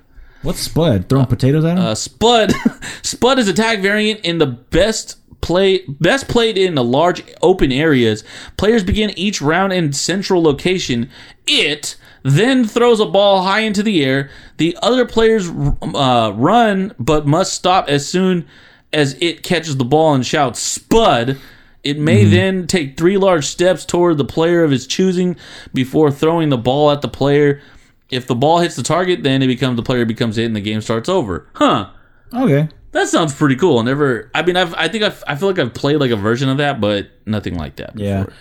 [0.48, 1.10] What's Spud?
[1.10, 1.84] Throwing potatoes at him?
[1.84, 2.54] Uh, Spud,
[3.04, 7.72] Spud is a tag variant in the best play, best played in the large open
[7.72, 8.24] areas.
[8.56, 11.10] Players begin each round in central location.
[11.46, 14.30] It then throws a ball high into the air.
[14.56, 18.48] The other players uh, run, but must stop as soon
[18.94, 21.38] as it catches the ball and shouts "Spud."
[21.84, 25.38] It may then take three large steps toward the player of his choosing
[25.74, 27.62] before throwing the ball at the player.
[28.10, 30.62] If the ball hits the target, then it becomes the player becomes hit and the
[30.62, 31.48] game starts over.
[31.54, 31.90] Huh.
[32.34, 32.70] okay.
[32.94, 33.80] That sounds pretty cool.
[33.80, 34.32] I never.
[34.34, 34.74] I mean, I've.
[34.74, 37.56] I think I've, I feel like I've played like a version of that, but nothing
[37.56, 37.98] like that.
[38.00, 38.24] Yeah.
[38.24, 38.34] before.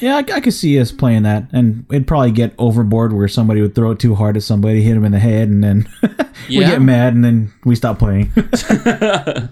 [0.00, 3.60] Yeah, I, I could see us playing that, and it'd probably get overboard where somebody
[3.60, 5.86] would throw it too hard at somebody, hit him in the head, and then
[6.48, 6.70] we Yeah.
[6.70, 8.32] get mad, and then we stop playing.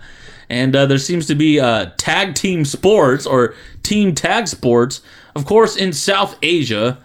[0.49, 5.01] And uh, there seems to be uh, tag team sports or team tag sports,
[5.35, 6.99] of course, in South Asia,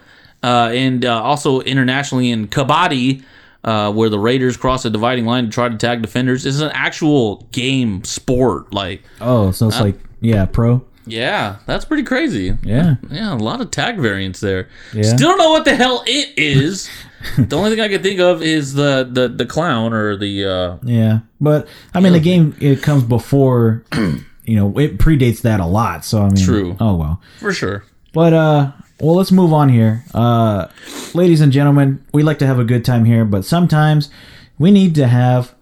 [0.44, 3.24] uh, and uh, also internationally in Kabaddi.
[3.64, 6.44] Uh, where the Raiders cross a dividing line to try to tag defenders.
[6.44, 8.72] This is an actual game sport.
[8.72, 10.86] Like, oh, so it's like yeah, pro.
[11.06, 12.58] yeah, that's pretty crazy.
[12.64, 14.70] Yeah, Yeah, a lot of tag variants there.
[14.94, 15.04] Yeah.
[15.04, 16.90] Still don't know what the hell it is.
[17.38, 20.78] the only thing I can think of is the the, the clown or the uh
[20.84, 21.20] yeah.
[21.42, 23.84] But I mean, the game it comes before.
[24.50, 26.06] You know, it predates that a lot.
[26.06, 26.78] So I mean, True.
[26.80, 27.22] Oh well.
[27.38, 27.84] for sure.
[28.14, 30.04] But uh well let's move on here.
[30.14, 30.68] Uh
[31.14, 34.10] ladies and gentlemen, we like to have a good time here, but sometimes
[34.58, 35.54] we need to have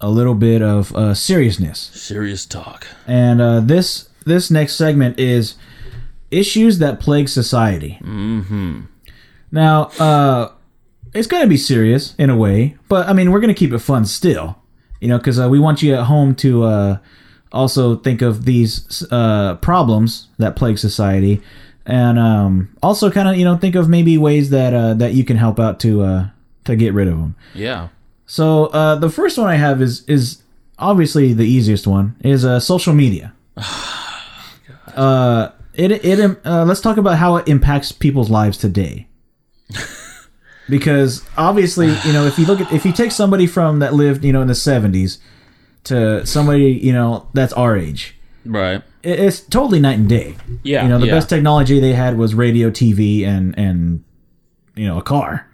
[0.00, 1.78] a little bit of uh, seriousness.
[1.78, 2.86] Serious talk.
[3.06, 5.56] And uh, this this next segment is
[6.30, 7.98] issues that plague society.
[8.02, 8.82] Mm-hmm.
[9.52, 10.52] Now, uh,
[11.12, 13.72] it's going to be serious in a way, but I mean, we're going to keep
[13.72, 14.56] it fun still,
[15.00, 16.98] you know, because uh, we want you at home to uh,
[17.52, 21.42] also think of these uh, problems that plague society,
[21.86, 25.24] and um, also kind of you know think of maybe ways that uh, that you
[25.24, 26.28] can help out to uh,
[26.64, 27.34] to get rid of them.
[27.54, 27.88] Yeah.
[28.26, 30.42] So uh, the first one I have is is
[30.78, 33.32] obviously the easiest one is uh, social media.
[34.94, 39.08] uh, it it uh, let's talk about how it impacts people's lives today.
[40.70, 44.24] because obviously, you know, if you look at if you take somebody from that lived,
[44.24, 45.18] you know, in the seventies
[45.84, 48.82] to somebody, you know, that's our age, Right.
[49.02, 50.36] it, it's totally night and day.
[50.62, 50.82] Yeah.
[50.82, 51.14] You know, the yeah.
[51.14, 54.04] best technology they had was radio, TV, and and
[54.76, 55.46] you know, a car.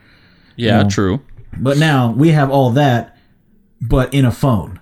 [0.57, 0.89] Yeah, know.
[0.89, 1.21] true.
[1.59, 3.17] But now we have all that,
[3.81, 4.81] but in a phone.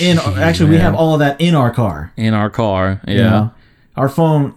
[0.00, 2.12] In actually, we have all of that in our car.
[2.16, 3.00] In our car.
[3.06, 3.14] Yeah.
[3.14, 3.54] you know?
[3.96, 4.54] our phone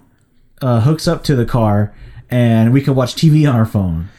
[0.61, 1.93] uh, hooks up to the car,
[2.29, 4.09] and we can watch TV on our phone.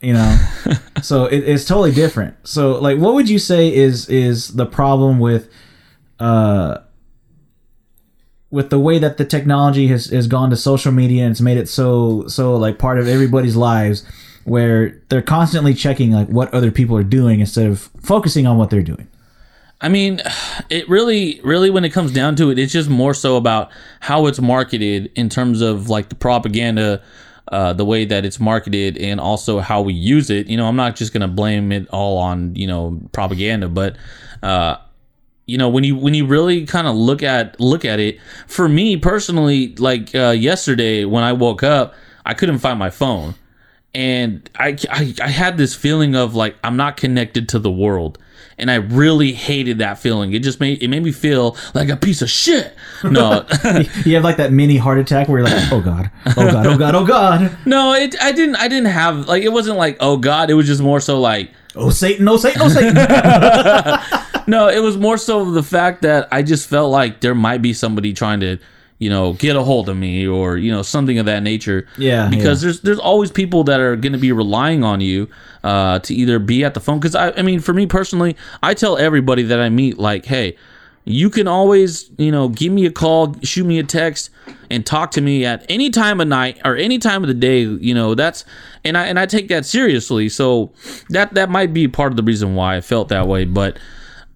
[0.00, 0.38] You know,
[1.02, 2.36] so it, it's totally different.
[2.46, 5.50] So, like, what would you say is is the problem with,
[6.20, 6.78] uh,
[8.50, 11.58] with the way that the technology has has gone to social media and it's made
[11.58, 14.04] it so so like part of everybody's lives,
[14.44, 18.70] where they're constantly checking like what other people are doing instead of focusing on what
[18.70, 19.08] they're doing.
[19.80, 20.20] I mean,
[20.70, 23.70] it really, really, when it comes down to it, it's just more so about
[24.00, 27.00] how it's marketed in terms of like the propaganda
[27.52, 30.48] uh, the way that it's marketed and also how we use it.
[30.48, 33.96] You know, I'm not just gonna blame it all on you know propaganda, but
[34.42, 34.76] uh,
[35.48, 38.68] you know when you when you really kind of look at look at it, for
[38.68, 41.94] me personally, like uh, yesterday when I woke up,
[42.24, 43.34] I couldn't find my phone,
[43.94, 48.18] and I, I I had this feeling of like I'm not connected to the world.
[48.60, 50.32] And I really hated that feeling.
[50.32, 52.74] It just made it made me feel like a piece of shit.
[53.04, 53.46] No,
[54.04, 56.76] You have like that mini heart attack where you're like, oh god, oh god, oh
[56.76, 58.20] god, oh god, No, it.
[58.20, 58.56] I didn't.
[58.56, 59.44] I didn't have like.
[59.44, 60.50] It wasn't like oh god.
[60.50, 62.96] It was just more so like oh Satan, oh Satan, oh Satan.
[64.48, 64.68] No.
[64.68, 68.12] It was more so the fact that I just felt like there might be somebody
[68.12, 68.58] trying to,
[68.98, 71.86] you know, get a hold of me or you know something of that nature.
[71.96, 75.28] Yeah, Because there's there's always people that are going to be relying on you
[75.62, 76.98] uh, to either be at the phone.
[76.98, 80.56] Because I I mean for me personally, I tell everybody that I meet like, hey.
[81.10, 84.28] You can always, you know, give me a call, shoot me a text,
[84.70, 87.60] and talk to me at any time of night or any time of the day.
[87.62, 88.44] You know, that's
[88.84, 90.28] and I and I take that seriously.
[90.28, 90.70] So
[91.08, 93.46] that that might be part of the reason why I felt that way.
[93.46, 93.78] But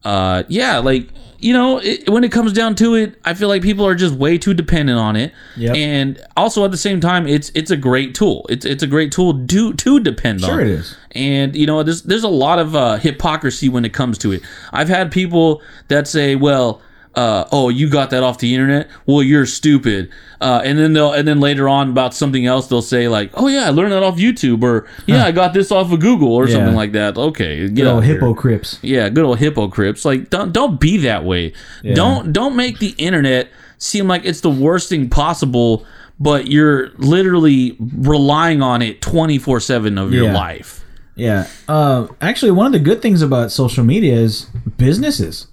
[0.05, 1.09] uh, yeah, like
[1.42, 4.14] you know, it, when it comes down to it, I feel like people are just
[4.14, 5.32] way too dependent on it.
[5.57, 5.76] Yep.
[5.76, 8.46] And also at the same time, it's it's a great tool.
[8.48, 10.50] It's it's a great tool to to depend on.
[10.50, 10.96] Sure it is.
[11.12, 14.42] And you know, there's there's a lot of uh, hypocrisy when it comes to it.
[14.72, 16.80] I've had people that say, well.
[17.14, 18.88] Uh, oh, you got that off the internet?
[19.06, 20.10] Well, you're stupid.
[20.40, 23.48] Uh, and then they'll, and then later on about something else, they'll say like, "Oh
[23.48, 26.48] yeah, I learned that off YouTube," or "Yeah, I got this off of Google," or
[26.48, 26.54] Yeah.
[26.54, 27.16] something like that.
[27.18, 28.78] Okay, Good old hypocrites.
[28.82, 30.04] Yeah, good old hypocrites.
[30.04, 31.52] Like don't don't be that way.
[31.94, 35.84] Don't don't make the internet seem like it's the worst thing possible,
[36.18, 40.34] but you're literally relying on it 24/7 of your Yeah.
[40.34, 40.84] life.
[41.14, 41.46] Yeah.
[41.68, 44.46] Uh, actually, one of the good things about social media is
[44.78, 45.46] businesses.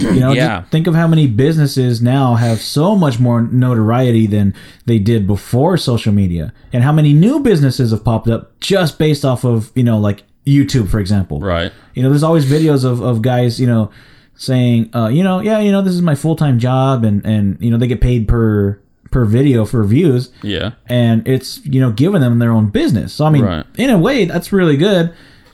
[0.00, 0.62] You know, Yeah.
[0.70, 4.54] think of how many businesses now have so much more notoriety than
[4.86, 9.24] they did before social media, and how many new businesses have popped up just based
[9.24, 11.40] off of you know, like YouTube, for example.
[11.40, 11.70] Right.
[11.94, 13.90] You know, there's always videos of, of guys, you know,
[14.36, 17.56] saying, uh, you know, yeah, you know, this is my full time job, and and
[17.60, 18.78] you know, they get paid per
[19.10, 20.70] per video for views Yeah.
[20.88, 23.12] and it's you know giving them their own business.
[23.12, 23.66] So I mean, Right.
[23.76, 25.10] in a way, that's really good,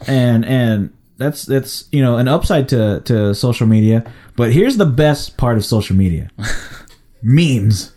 [0.07, 4.11] and and that's that's you know an upside to to social media.
[4.37, 6.31] But here's the best part of social media:
[7.23, 7.93] memes,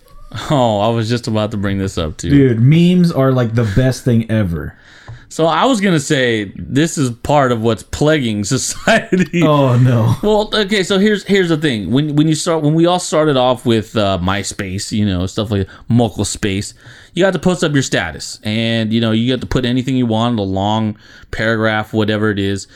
[0.51, 2.29] Oh, I was just about to bring this up too.
[2.29, 2.59] dude.
[2.59, 4.77] Memes are like the best thing ever.
[5.31, 9.43] So I was going to say this is part of what's plaguing society.
[9.43, 11.91] Oh no, Well, okay, so here's here's the thing.
[11.91, 15.51] When when you start when we all started off with uh, MySpace, you know, stuff
[15.51, 16.73] like Mocal Space,
[17.13, 19.95] you got to post up your status, and you know, you got to put anything
[19.95, 20.97] you want, a long
[21.31, 22.67] paragraph, whatever it is.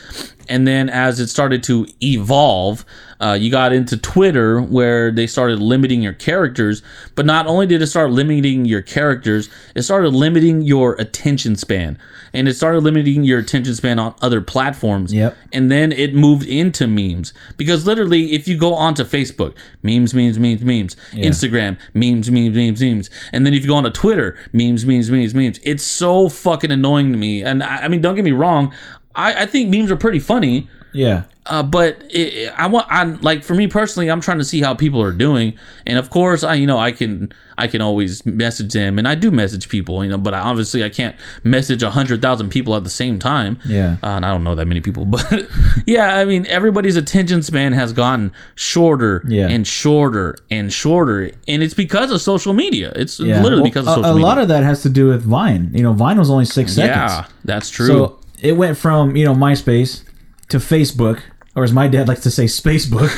[0.48, 2.84] And then as it started to evolve,
[3.24, 6.82] uh, you got into Twitter where they started limiting your characters.
[7.14, 11.98] But not only did it start limiting your characters, it started limiting your attention span,
[12.34, 15.12] and it started limiting your attention span on other platforms.
[15.12, 15.36] Yep.
[15.52, 17.32] and then it moved into memes.
[17.56, 20.96] Because literally if you go onto facebook memes memes memes memes.
[21.12, 23.10] Instagram memes memes memes memes.
[23.32, 25.60] And then if you go onto twitter memes memes memes memes.
[25.62, 27.42] It's so fucking annoying to me.
[27.42, 28.74] And i, I mean don't get me wrong.
[29.14, 30.68] I, I think memes are pretty funny.
[30.92, 34.60] Yeah, uh, but it, I want, I like for me personally, I'm trying to see
[34.62, 38.24] how people are doing, and of course, I you know I can I can always
[38.26, 41.14] message them, and I do message people, you know, but I, obviously I can't
[41.44, 43.58] message a hundred thousand people at the same time.
[43.66, 43.96] Yeah.
[44.02, 45.46] uh, and I don't know that many people, but
[45.86, 49.48] yeah, I mean everybody's attention span has gotten shorter Yeah.
[49.48, 52.92] and shorter and shorter, and it's because of social media.
[52.96, 53.42] It's yeah.
[53.42, 54.26] literally Well, because of a, social a media.
[54.26, 55.70] lot of that has to do with Vine.
[55.74, 57.12] You know, Vine was only six seconds.
[57.12, 57.86] yeah, that's true.
[57.86, 60.02] So it went from you know MySpace
[60.48, 61.20] to Facebook,
[61.56, 63.10] or as my dad likes to say, Spacebook.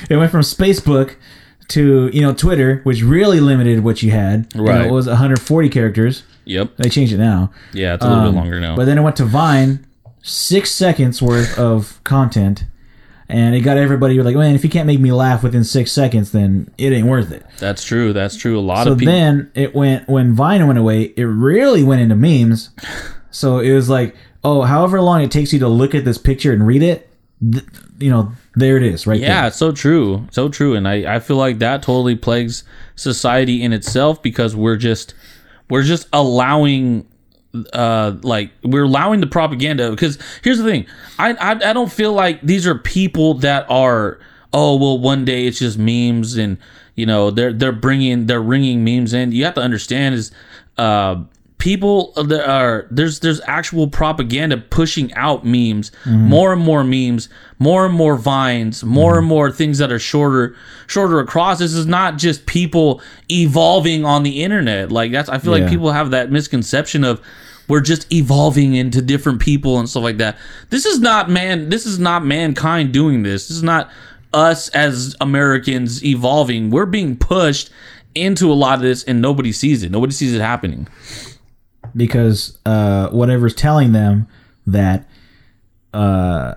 [0.10, 1.14] it went from Spacebook
[1.68, 4.46] to you know Twitter, which really limited what you had.
[4.54, 4.86] You know, Right.
[4.86, 6.22] it was 140 characters.
[6.44, 7.50] yep, They changed it now.
[7.72, 8.74] yeah, it's a little Um, bit longer now.
[8.76, 9.86] But then it went to Vine,
[10.22, 12.64] six seconds worth of content.
[13.30, 16.30] And it got everybody like, man, if you can't make me laugh within six seconds,
[16.32, 17.44] then it ain't worth it.
[17.58, 18.14] that's true.
[18.14, 18.58] That's true.
[18.58, 19.12] A lot So of people.
[19.12, 22.70] then it went when Vine went away, it really went into memes.
[23.30, 24.16] So it was like,
[24.48, 27.08] oh, however long it takes you to look at this picture and read it,
[27.52, 27.64] th-
[27.98, 29.48] you know, there it is, right Yeah, there.
[29.48, 30.26] it's so true.
[30.30, 30.74] So true.
[30.74, 32.64] And I, I feel like that totally plagues
[32.96, 35.14] society in itself because we're just
[35.70, 37.06] we're just allowing
[37.72, 40.86] uh like we're allowing the propaganda because here's the thing
[41.18, 44.18] I, I i don't feel like these are people that are
[44.52, 46.58] oh well one day it's just memes and
[46.94, 50.30] you know they're they're bringing they're ringing memes in you have to understand is
[50.76, 51.22] uh
[51.58, 56.28] people that are there's there's actual propaganda pushing out memes, Mm-hmm.
[56.28, 57.28] more and more memes,
[57.58, 59.18] more and more vines, more Mm-hmm.
[59.18, 60.54] and more things that are shorter
[60.86, 61.58] shorter across.
[61.58, 64.90] This is not just people evolving on the internet.
[64.92, 65.64] Like that's I feel Yeah.
[65.64, 67.20] like people have that misconception of
[67.66, 70.38] we're just evolving into different people and stuff like that.
[70.70, 71.68] This is not man.
[71.68, 73.48] This is not mankind doing this.
[73.48, 73.90] This is not
[74.32, 76.70] us as Americans evolving.
[76.70, 77.70] We're being pushed
[78.14, 79.90] into a lot of this, and nobody sees it.
[79.92, 80.88] Nobody sees it happening.
[81.98, 84.26] Because uh, whatever's telling them
[84.66, 85.06] that
[85.92, 86.54] uh,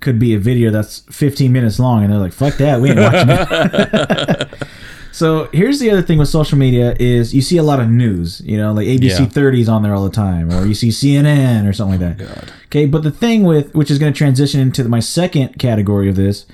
[0.00, 2.98] could be a video that's 15 minutes long, and they're like, "Fuck that, we ain't
[3.00, 4.54] watching it."
[5.12, 8.40] so here's the other thing with social media is you see a lot of news,
[8.44, 9.26] you know, like ABC Yeah.
[9.26, 12.50] 30s on there all the time, or you see CNN or something like that.
[12.66, 16.16] Okay, but the thing with which is going to transition into my second category of
[16.16, 16.44] this,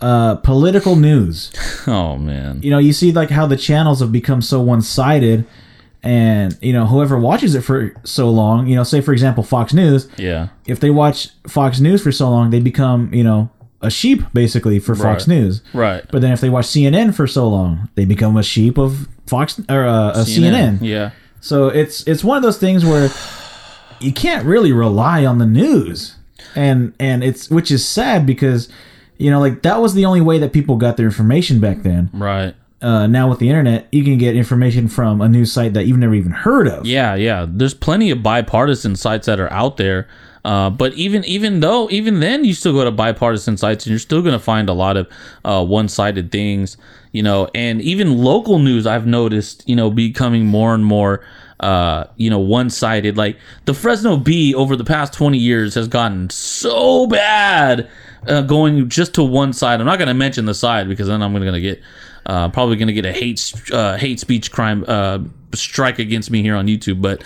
[0.00, 1.52] uh, political news
[1.86, 2.60] Oh man.
[2.62, 5.46] you know, you see like how the channels have become so one sided,
[6.02, 9.72] and you know, whoever watches it for so long, you know, say for example Fox
[9.72, 10.48] News, Yeah.
[10.66, 13.50] if they watch Fox News for so long, they become you know
[13.80, 15.34] a sheep basically for Fox Right.
[15.36, 15.62] News.
[15.74, 16.04] Right.
[16.10, 19.60] But then if they watch CNN for so long, they become a sheep of Fox
[19.68, 20.78] or uh, a CNN.
[20.80, 21.10] Yeah.
[21.40, 23.10] So it's it's one of those things where
[24.00, 26.16] you can't really rely on the news,
[26.54, 28.68] and and it's which is sad because
[29.18, 32.10] you know like that was the only way that people got their information back then
[32.12, 32.54] Right.
[32.82, 35.98] Uh, now with the internet, you can get information from a news site that you've
[35.98, 36.84] never even heard of.
[36.86, 37.46] Yeah, yeah.
[37.48, 40.08] There's plenty of bipartisan sites that are out there.
[40.44, 44.00] Uh, but even even though even then you still go to bipartisan sites and you're
[44.00, 45.08] still going to find a lot of
[45.44, 46.76] uh, one-sided things,
[47.12, 51.24] you know, and even local news I've noticed, you know, becoming more and more
[51.60, 53.16] uh, you know, one-sided.
[53.16, 57.88] Like the Fresno Bee over the past 20 years has gotten so bad
[58.26, 59.80] uh, going just to one side.
[59.80, 61.80] I'm not going to mention the side because then I'm going to get
[62.26, 65.18] uh, probably going to get a hate uh, hate speech crime uh,
[65.54, 67.00] strike against me here on YouTube.
[67.02, 67.22] But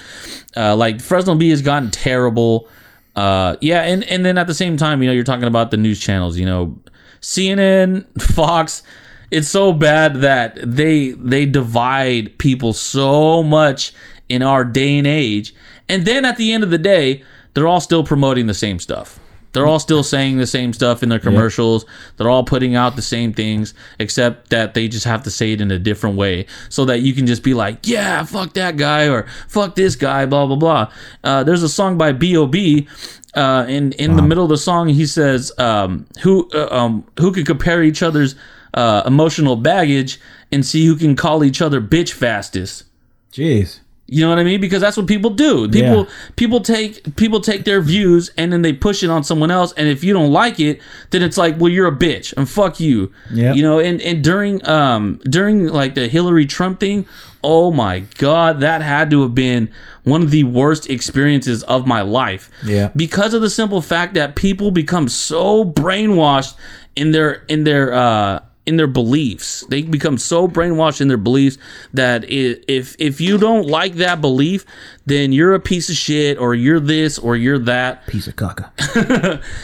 [0.57, 2.69] uh, like Fresno Bee has gotten terrible.
[3.15, 5.77] Uh, yeah, and and then at the same time, you know, you're talking about the
[5.77, 6.39] news channels.
[6.39, 6.79] You know,
[7.21, 8.83] CNN, Fox.
[9.31, 13.93] It's so bad that they they divide people so much
[14.29, 15.55] in our day and age.
[15.89, 17.23] And then at the end of the day,
[17.55, 19.19] they're all still promoting the same stuff.
[19.53, 21.87] They're all still saying the same stuff in their commercials.
[22.17, 25.61] They're all putting out the same things, except that they just have to say it
[25.61, 29.09] in a different way so that you can just be like, yeah, fuck that guy
[29.09, 30.93] or fuck this guy, blah, blah, blah.
[31.25, 32.87] Uh, there's a song by B.O.B.
[33.35, 37.33] Uh, in in the middle of the song, he says, um, "Who uh, um, who
[37.33, 38.35] could compare each other's
[38.73, 40.19] uh, emotional baggage
[40.51, 42.85] and see who can call each other bitch fastest?"
[43.31, 43.81] Jeez.
[44.09, 44.61] You know what I mean?
[44.61, 45.69] Because that's what people do.
[45.69, 46.11] People Yeah.
[46.37, 49.75] people take people take their views and then they push it on someone else.
[49.77, 50.81] And if you don't like it,
[51.11, 53.11] then it's like, well, you're a bitch and fuck you.
[53.33, 53.57] Yep.
[53.57, 53.81] You know.
[53.81, 57.05] And and during um during like the Hillary Trump thing,
[57.43, 59.69] oh my god, that had to have been
[60.05, 62.49] one of the worst experiences of my life.
[62.65, 62.91] Yeah.
[62.95, 66.55] Because of the simple fact that people become so brainwashed
[66.95, 69.65] in their in their uh in their beliefs.
[69.69, 71.57] They become so brainwashed in their beliefs
[71.95, 74.67] that if if you don't like that belief,
[75.07, 78.71] then you're a piece of shit or you're this or you're that Piece of caca.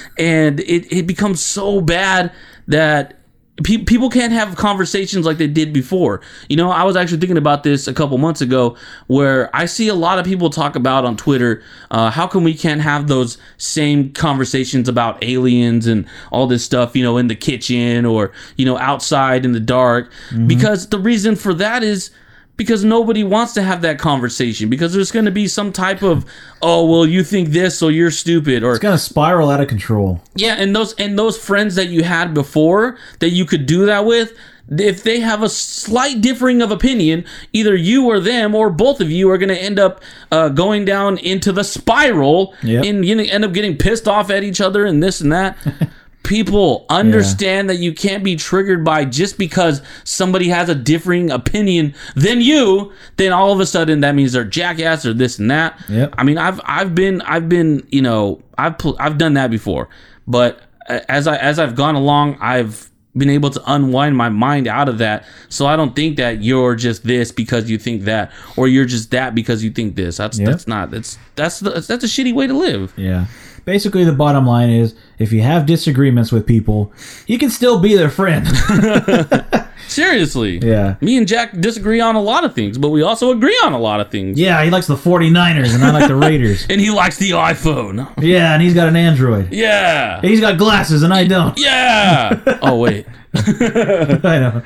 [0.19, 2.33] and it, it becomes so bad
[2.69, 3.19] that
[3.63, 6.21] pe- people can't have conversations like they did before.
[6.49, 8.77] You know, I was actually thinking about this a couple months ago,
[9.07, 12.55] where I see a lot of people talk about on Twitter, uh, how come we
[12.55, 17.37] can't have those same conversations about aliens and all this stuff, you know, in the
[17.37, 20.11] kitchen or you know outside in the dark?
[20.47, 22.11] Because the reason for that is
[22.57, 26.25] because nobody wants to have that conversation because there's going to be some type of
[26.61, 30.21] oh well you think this so you're stupid or It's gonna spiral out of control.
[30.37, 34.05] yeah, and those and those friends that you had before that you could do that
[34.05, 34.33] with,
[34.69, 39.11] if they have a slight differing of opinion, either you or them or both of
[39.11, 42.85] you are going to end up uh, going down into the spiral Yep.
[42.85, 45.57] and you end up getting pissed off at each other and this and that.
[46.23, 51.95] People understand that you can't be triggered by just because somebody has a differing opinion
[52.15, 52.93] than you.
[53.17, 55.81] Then all of a sudden that means they're jackass or this and that.
[55.89, 56.15] Yep.
[56.17, 59.89] I mean, I've I've been I've been you know I've pl- I've done that before,
[60.27, 64.67] but uh, as I as I've gone along, I've been able to unwind my mind
[64.67, 65.27] out of that.
[65.51, 69.11] So I don't think that you're just this because you think that, or you're just
[69.11, 70.17] that because you think this.
[70.17, 70.49] That's Yep.
[70.49, 72.95] that's not that's that's the, that's a shitty way to live.
[72.97, 73.27] Yeah.
[73.65, 76.93] Basically, the bottom line is if you have disagreements with people,
[77.27, 78.47] you can still be their friend.
[79.89, 80.59] Seriously.
[80.59, 80.97] yeah.
[81.01, 83.79] Me and Jack disagree on a lot of things, but we also agree on a
[83.79, 84.39] lot of things.
[84.39, 86.67] Yeah, he likes the 49ers and I like the Raiders.
[86.71, 88.11] And he likes the iPhone.
[88.23, 89.53] Yeah, and he's got an Android.
[89.53, 90.21] Yeah.
[90.23, 91.59] He's got glasses and I don't.
[91.59, 92.59] Yeah.
[92.63, 93.07] oh wait.
[93.35, 94.63] I know.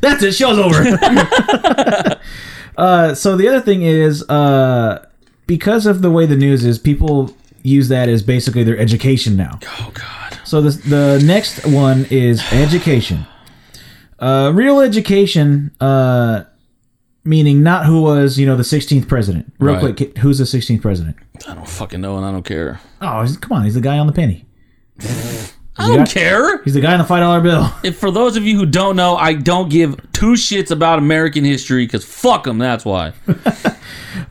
[0.00, 0.32] That's it.
[0.34, 2.18] Show's over.
[2.78, 5.04] Uh, so the other thing is, uh,
[5.48, 9.58] because of the way the news is, people use that as basically their education now.
[9.66, 10.38] Oh God.
[10.44, 13.26] So the the next one is education.
[14.18, 16.44] Uh, real education, uh,
[17.24, 19.52] meaning not who was you know the 16th president.
[19.58, 19.96] Real Right.
[19.96, 21.16] quick, who's the 16th president?
[21.48, 22.80] I don't fucking know, and I don't care.
[23.00, 24.44] Oh, he's, come on, he's the guy on the penny.
[25.80, 26.60] I don't care.
[26.64, 27.72] He's the guy on the five dollar bill.
[27.84, 31.44] If for those of you who don't know, I don't give two shits about American
[31.44, 32.58] history because fuck them.
[32.58, 33.12] That's why.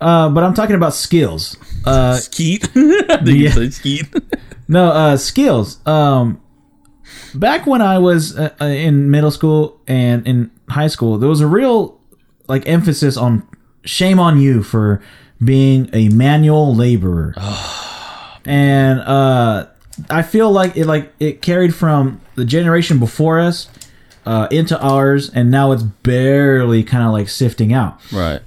[0.01, 1.55] Uh, but I'm talking about skills.
[1.87, 2.65] Uh, Skeet.
[2.75, 3.69] I think you Yeah.
[3.69, 4.05] Skeet.
[4.69, 5.79] No, uh, skills.
[5.87, 6.41] Um,
[7.33, 11.39] back when I was uh, uh, in middle school and in high school, there was
[11.39, 11.97] a real
[12.49, 13.47] like emphasis on
[13.85, 15.01] shame on you for
[15.41, 17.33] being a manual laborer.
[18.45, 19.67] and uh,
[20.09, 23.69] I feel like it like it carried from the generation before us
[24.25, 28.41] uh, into ours, and now it's barely kind of like sifting out right.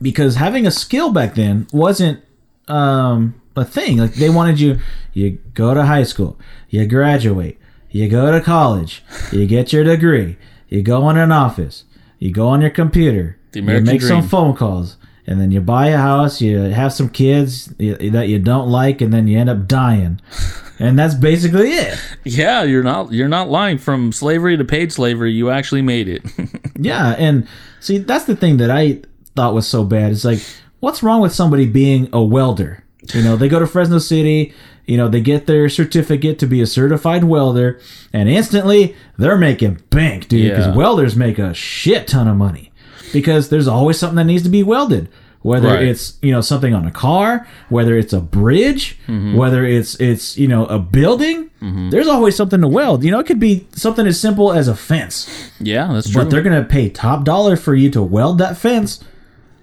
[0.00, 2.20] because having a skill back then wasn't
[2.68, 3.98] um, a thing.
[3.98, 4.78] Like they wanted you,
[5.12, 6.38] you go to high school,
[6.68, 7.58] you graduate,
[7.90, 9.02] you go to college,
[9.32, 10.36] you get your degree,
[10.68, 11.84] you go in an office,
[12.18, 14.96] you go on your computer, you make some phone calls,
[15.26, 19.12] and then you buy a house, you have some kids that you don't like, and
[19.12, 20.20] then you end up dying.
[20.78, 21.98] And that's basically it.
[22.24, 23.78] Yeah, you're not you're not lying.
[23.78, 26.22] From slavery to paid slavery, you actually made it.
[26.78, 27.48] Yeah, and
[27.80, 29.00] see that's the thing that I
[29.34, 30.12] thought was so bad.
[30.12, 30.40] It's like,
[30.80, 32.84] what's wrong with somebody being a welder?
[33.14, 34.52] You know, they go to Fresno City,
[34.84, 37.80] you know, they get their certificate to be a certified welder,
[38.12, 40.50] and instantly they're making bank, dude.
[40.50, 40.74] Because Yeah.
[40.74, 42.72] welders make a shit ton of money
[43.12, 45.08] because there's always something that needs to be welded.
[45.42, 45.86] Whether Right.
[45.86, 49.36] it's you know something on a car, whether it's a bridge, Mm-hmm.
[49.36, 51.50] whether it's it's you know a building,
[51.90, 53.04] there's always something to weld.
[53.04, 55.28] You know, it could be something as simple as a fence.
[55.60, 56.22] yeah, that's true.
[56.22, 58.98] But they're gonna pay top dollar for you to weld that fence.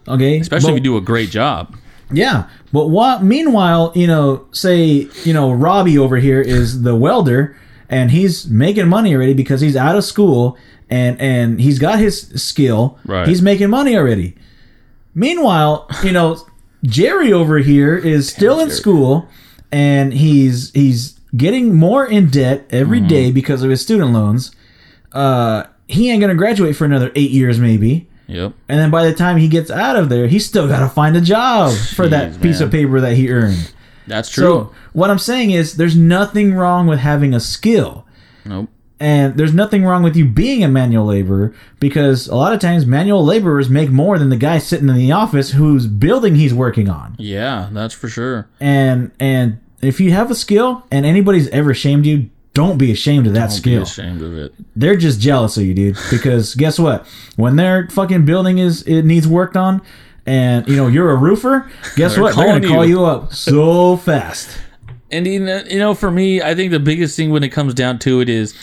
[0.08, 1.76] Okay, Especially But- if you do a great job.
[2.12, 2.46] yeah.
[2.72, 3.24] But what?
[3.24, 7.56] Meanwhile, you know, say you know Robbie over here is the welder,
[7.90, 10.58] and he's making money already because he's out of school
[10.90, 12.98] and and he's got his skill.
[13.06, 13.28] Right.
[13.28, 14.36] He's making money already.
[15.16, 16.38] Meanwhile, you know,
[16.84, 19.28] Jerry over here is still in school,
[19.72, 23.08] and he's he's getting more in debt every Mm-hmm.
[23.08, 24.52] day because of his student loans.
[25.12, 28.08] Uh, he ain't gonna graduate for another eight years, maybe.
[28.28, 28.54] Yep.
[28.70, 31.16] And then by the time he gets out of there, he's still got to find
[31.18, 32.68] a job for that Jeez, piece man.
[32.68, 33.74] of paper that he earned.
[34.08, 34.44] That's true.
[34.44, 38.06] So, what I'm saying is, there's nothing wrong with having a skill.
[38.46, 38.70] nope.
[39.00, 42.86] And there's nothing wrong with you being a manual laborer because a lot of times
[42.86, 46.90] manual laborers make more than the guy sitting in the office whose building he's working
[46.90, 47.16] on.
[47.20, 48.48] Yeah, that's for sure.
[48.62, 53.26] And and if you have a skill and anybody's ever shamed you, don't be ashamed
[53.28, 53.82] of that Don't be skill.
[53.84, 54.54] ashamed of it.
[54.76, 55.98] they're just jealous of you, dude.
[56.12, 57.08] Because guess what?
[57.36, 59.82] When their fucking building is it needs worked on,
[60.26, 62.36] and you know you're a roofer, guess They're what?
[62.36, 63.00] They're gonna call you.
[63.00, 64.58] you up so fast.
[65.12, 65.40] And you
[65.80, 68.56] know, for me, I think the biggest thing when it comes down to it is,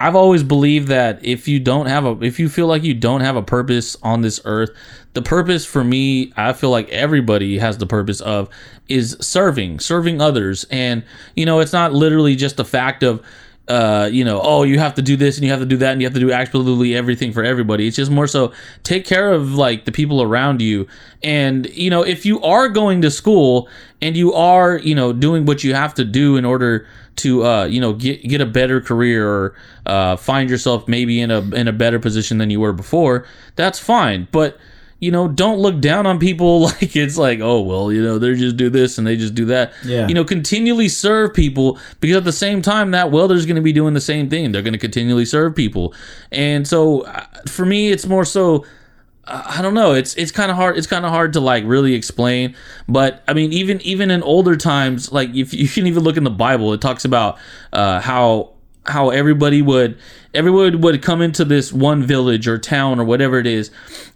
[0.00, 3.20] I've always believed that if you don't have a, if you feel like you don't
[3.20, 4.70] have a purpose on this earth,
[5.14, 8.48] the purpose for me, I feel like everybody has the purpose of,
[8.88, 11.04] is serving, serving others, and
[11.36, 13.24] you know, it's not literally just the fact of.
[13.68, 15.92] Uh, you know, oh, you have to do this and you have to do that
[15.92, 17.86] and you have to do absolutely everything for everybody.
[17.86, 18.52] It's just more so
[18.82, 20.88] take care of like the people around you.
[21.22, 23.68] And, you know, if you are going to school
[24.02, 27.64] and you are, you know, doing what you have to do in order to, uh,
[27.66, 29.54] you know, get, get a better career or,
[29.86, 33.78] uh, find yourself maybe in a, in a better position than you were before, that's
[33.78, 34.26] fine.
[34.32, 34.58] But,
[35.02, 38.36] you know, don't look down on people like it's like, oh, well, you know, they
[38.36, 39.72] just do this and they just do that.
[39.84, 40.06] Yeah.
[40.06, 43.72] You know, continually serve people because at the same time, that welder's going to be
[43.72, 44.52] doing the same thing.
[44.52, 45.92] They're going to continually serve people.
[46.30, 48.64] And so uh, for me, it's more so.
[49.26, 49.92] uh, I don't know.
[49.92, 50.78] It's it's kind of hard.
[50.78, 52.54] It's kind of hard to like really explain.
[52.88, 56.22] But I mean, even even in older times, like if you can even look in
[56.22, 57.38] the Bible, it talks about
[57.72, 58.52] uh, how
[58.86, 59.96] how everybody would
[60.34, 63.70] everyone would come into this one village or town or whatever it is.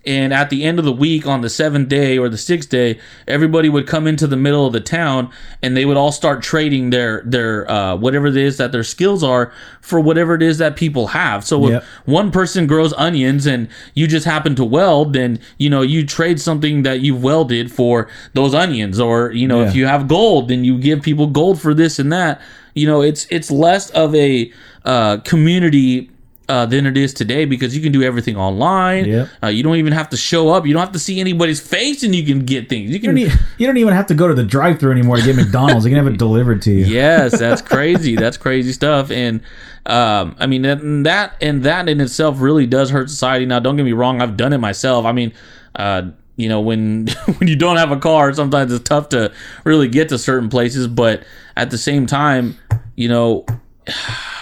[0.06, 2.98] And at the end of the week on the seventh day or the sixth day
[3.28, 5.30] everybody would come into the middle of the town
[5.62, 9.22] and they would all start trading their their uh, whatever it is that their skills
[9.22, 11.44] are for whatever it is that people have.
[11.44, 11.82] So Yep.
[11.82, 16.04] if one person grows onions and you just happen to weld then you know you
[16.04, 18.98] trade something that you've welded for those onions.
[18.98, 22.12] Or you know if you have gold then you give people gold for this and
[22.12, 22.40] that
[22.76, 24.52] you know it's it's less of a
[24.84, 26.10] uh, community
[26.48, 29.04] uh, than it is today because you can do everything online.
[29.04, 29.28] Yep.
[29.42, 30.64] Uh, you don't even have to show up.
[30.64, 32.88] You don't have to see anybody's face, and you can get things.
[32.90, 33.14] You You can.
[33.16, 35.84] don't, e- you don't even have to go to the drive-through anymore to get McDonald's.
[35.84, 36.84] You can have it delivered to you.
[37.00, 38.14] yes, that's crazy.
[38.14, 39.10] that's crazy stuff.
[39.10, 39.40] And
[39.86, 43.44] um, I mean that and that and that in itself really does hurt society.
[43.46, 44.22] Now, don't get me wrong.
[44.22, 45.04] I've done it myself.
[45.04, 45.32] I mean,
[45.74, 47.08] uh, you know when
[47.38, 49.32] when you don't have a car, sometimes it's tough to
[49.64, 50.86] really get to certain places.
[50.86, 51.24] But
[51.56, 52.56] at the same time,
[52.96, 53.46] you know,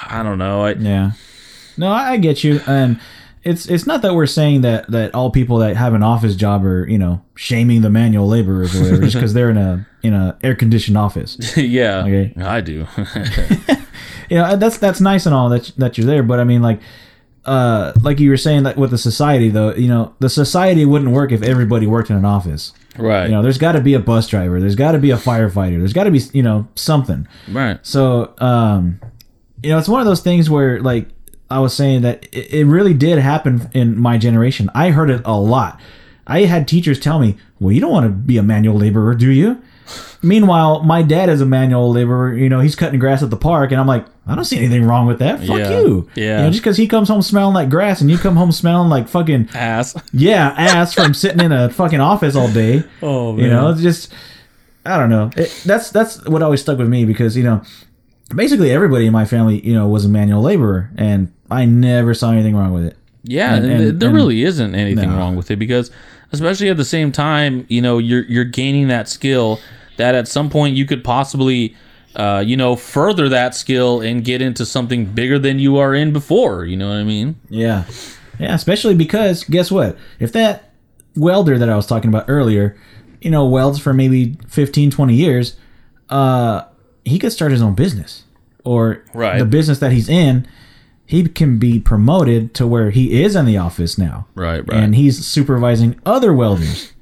[0.08, 0.64] I don't know.
[0.64, 1.12] I, Yeah.
[1.76, 3.00] No, I, get you, and
[3.42, 6.64] it's it's not that we're saying that that all people that have an office job
[6.64, 10.14] are you know shaming the manual laborers or whatever just because they're in a in
[10.14, 11.36] a air conditioned office.
[11.56, 12.32] yeah, Okay.
[12.40, 12.86] I do.
[14.30, 16.80] You know, that's that's nice and all that that you're there, but I mean like.
[17.46, 21.10] Uh, like you were saying that with the society though, you know, the society wouldn't
[21.10, 22.72] work if everybody worked in an office.
[22.98, 25.16] Right, You know, there's got to be a bus driver, there's got to be a
[25.16, 27.26] firefighter, there's got to be, you know, something.
[27.48, 27.78] right.
[27.86, 29.00] So, um,
[29.62, 31.08] you know, it's one of those things where, like,
[31.50, 34.70] I was saying that it, it really did happen in my generation.
[34.74, 35.80] I heard it a lot.
[36.26, 39.30] I had teachers tell me, "Well, you don't want to be a manual laborer, do
[39.30, 39.62] you?"
[40.22, 42.32] Meanwhile, my dad is a manual laborer.
[42.34, 44.84] You know, he's cutting grass at the park, and I'm like, I don't see anything
[44.84, 45.40] wrong with that.
[45.40, 45.70] Fuck Yeah.
[45.80, 46.08] you.
[46.14, 46.38] Yeah.
[46.38, 48.88] You know, just because he comes home smelling like grass, and you come home smelling
[48.88, 49.94] like fucking Ass.
[50.12, 52.82] yeah ass from sitting in a fucking office all day.
[53.02, 54.12] Oh You know, it's just
[54.86, 55.30] I don't know.
[55.36, 57.62] It, that's that's what always stuck with me because you know,
[58.34, 62.32] basically everybody in my family, you know, was a manual laborer, and I never saw
[62.32, 62.96] anything wrong with it.
[63.24, 65.16] Yeah, And- and, there and- really isn't anything No.
[65.16, 65.90] wrong with it because,
[66.32, 69.60] especially at the same time, you know, you're you're gaining that skill
[69.96, 71.74] that at some point you could possibly,
[72.16, 76.12] uh, you know, further that skill and get into something bigger than you are in
[76.12, 76.64] before.
[76.64, 77.36] You know what I mean?
[77.48, 77.84] Yeah,
[78.38, 78.54] yeah.
[78.54, 79.96] Especially because guess what?
[80.20, 80.70] If that
[81.16, 82.76] welder that I was talking about earlier,
[83.22, 85.54] you know, welds for maybe 15, 20 years,
[86.10, 86.62] uh,
[87.04, 88.24] he could start his own business
[88.64, 89.38] or Right.
[89.38, 90.46] the business that he's in.
[91.06, 94.26] He can be promoted to where he is in the office now.
[94.34, 94.82] Right, right.
[94.82, 96.92] And he's supervising other welders.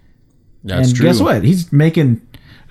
[0.64, 1.06] That's and true.
[1.06, 1.44] guess what?
[1.44, 2.20] He's making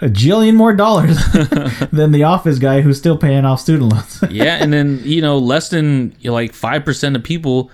[0.01, 1.17] a jillion more dollars
[1.91, 4.23] than the office guy who's still paying off student loans.
[4.29, 7.71] yeah, and then you know, less than you know, like five percent of people,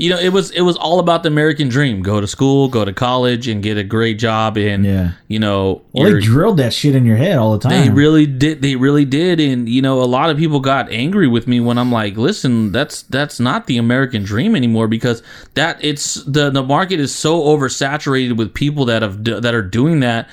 [0.00, 2.84] you know, it was it was all about the American dream: go to school, go
[2.84, 5.10] to college, and get a great job, and Yeah.
[5.28, 7.70] you know, well, they drilled that shit in your head all the time.
[7.84, 8.62] They really did.
[8.62, 11.76] They really did, and you know, a lot of people got angry with me when
[11.76, 15.22] I'm like, "Listen, that's that's not the American dream anymore because
[15.54, 20.00] that it's the the market is so oversaturated with people that have that are doing
[20.00, 20.28] that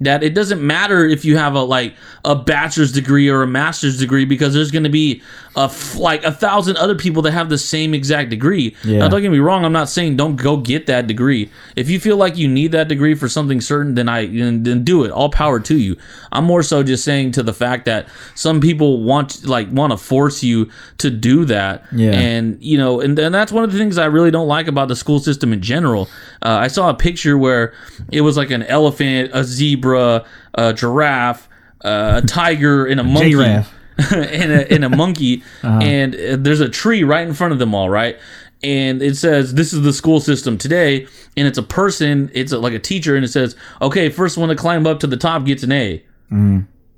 [0.00, 1.94] that it doesn't matter if you have a like
[2.24, 5.22] a bachelor's degree or a master's degree because there's going to be
[5.56, 8.74] a like a thousand other people that have the same exact degree.
[8.84, 8.98] Yeah.
[9.00, 9.64] Now, don't get me wrong.
[9.64, 11.50] I'm not saying don't go get that degree.
[11.76, 14.84] If you feel like you need that degree for something certain, then I then, then
[14.84, 15.10] do it.
[15.10, 15.96] All power to you.
[16.32, 19.96] I'm more so just saying to the fact that some people want like want to
[19.96, 21.84] force you to do that.
[21.92, 22.12] Yeah.
[22.12, 24.88] And you know, and, and that's one of the things I really don't like about
[24.88, 26.08] the school system in general.
[26.42, 27.74] Uh, I saw a picture where
[28.10, 31.48] it was like an elephant, a zebra, a giraffe,
[31.84, 33.74] uh, a tiger, and a monkey Giraffe.
[34.12, 37.74] and a, and a monkey, and uh, there's a tree right in front of them
[37.74, 38.18] all, right?
[38.62, 41.06] And it says, "This is the school system today,"
[41.36, 44.50] and it's a person, it's a, like a teacher, and it says, "Okay, first one
[44.50, 46.02] to climb up to the top gets an A."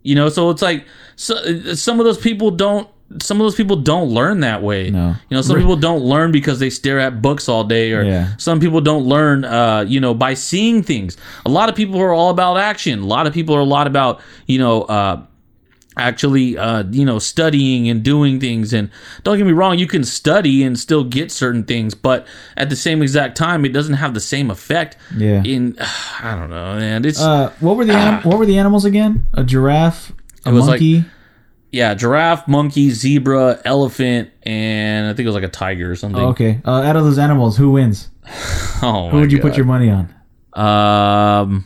[0.02, 0.84] You know, so it's like
[1.16, 1.34] so,
[1.74, 2.88] some of those people don't.
[3.20, 4.88] Some of those people don't learn that way.
[4.90, 5.14] No.
[5.28, 8.28] You know, some people don't learn because they stare at books all day, or Yeah.
[8.38, 11.16] some people don't learn, uh, you know, by seeing things.
[11.44, 13.00] A lot of people are all about action.
[13.00, 15.20] A lot of people are a lot about, you know, uh,
[15.97, 18.90] actually uh you know studying and doing things and
[19.24, 22.26] don't get me wrong you can study and still get certain things but
[22.57, 25.43] at the same exact time it doesn't have the same effect Yeah.
[25.45, 25.76] in
[26.22, 29.26] i don't know and it's Uh, what were the anim- what were the animals again?
[29.34, 30.12] A giraffe,
[30.47, 31.05] a was like- monkey.
[31.70, 36.22] yeah giraffe monkey zebra elephant and i think it was like a tiger or something
[36.22, 36.61] Oh, okay.
[36.64, 38.09] Uh, out of those animals, who wins?
[38.82, 40.09] oh Who would you put your money on?
[40.55, 41.64] um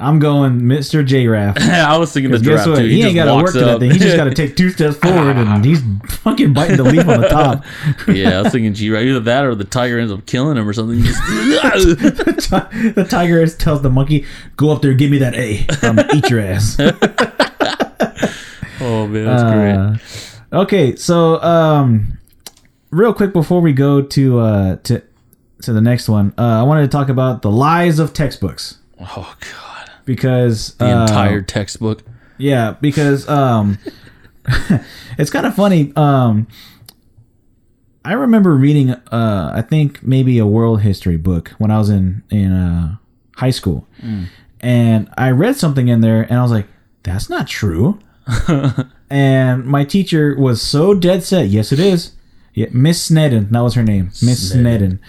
[0.00, 1.04] I'm going Mr.
[1.04, 1.58] Giraffe.
[1.60, 2.76] i was thinking the Guess what?
[2.78, 3.90] too He, ain't got to work to that thing.
[3.90, 7.20] He just got to take two steps forward, and he's fucking biting the leaf on
[7.20, 7.64] the top.
[8.08, 10.72] yeah i was thinking giraffe either that or the tiger ends up killing him or
[10.72, 11.00] something
[12.94, 14.24] the tiger tells the monkey,
[14.56, 15.66] "Go up there, give me that A.
[15.82, 16.76] I'm gonna eat your ass."
[18.80, 19.96] oh man that's great Uh,
[20.62, 22.18] okay, so um,
[22.90, 25.02] real quick before we go to uh, to
[25.62, 29.34] to the next one, uh, I wanted to talk about the lies of textbooks oh
[29.40, 29.67] god
[30.08, 32.02] because the uh, entire textbook
[32.38, 33.78] yeah because um,
[35.18, 35.92] it's kind of funny.
[35.94, 36.46] Um,
[38.04, 42.22] I remember reading uh, I think maybe a world history book when I was in
[42.30, 42.96] in uh,
[43.36, 43.86] high school,
[44.60, 46.66] and I read something in there, and I was like,
[47.02, 47.98] "That's not true."
[49.10, 51.48] and my teacher was so dead set.
[51.48, 52.12] Yes, it is.
[52.54, 53.50] Yeah, Miss Snedden.
[53.50, 54.06] That was her name.
[54.22, 55.00] Miss Snedden.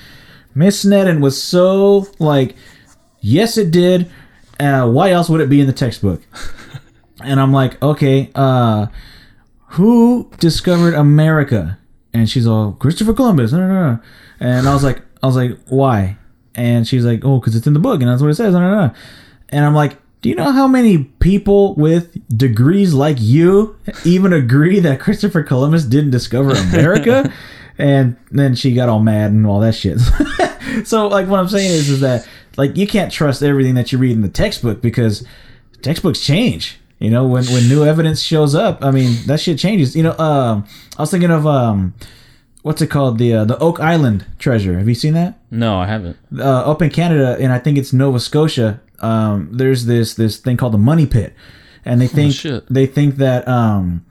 [0.54, 2.56] Miss Snedden was so like,
[3.22, 4.10] yes, it did.
[4.60, 6.22] Uh, why else would it be in the textbook?
[7.24, 8.88] and I'm like, okay, uh,
[9.68, 11.78] who discovered America?
[12.14, 13.52] And she's all Christopher Columbus.
[13.52, 14.00] No, no, no.
[14.40, 16.18] And I was like, I was like, why?
[16.56, 19.66] And she's like, "Oh, because it's in the book, and that's what it says." And
[19.66, 25.00] I'm like, "Do you know how many people with degrees like you even agree that
[25.00, 27.32] Christopher Columbus didn't discover America?"
[27.78, 30.00] and then she got all mad and all that shit.
[30.86, 32.28] so, like, what I'm saying is, is that
[32.60, 35.26] like you can't trust everything that you read in the textbook because
[35.82, 36.78] textbooks change.
[37.00, 39.96] You know, when when new evidence shows up, I mean that shit changes.
[39.96, 40.68] You know, um,
[40.98, 41.94] I was thinking of um,
[42.62, 44.78] what's it called the uh, the Oak Island treasure.
[44.78, 45.40] Have you seen that?
[45.50, 46.18] No, I haven't.
[46.38, 48.82] Uh, up in Canada, and I think it's Nova Scotia.
[49.00, 51.34] Um, there's this this thing called the Money Pit,
[51.86, 52.66] and they think shit.
[52.70, 54.06] they think that um,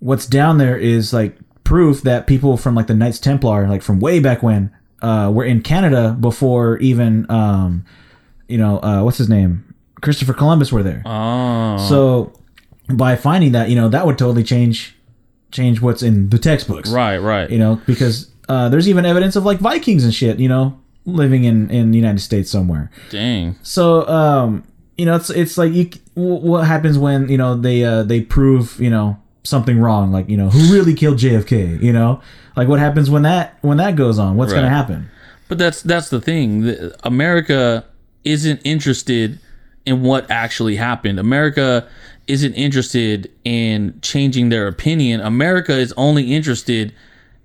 [0.00, 3.98] what's down there is like proof that people from like the Knights Templar, like from
[3.98, 4.70] way back when,
[5.02, 7.84] uh, were in Canada before even um,
[8.48, 11.02] you know uh, what's his name Christopher Columbus were there.
[11.04, 12.32] Oh, So
[12.88, 14.96] by finding that, you know, that would totally change
[15.52, 16.90] change what's in the textbooks.
[16.90, 17.50] right, right.
[17.50, 21.44] You know, because uh, there's even evidence of like Vikings and shit, you know, living
[21.44, 22.90] in in the United States somewhere.
[23.10, 23.56] Dang.
[23.62, 24.64] So um,
[24.96, 28.80] you know, it's it's like you what happens when, you know, they uh they prove,
[28.80, 32.20] you know, something wrong, like, you know, who really killed JFK, you know?
[32.56, 34.36] Like what happens when that when that goes on?
[34.36, 35.08] What's going to happen?
[35.48, 36.92] But that's that's the thing.
[37.04, 37.84] America
[38.24, 39.38] isn't interested
[39.86, 41.18] in what actually happened.
[41.18, 41.88] America
[42.26, 45.20] isn't interested in changing their opinion.
[45.20, 46.92] America is only interested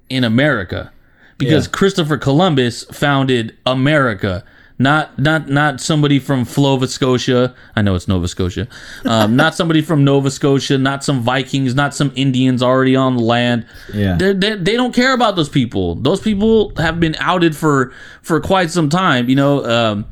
[0.09, 0.91] in America
[1.37, 1.71] because Yeah.
[1.71, 4.43] Christopher Columbus founded America.
[4.77, 7.55] Not not not somebody from Flova Scotia.
[7.77, 8.67] I know it's Nova Scotia.
[9.05, 10.77] Um, not somebody from Nova Scotia.
[10.77, 11.75] Not some Vikings.
[11.75, 13.65] Not some Indians already on the land.
[13.93, 14.17] Yeah.
[14.17, 15.95] They're, they they don't care about those people.
[15.95, 19.29] Those people have been outed for for quite some time.
[19.29, 20.05] You know, um,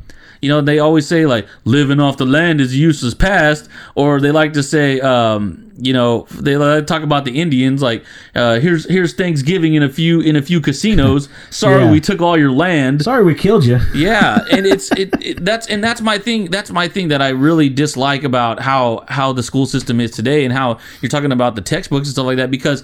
[0.44, 4.32] you know they always say like living off the land is useless past, or they
[4.32, 8.04] like to say, um, you know, they like to talk about the Indians like
[8.36, 11.30] uh, here's here's Thanksgiving in a few in a few casinos.
[11.50, 11.92] Sorry, Yeah.
[11.92, 13.02] we took all your land.
[13.04, 13.80] Sorry we killed you.
[13.96, 16.52] Yeah, and it's it, it that's and that's my thing.
[16.52, 20.44] That's my thing that I really dislike about how how the school system is today
[20.46, 22.84] and how you're talking about the textbooks and stuff like that because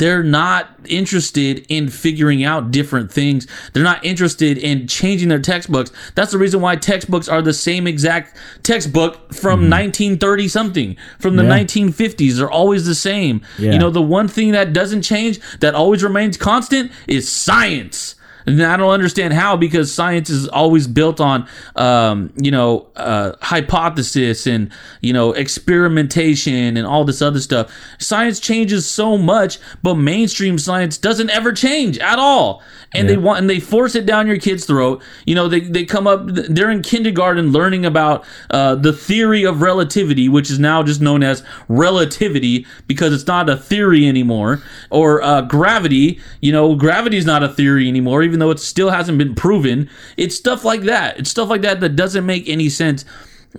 [0.00, 3.46] they're not interested in figuring out different things.
[3.74, 5.92] They're not interested in changing their textbooks.
[6.14, 9.70] That's the reason why textbooks are the same exact textbook from mm-hmm.
[9.70, 11.50] 1930 something, from the Yeah.
[11.50, 12.36] 1950s.
[12.36, 13.42] They're always the same.
[13.58, 13.72] Yeah.
[13.72, 18.14] You know, the one thing that doesn't change, that always remains constant, is science.
[18.46, 23.32] And I don't understand how because science is always built on, um, you know, uh,
[23.40, 27.72] hypothesis and you know experimentation and all this other stuff.
[27.98, 32.62] Science changes so much, but mainstream science doesn't ever change at all.
[32.92, 35.00] And they want and they force it down your kid's throat.
[35.24, 39.62] You know, they, they come up they're in kindergarten learning about uh, the theory of
[39.62, 44.60] relativity, which is now just known as relativity because it's not a theory anymore,
[44.90, 46.20] or uh, gravity.
[46.40, 49.90] You know, gravity is not a theory anymore, even though it still hasn't been proven.
[50.16, 51.18] It's stuff like that.
[51.18, 53.04] It's stuff like that that doesn't make any sense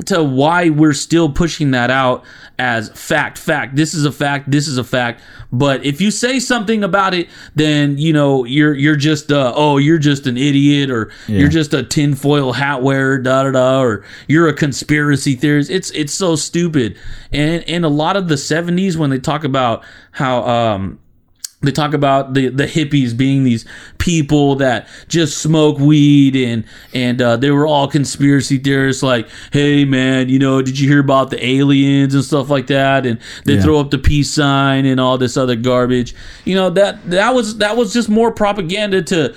[0.05, 2.23] to why we're still pushing that out
[2.57, 5.21] as fact fact this is a fact this is a fact
[5.51, 9.75] but if you say something about it then you know you're you're just uh, oh
[9.75, 14.05] you're just an idiot or you're just a tinfoil hat wearer da da da or
[14.29, 16.97] you're a conspiracy theorist it's it's so stupid
[17.33, 20.99] and in a lot of the 70s when they talk about how um
[21.61, 23.65] they talk about the the hippies being these
[23.99, 26.63] people that just smoke weed and
[26.93, 30.99] and uh, they were all conspiracy theorists like hey man you know did you hear
[30.99, 33.61] about the aliens and stuff like that and they Yeah.
[33.61, 36.15] throw up the peace sign and all this other garbage
[36.45, 39.35] you know that that was that was just more propaganda to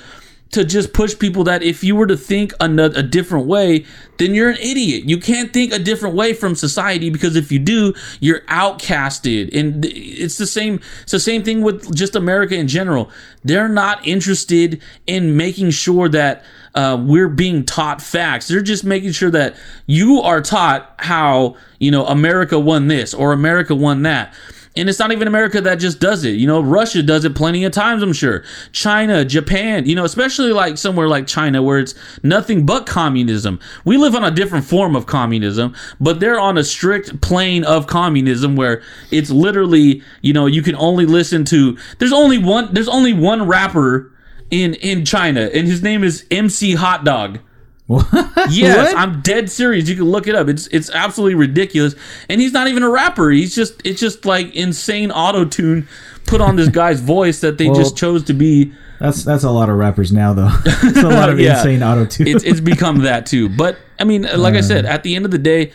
[0.53, 3.85] to just push people that if you were to think another, a different way,
[4.19, 5.05] then you're an idiot.
[5.05, 9.53] You can't think a different way from society because if you do, you're outcasted.
[9.53, 10.81] And it's the same.
[11.03, 13.11] It's the same thing with just America in general.
[13.43, 16.45] They're not interested in making sure that
[16.75, 18.47] uh, we're being taught facts.
[18.49, 19.57] They're just making sure that
[19.87, 24.35] you are taught how you know America won this or America won that.
[24.77, 26.31] And it's not even America that just does it.
[26.31, 28.43] You know, Russia does it plenty of times, I'm sure.
[28.73, 31.95] China, Japan, you know, especially like somewhere like China where it's
[32.25, 33.61] nothing but communism.
[33.85, 37.87] We live on a different form of communism, but they're on a strict plane of
[37.87, 38.83] communism where
[39.13, 43.47] it's literally, you know, you can only listen to there's only one there's only one
[43.47, 44.13] rapper
[44.51, 47.39] in in China and his name is MC Hot Dog.
[47.89, 48.97] Yes, What?
[48.97, 49.89] I'm dead serious.
[49.89, 50.49] You can look it up.
[50.49, 51.95] It's it's absolutely ridiculous.
[52.29, 53.31] And he's not even a rapper.
[53.31, 55.87] He's just it's just like insane auto tune
[56.27, 58.73] put on this guy's voice that they Well- just chose to be.
[59.01, 60.51] That's that's a lot of rappers now though.
[60.65, 61.59] it's a lot of Yeah.
[61.59, 62.27] insane auto tune.
[62.29, 63.49] It's it's become that too.
[63.51, 65.73] But I mean, like I said, at the end of the day,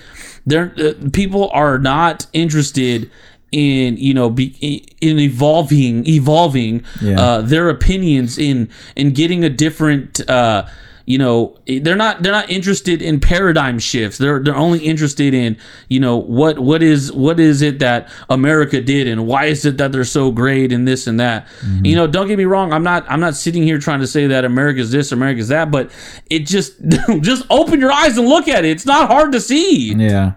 [0.48, 3.12] there uh, people are not interested
[3.52, 7.20] in you know be in evolving evolving Yeah.
[7.22, 10.66] uh, their opinions in in getting a different uh,
[11.10, 14.20] you know they're not they're not interested in paradigm shifts.
[14.20, 15.58] They're they're only interested in
[15.90, 19.78] you know what what is what is it that america did and why is it
[19.78, 21.48] that they're so great and this and that.
[21.84, 22.72] You know don't get me wrong.
[22.72, 25.90] I'm not i'm not sitting here trying to say that america's this america's that but
[26.30, 26.74] it just
[27.22, 28.70] just open your eyes and look at it.
[28.70, 29.94] It's not hard to see.
[29.96, 30.34] Yeah,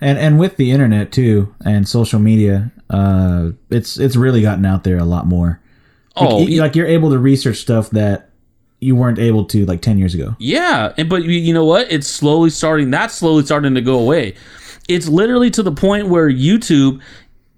[0.00, 4.82] and and with the internet too and social media, uh, it's it's really gotten out
[4.82, 5.60] there a lot more.
[6.16, 8.27] oh Like, you- like you're able to research stuff that
[8.80, 10.36] you weren't able to like ten years ago.
[10.38, 11.90] Yeah, and but you- know what?
[11.90, 12.90] It's slowly starting.
[12.90, 14.34] That's slowly starting to go away.
[14.88, 17.00] It's literally to the point where YouTube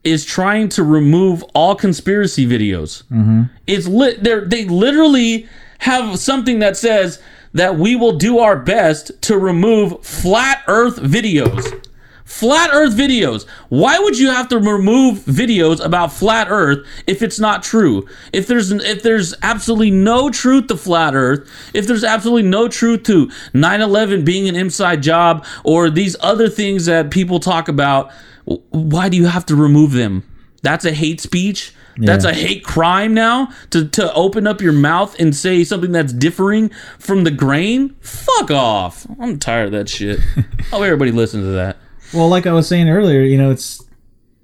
[0.02, 3.02] is trying to remove all conspiracy videos.
[3.04, 3.42] Mm-hmm.
[3.66, 4.24] It's lit.
[4.24, 5.46] They they literally
[5.80, 7.20] have something that says
[7.52, 11.84] that we will do our best to remove flat Earth videos.
[12.30, 13.44] Flat Earth videos.
[13.70, 18.06] Why would you have to remove videos about flat Earth if it's not true?
[18.32, 23.02] If there's if there's absolutely no truth to flat Earth, if there's absolutely no truth
[23.02, 28.12] to 9/11 being an inside job or these other things that people talk about,
[28.44, 30.22] why do you have to remove them?
[30.62, 31.74] That's a hate speech.
[31.96, 36.12] That's a hate crime now to, to open up your mouth and say something that's
[36.14, 37.96] differing from the grain.
[38.00, 39.06] Fuck off.
[39.18, 40.20] I'm tired of that shit.
[40.72, 41.76] oh, everybody listens to that.
[42.12, 43.82] Well, like I was saying earlier, you know, it's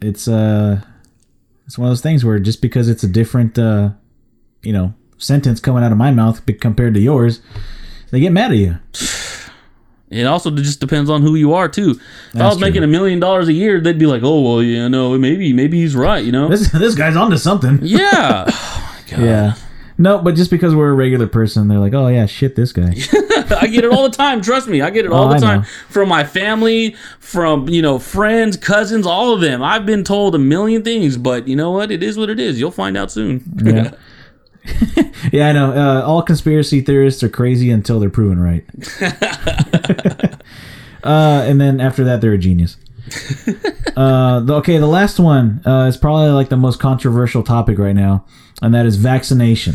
[0.01, 0.80] it's uh
[1.66, 3.90] it's one of those things where just because it's a different uh
[4.62, 7.40] you know sentence coming out of my mouth compared to yours,
[8.10, 8.78] they get mad at you.
[10.09, 11.90] It also just depends on who you are too.
[11.90, 14.62] If I That's was making a million dollars a year, they'd be like, "Oh well,
[14.62, 16.48] you know, maybe maybe he's right," you know?
[16.48, 17.80] This this guy's onto something.
[17.82, 18.48] Yeah,
[19.10, 19.55] Yeah.
[19.98, 22.94] No, but just because we're a regular person, they're like, "Oh yeah, shit, this guy."
[23.60, 24.40] I get it all the time.
[24.40, 27.98] Trust me, I get it all Oh, the time from my family, from you know
[27.98, 29.62] friends, cousins, all of them.
[29.62, 31.90] I've been told a million things, but you know what?
[31.90, 32.59] It is what it is.
[32.60, 33.43] You'll find out soon.
[33.64, 33.90] Yeah.
[35.32, 35.70] yeah, I know.
[35.73, 38.64] Uh, all conspiracy theorists are crazy until they're proven right.
[41.05, 42.77] uh, and then after that, they're a genius.
[43.97, 47.94] uh, the- okay, the last one uh, is probably like the most controversial topic right
[47.94, 48.24] now,
[48.60, 49.74] and that is vaccination.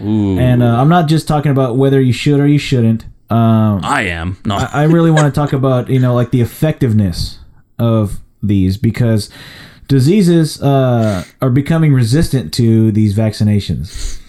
[0.00, 3.04] Ooh, And uh, I'm not just talking about whether you should or you shouldn't.
[3.30, 4.38] Um, I am.
[4.44, 7.38] No, I really want to talk about you know like the effectiveness
[7.78, 9.30] of these because
[9.88, 14.20] diseases uh, are becoming resistant to these vaccinations.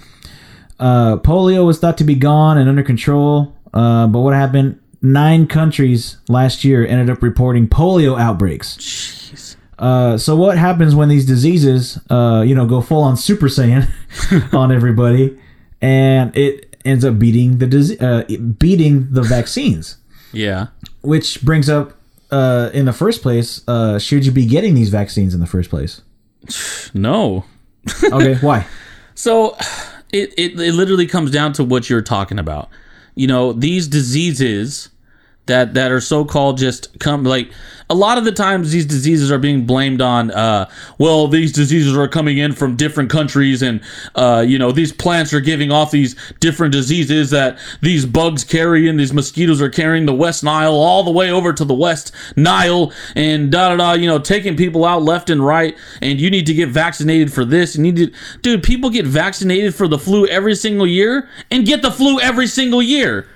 [0.79, 4.79] Uh, polio was thought to be gone and under control, uh, but what happened?
[5.01, 9.55] Nine countries last year ended up reporting polio outbreaks.
[9.77, 13.89] Uh, so what happens when these diseases, uh, you know, go full on Super Saiyan
[14.53, 15.37] on everybody,
[15.81, 18.23] and it ends up beating the dis- uh,
[18.57, 19.97] beating the vaccines?
[20.33, 20.67] yeah.
[21.01, 21.93] Which brings up,
[22.29, 25.69] uh, in the first place, uh, should you be getting these vaccines in the first
[25.69, 26.01] place?
[26.93, 27.45] No.
[28.11, 28.65] Okay, why?
[29.15, 29.57] So
[30.13, 32.69] it, it it literally comes down to what you're talking about.
[33.15, 34.89] You know, these diseases
[35.49, 37.51] that that are so called just come like
[37.91, 41.97] a lot of the times these diseases are being blamed on uh well these diseases
[41.97, 43.81] are coming in from different countries and
[44.15, 48.87] uh you know these plants are giving off these different diseases that these bugs carry
[48.87, 52.13] and these mosquitoes are carrying the west nile all the way over to the west
[52.35, 56.29] nile and da da da you know taking people out left and right and you
[56.29, 57.75] need to get vaccinated for this.
[57.75, 58.11] You need to
[58.41, 62.47] dude people get vaccinated for the flu every single year and get the flu every
[62.47, 63.27] single year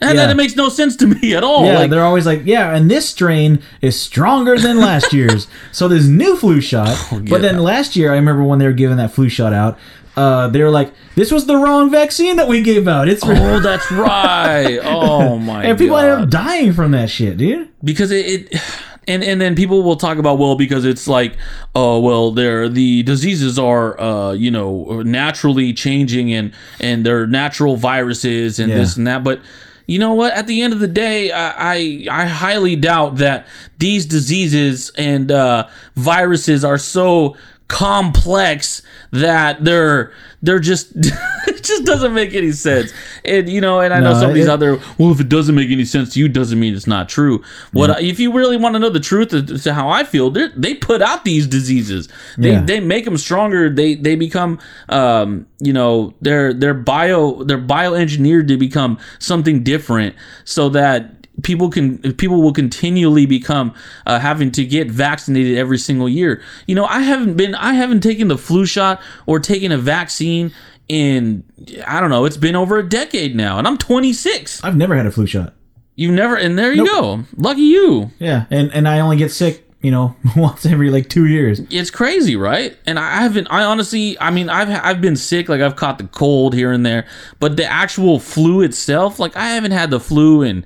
[0.00, 0.26] and Yeah.
[0.26, 2.90] that makes no sense to me at all Yeah, like they're always like, yeah, and
[2.90, 5.48] this strain is stronger than last year's.
[5.72, 6.96] so this new flu shot.
[7.28, 9.78] But then last year, I remember when they were giving that flu shot out,
[10.16, 13.08] uh, they were like, this was the wrong vaccine that we gave out.
[13.08, 13.90] It's Oh, that's
[14.22, 14.78] right.
[14.82, 15.64] Oh my god.
[15.66, 16.04] and people god.
[16.04, 17.68] ended up dying from that shit, dude.
[17.84, 18.60] because it, it
[19.06, 21.34] and and then people will talk about well because it's like
[21.74, 27.76] oh well they're the diseases are uh you know naturally changing and and they're natural
[27.76, 28.78] viruses and Yeah.
[28.78, 29.40] this and that but
[29.88, 30.34] you know what?
[30.34, 33.48] At the end of the day i i, I highly doubt that
[33.78, 35.66] these diseases and uh
[35.96, 37.36] viruses are so
[37.68, 38.82] complex
[39.12, 40.12] that they're
[40.42, 42.92] they're just it just doesn't make any sense.
[43.24, 45.54] And you know and i know No, some of these other well if it doesn't
[45.54, 47.42] make any sense to you doesn't mean it's not true.
[47.72, 49.30] What I, if you really want to know the truth
[49.62, 52.08] to how i feel they they put out these diseases.
[52.36, 52.62] They Yeah.
[52.62, 53.70] they make them stronger.
[53.70, 54.58] They they become
[54.88, 60.14] um you know they're they're bio they're bioengineered to become something different
[60.44, 63.72] so that people can people will continually become
[64.06, 68.00] uh, having to get vaccinated every single year you know i haven't been i haven't
[68.00, 70.52] taken the flu shot or taken a vaccine
[70.88, 71.44] in
[71.86, 75.06] i don't know it's been over a decade now and i'm 26 I've never had
[75.06, 75.54] a flu shot.
[75.94, 79.64] you've never and there you go lucky you Yeah, and and I only get sick
[79.80, 81.60] you know once every like two years.
[81.70, 82.76] it's crazy, right?
[82.86, 83.46] And I haven't.
[83.48, 86.84] I honestly, I mean, I've I've been sick, like I've caught the cold here and
[86.84, 87.06] there,
[87.38, 90.64] but the actual flu itself, like I haven't had the flu in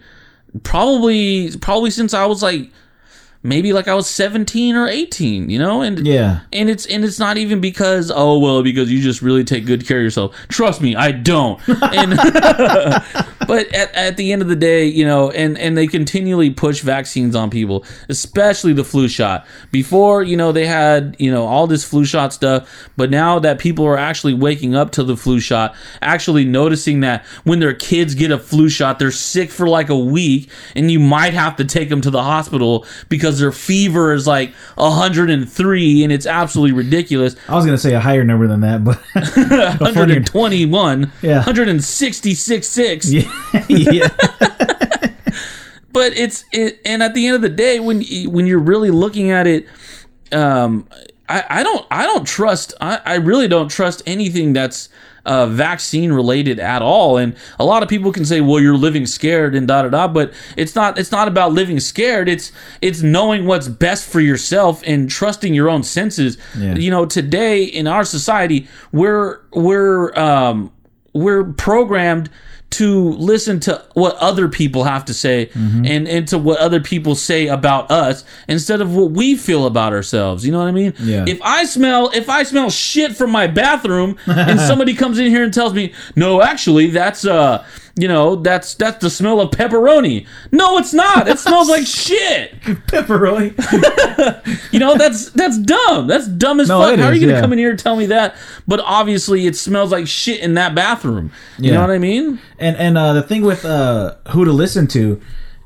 [0.62, 2.70] probably probably since I was like
[3.42, 5.82] maybe like I was 17 or 18, you know?
[5.82, 6.40] And Yeah.
[6.52, 9.86] and it's and it's not even because oh well because you just really take good
[9.86, 10.36] care of yourself.
[10.48, 11.60] Trust me, I don't.
[11.92, 12.12] And
[13.46, 16.80] but at, at the end of the day, you know, and and they continually push
[16.80, 19.46] vaccines on people, especially the flu shot.
[19.70, 23.58] Before, you know, they had, you know, all this flu shot stuff, but now that
[23.58, 28.14] people are actually waking up to the flu shot, actually noticing that when their kids
[28.14, 31.64] get a flu shot, they're sick for like a week and you might have to
[31.64, 37.36] take them to the hospital because their fever is like 103 and it's absolutely ridiculous.
[37.48, 41.42] I was gonna say a higher number than that, but but for your- 121, Yeah.
[41.42, 43.28] 166.6.
[43.68, 44.08] yeah,
[45.92, 49.30] but it's it, and at the end of the day when when you're really looking
[49.30, 49.66] at it
[50.32, 50.86] um
[51.36, 54.88] i i don't i don't trust i i really don't trust anything that's
[55.24, 57.16] uh, vaccine related at all.
[57.16, 60.08] And a lot of people can say well you're living scared and da da da
[60.08, 62.28] but it's not it's not about living scared.
[62.28, 66.38] It's it's knowing what's best for yourself and trusting your own senses.
[66.58, 66.74] Yeah.
[66.74, 70.72] you know today in our society we're we're um
[71.12, 72.30] we're programmed
[72.72, 75.84] to listen to what other people have to say Mm-hmm.
[75.86, 79.92] and, and to what other people say about us instead of what we feel about
[79.92, 80.44] ourselves.
[80.46, 80.94] You know what I mean?
[81.00, 81.24] Yeah.
[81.26, 85.44] If I smell if I smell shit from my bathroom and somebody comes in here
[85.44, 87.64] and tells me, no, actually that's uh
[87.96, 90.26] you know, that's that's the smell of pepperoni.
[90.50, 91.28] No, it's not.
[91.28, 92.58] It smells like shit.
[92.62, 93.52] pepperoni.
[94.72, 96.06] You know, that's that's dumb.
[96.06, 96.98] That's dumb as No, fuck.
[96.98, 97.40] How are you gonna yeah.
[97.42, 98.34] come in here and tell me that?
[98.66, 101.30] But obviously it smells like shit in that bathroom.
[101.58, 101.74] You Yeah.
[101.74, 102.38] know what I mean?
[102.58, 105.20] And and uh, the thing with uh, who to listen to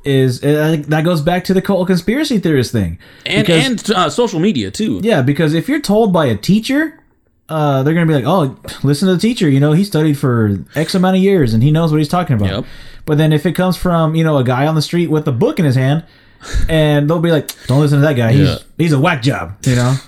[0.05, 2.99] is uh, that goes back to the whole conspiracy theorist thing.
[3.25, 5.01] and Because- and uh, social media too.
[5.05, 6.99] Yeah, because if you're told by a teacher,
[7.49, 9.49] uh, they're gonna be like, "Oh, listen to the teacher.
[9.49, 12.37] You know, he studied for X amount of years and he knows what he's talking
[12.37, 12.65] about." Yep.
[13.05, 15.33] But then if it comes from you know a guy on the street with a
[15.33, 16.05] book in his hand,
[16.69, 18.33] and they'll be like, "Don't listen to that guy.
[18.33, 18.57] He's Yeah.
[18.79, 19.97] he's a whack job." You know.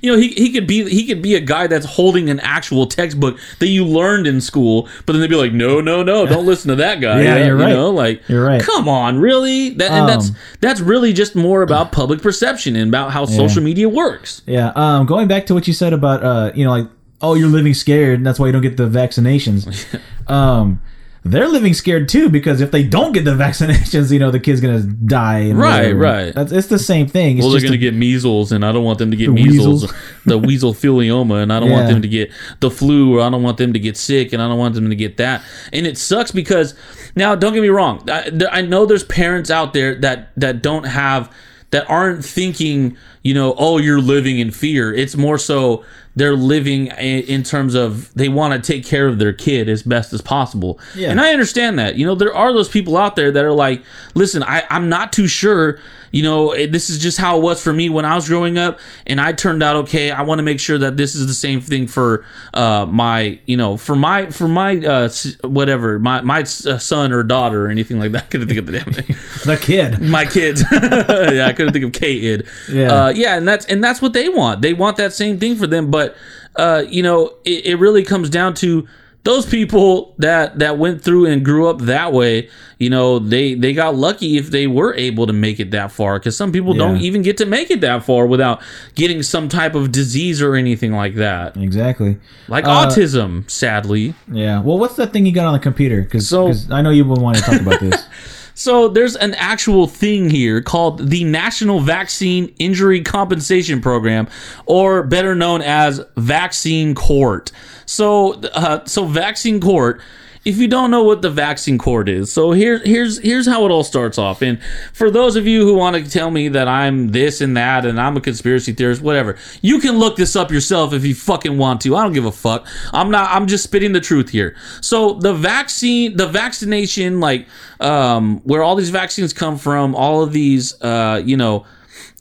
[0.00, 2.86] You know, he, he could be he could be a guy that's holding an actual
[2.86, 6.46] textbook that you learned in school, but then they'd be like, no, no, no, don't
[6.46, 7.14] listen to that guy.
[7.24, 7.70] Yeah, you're right.
[7.70, 8.60] You know, like You're right.
[8.62, 9.70] Come on, really?
[9.70, 13.62] That and that's Um, that's really just more about public perception and about how social
[13.62, 14.42] media works.
[14.46, 14.72] Yeah.
[14.74, 16.86] Um, going back to what you said about uh, you know, like,
[17.22, 19.66] oh, you're living scared, and that's why you don't get the vaccinations.
[20.30, 20.80] um,
[21.26, 24.60] they're living scared too because if they don't get the vaccinations, you know, the kid's
[24.60, 25.38] gonna die.
[25.38, 25.98] And Right, whatever.
[25.98, 26.34] right.
[26.34, 27.38] That's it's the same thing.
[27.38, 29.32] It's Well, they're to a- get measles, and I don't want them to get The
[29.32, 29.92] measles, weasels.
[30.26, 32.30] the weaselphilioma, and I don't want them to get
[32.60, 34.90] the flu, or I don't want them to get sick, and I don't want them
[34.90, 35.42] to get that.
[35.72, 36.74] And it sucks because
[37.16, 40.84] now, don't get me wrong, I, I know there's parents out there that that don't
[40.84, 41.32] have
[41.70, 44.92] that aren't thinking, you know, oh, you're living in fear.
[44.94, 45.84] It's more so
[46.16, 49.82] they're living in, in terms of they want to take care of their kid as
[49.82, 50.78] best as possible.
[50.94, 51.10] Yeah.
[51.10, 51.96] And I understand that.
[51.96, 53.82] You know, there are those people out there that are like,
[54.14, 55.78] listen, I, I'm not too sure.
[56.14, 58.56] You know, eh, this is just how it was for me when I was growing
[58.56, 60.12] up, and I turned out okay.
[60.12, 62.24] I want to make sure that this is the same thing for
[62.54, 65.08] uh, my, you know, for my for my uh,
[65.42, 68.22] whatever my my uh, son or daughter or anything like that.
[68.24, 69.06] I couldn't think of the damn thing
[69.44, 70.00] the kid.
[70.00, 70.62] my kids.
[70.72, 72.46] yeah, I couldn't think of K-id.
[72.70, 73.06] Yeah.
[73.06, 74.62] uh, yeah, and that's and that's what they want.
[74.62, 75.90] They want that same thing for them.
[75.90, 76.14] But
[76.54, 78.86] uh, you know, it, it really comes down to
[79.24, 82.48] those people that that went through and grew up that way.
[82.78, 86.18] You know, they they got lucky if they were able to make it that far.
[86.18, 88.60] Because some people don't even get to make it that far without
[88.94, 92.18] getting some type of disease or anything like that, Exactly.
[92.48, 93.48] like Uh, autism.
[93.50, 94.12] Sadly.
[94.30, 94.60] Yeah.
[94.60, 96.02] Well, what's that thing you got on the computer?
[96.02, 98.04] Because So- I know you've been wanting to talk about this.
[98.54, 104.28] So there's an actual thing here called the National Vaccine Injury Compensation Program,
[104.66, 107.50] or better known as Vaccine Court.
[107.84, 110.00] So, uh, so Vaccine Court.
[110.44, 113.70] If you don't know what the vaccine court is, so here, here's here's how it
[113.70, 114.42] all starts off.
[114.42, 114.62] And
[114.92, 118.00] for those of you who want to tell me that I'm this and that and
[118.00, 121.80] I'm a conspiracy theorist, whatever, you can look this up yourself if you fucking want
[121.82, 121.96] to.
[121.96, 122.66] I don't give a fuck.
[122.92, 123.30] I'm not.
[123.30, 124.54] I'm just spitting the truth here.
[124.80, 127.46] So the vaccine, the vaccination, like
[127.80, 131.64] um, where all these vaccines come from, all of these, uh, you know,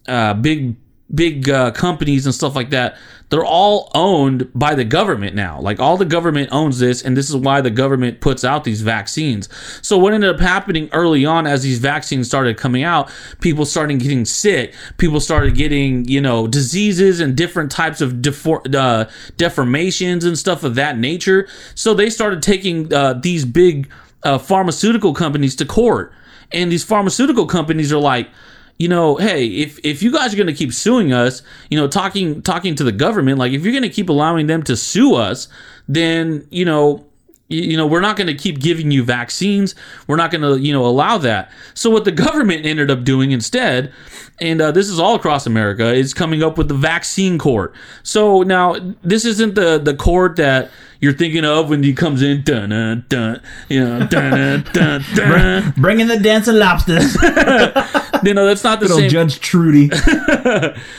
[0.08, 0.76] uh, big
[1.14, 2.98] big uh, companies and stuff like that
[3.34, 5.60] they're all owned by the government now.
[5.60, 8.84] Like all the government owns this and this is why the government puts out these
[8.84, 9.50] vaccines.
[9.82, 13.10] So what ended up happening early on as these vaccines started coming out
[13.42, 14.76] people started getting sick.
[14.98, 19.06] People started getting you know diseases and different types of defor- uh,
[19.38, 21.48] deformations and stuff of that nature.
[21.74, 23.90] So they started taking uh, these big
[24.22, 26.14] uh, pharmaceutical companies to court.
[26.52, 28.30] And these pharmaceutical companies are like
[28.78, 31.88] you know, hey, if if you guys are going to keep suing us, you know,
[31.88, 35.16] talking talking to the government, like if you're going to keep allowing them to sue
[35.16, 35.48] us,
[35.88, 37.06] then you know,
[37.50, 39.76] y- you know, we're not going to keep giving you vaccines.
[40.08, 41.52] We're not going to, you know, allow that.
[41.76, 43.94] So what the government ended up doing instead,
[44.42, 47.76] and uh, this is all across America, is coming up with the vaccine court.
[48.02, 52.44] So now this isn't the the court that you're thinking of when he comes in,
[52.44, 55.04] dun dun dun, you know, dun dun dun.
[55.16, 55.74] dun.
[55.78, 57.16] Bring in the dancing lobsters.
[58.24, 59.10] You know, that's not the Little same.
[59.10, 59.90] Judge Trudy.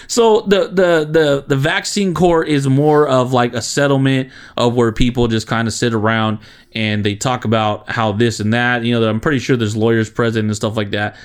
[0.07, 4.93] So the, the the the vaccine court is more of like a settlement of where
[4.93, 6.39] people just kind of sit around
[6.75, 8.85] and they talk about how this and that.
[8.85, 11.17] You know, that I'm pretty sure there's lawyers present and stuff like that.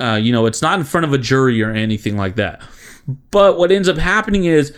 [0.00, 2.62] Uh, you know, it's not in front of a jury or anything like that.
[3.30, 4.74] But what ends up happening is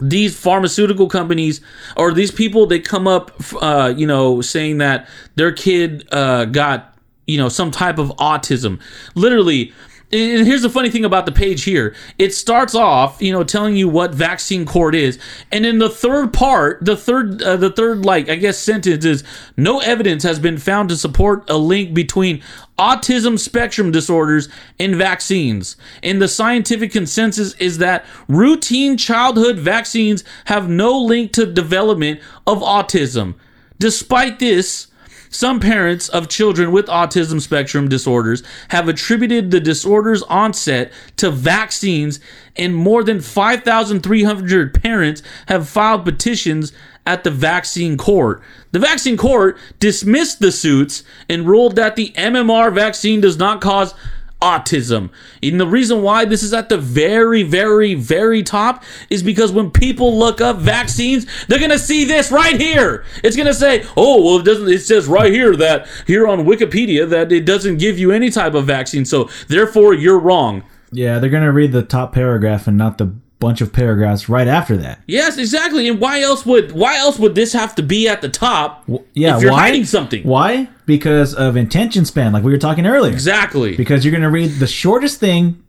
[0.00, 1.60] these pharmaceutical companies
[1.96, 6.96] or these people they come up uh, you know saying that their kid uh, got
[7.28, 8.80] you know some type of autism.
[9.14, 9.72] Literally
[10.10, 11.94] and here's the funny thing about the page here.
[12.18, 15.18] It starts off you know telling you what vaccine court is
[15.52, 19.22] and in the third part the third uh, the third like i guess sentence is
[19.56, 22.42] no evidence has been found to support a link between
[22.78, 24.48] autism spectrum disorders
[24.78, 25.76] and vaccines.
[26.02, 32.58] And the scientific consensus is that routine childhood vaccines have no link to development of
[32.58, 33.34] autism.
[33.78, 34.88] Despite this
[35.30, 42.20] some parents of children with autism spectrum disorders have attributed the disorder's onset to vaccines,
[42.56, 46.72] and more than 5,300 parents have filed petitions
[47.06, 48.42] at the vaccine court.
[48.72, 53.94] The vaccine court dismissed the suits and ruled that the MMR vaccine does not cause
[54.40, 55.10] autism.
[55.42, 59.70] And the reason why this is at the very, very, very top is because when
[59.70, 63.04] people look up vaccines, they're gonna see this right here.
[63.24, 67.08] It's gonna say, "Oh, well, it doesn't." It says right here that here on Wikipedia
[67.08, 70.62] that it doesn't give you any type of vaccine, so therefore you're wrong.
[70.90, 74.76] yeah, they're gonna read the top paragraph and not the bunch of paragraphs right after
[74.76, 75.00] that.
[75.06, 75.88] Yes, exactly.
[75.88, 78.84] And why else would why else would this have to be at the top?
[79.14, 79.60] Yeah, if you're why?
[79.60, 80.22] hiding something.
[80.24, 80.68] Why?
[80.86, 83.12] Because of intention span, like we were talking earlier.
[83.12, 83.76] Exactly.
[83.76, 85.62] Because you're gonna read the shortest thing,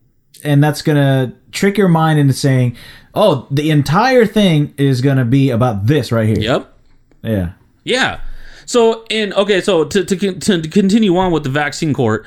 [0.44, 2.76] and that's gonna trick your mind into saying,
[3.14, 6.74] "Oh, the entire thing is gonna be about this right here." Yep.
[7.24, 7.52] Yeah.
[7.84, 8.22] Yeah.
[8.66, 12.26] So and okay, so to to, to continue on with the vaccine court,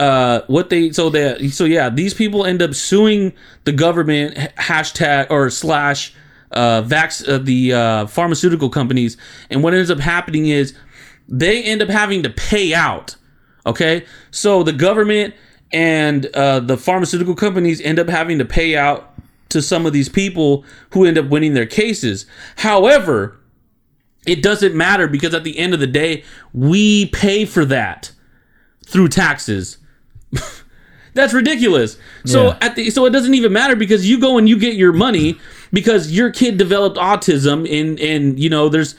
[0.00, 5.30] uh, what they so they so yeah, these people end up suing the government hashtag
[5.30, 6.14] or slash
[6.52, 9.18] uh, vax uh, the uh, pharmaceutical companies,
[9.50, 10.74] and what ends up happening is
[11.28, 13.16] they end up having to pay out.
[13.66, 15.34] Okay, so the government
[15.70, 19.12] and uh, the pharmaceutical companies end up having to pay out
[19.50, 20.64] to some of these people
[20.94, 22.24] who end up winning their cases.
[22.56, 23.38] However,
[24.26, 26.24] it doesn't matter because at the end of the day,
[26.54, 28.12] we pay for that
[28.86, 29.76] through taxes.
[31.14, 31.96] That's ridiculous.
[32.24, 32.58] So Yeah.
[32.60, 35.38] at the so it doesn't even matter because you go and you get your money
[35.72, 38.94] because your kid developed autism and and you know there's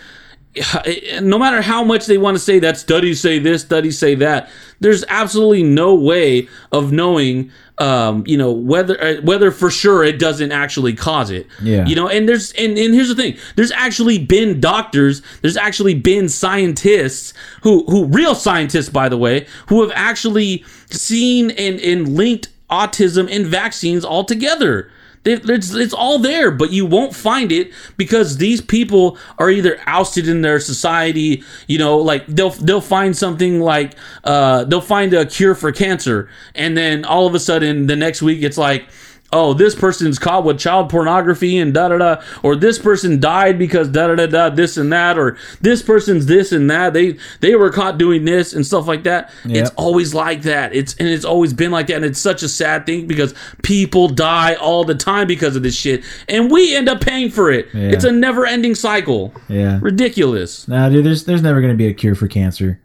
[1.22, 4.50] no matter how much they want to say that studies say this, studies say that,
[4.82, 7.50] there's absolutely no way of knowing,
[7.82, 11.48] um, you know, whether uh, whether for sure it doesn't actually cause it.
[11.64, 11.88] Yeah.
[11.88, 15.96] You know, and there's and, and here's the thing: there's actually been doctors, there's actually
[15.96, 17.34] been scientists
[17.64, 23.28] who who real scientists, by the way, who have actually seen and and linked autism
[23.36, 24.92] and vaccines all together.
[25.24, 30.28] It's, it's all there, but you won't find it because these people are either ousted
[30.28, 31.44] in their society.
[31.68, 33.94] You know, like they'll they'll find something like
[34.24, 38.24] uh, they'll find a cure for cancer, and then all of a sudden the next
[38.24, 38.88] week it's like,
[39.34, 43.58] oh, this person's caught with child pornography and da da da, or this person died
[43.58, 46.94] because da da da da, this and that, or this person's this and that.
[46.94, 49.32] They they were caught doing this and stuff like that.
[49.46, 50.74] It's always like that.
[50.76, 53.34] It's and it's always been like that, and it's such a sad thing because
[53.64, 57.52] people die all the time because of this shit, and we end up paying for
[57.52, 57.68] it.
[57.74, 57.90] Yeah.
[57.90, 59.34] It's a never-ending cycle.
[59.48, 59.80] Yeah.
[59.82, 60.68] Ridiculous.
[60.68, 62.82] Now, dude, there's there's never going to be a cure for cancer,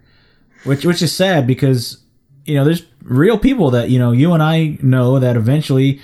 [0.64, 1.98] which which is sad because
[2.44, 6.01] you know there's real people that you know you and I know that eventually,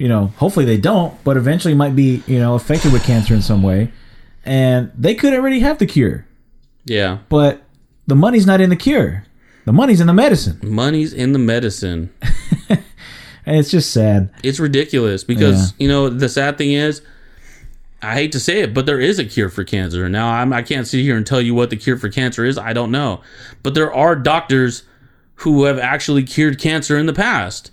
[0.00, 3.42] you know, hopefully they don't, but eventually might be you know affected with cancer in
[3.42, 3.92] some way,
[4.46, 6.26] and they could already have the cure,
[6.86, 7.62] Yeah, but
[8.06, 9.26] the money's not in the cure,
[9.66, 12.10] the money's in the medicine, money's in the medicine.
[12.70, 14.30] and it's just sad.
[14.42, 17.02] It's ridiculous because you know the sad thing is,
[18.00, 20.08] I hate to say it, but there is a cure for cancer.
[20.08, 22.56] Now I'm I can't sit here and tell you what the cure for cancer is.
[22.56, 23.20] I don't know,
[23.62, 24.84] but there are doctors
[25.34, 27.70] who have actually cured cancer in the past.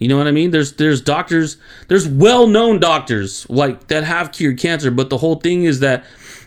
[0.00, 0.50] You know what I mean?
[0.50, 1.58] There's there's doctors,
[1.88, 6.04] there's well-known doctors like that have cured cancer, but the whole thing is that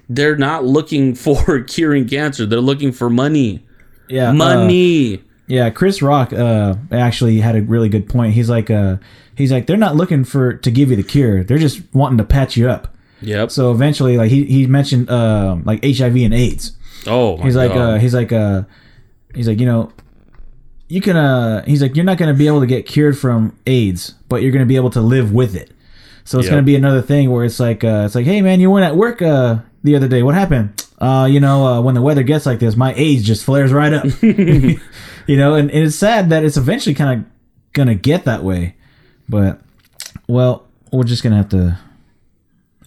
[0.09, 2.45] they're not looking for curing cancer.
[2.47, 3.63] They're looking for money.
[4.09, 5.23] Yeah, uh, Money.
[5.45, 8.33] Yeah, Chris Rock uh, actually had a really good point.
[8.33, 8.97] He's like, uh,
[9.35, 11.43] he's like, they're not looking for to give you the cure.
[11.43, 12.95] They're just wanting to patch you up.
[13.21, 13.51] Yep.
[13.51, 16.71] So eventually, like he he mentioned, uh, like HIV and AIDS.
[17.05, 18.63] oh, my He's like, uh, he's like, uh,
[19.35, 19.91] he's like, you know,
[20.89, 23.57] you can, uh, he's like, you're not going to be able to get cured from
[23.65, 25.71] AIDS, but you're going to be able to live with it.
[26.25, 26.51] So it's Yep.
[26.51, 28.85] going to be another thing where it's like, uh, it's like, hey man, you weren't
[28.85, 30.23] at work uh, the other day.
[30.23, 30.85] What happened?
[30.99, 33.91] Uh, you know, uh, when the weather gets like this, my AIDS just flares right
[33.93, 34.05] up.
[34.21, 34.77] you
[35.37, 37.25] know, and, and it's sad that it's eventually kind of
[37.73, 38.75] going to get that way.
[39.27, 39.59] But,
[40.27, 41.77] well, we're just going to have to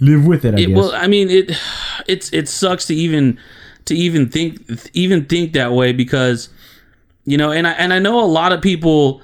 [0.01, 0.77] live with it, I It, guess.
[0.77, 1.51] well, I mean, it
[2.07, 3.39] it's it sucks to even
[3.87, 4.61] to even think
[4.95, 6.49] even think that way because
[7.27, 9.21] you know, and I and I know a lot of people.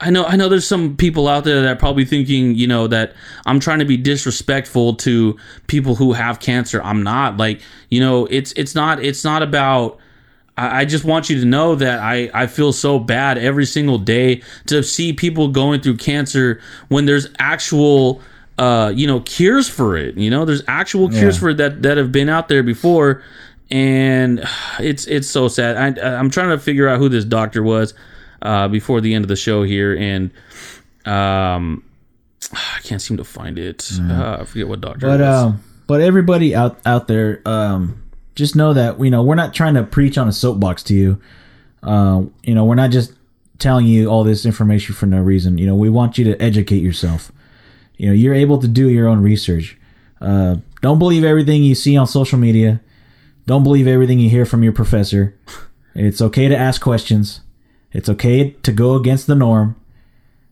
[0.00, 2.88] I know I know there's some people out there that are probably thinking, you know,
[2.88, 3.14] that
[3.46, 5.36] I'm trying to be disrespectful to
[5.68, 6.82] people who have cancer.
[6.82, 7.36] I'm not.
[7.36, 9.98] Like, you know, it's it's not it's not about
[10.56, 13.98] I I just want you to know that I, I feel so bad every single
[13.98, 18.20] day to see people going through cancer when there's actual
[18.58, 21.40] uh you know cures for it you know there's actual cures Yeah.
[21.40, 23.22] for it that that have been out there before
[23.72, 24.44] and
[24.78, 27.94] it's it's so sad I, I'm trying to figure out who this doctor was
[28.42, 30.30] uh before the end of the show here and
[31.06, 31.82] um
[32.52, 36.54] I can't seem to find it uh, I forget what doctor But um, but everybody
[36.54, 38.02] out out there, um,
[38.34, 41.20] just know that you know we're not trying to preach on a soapbox to you.
[41.82, 43.12] Uh, you know, we're not just
[43.58, 45.58] telling you all this information for no reason.
[45.58, 47.30] You know, we want you to educate yourself.
[47.96, 49.76] You know, you're able to do your own research.
[50.20, 52.80] Uh, don't believe everything you see on social media.
[53.46, 55.34] Don't believe everything you hear from your professor.
[55.94, 57.40] It's okay to ask questions.
[57.92, 59.76] It's okay to go against the norm.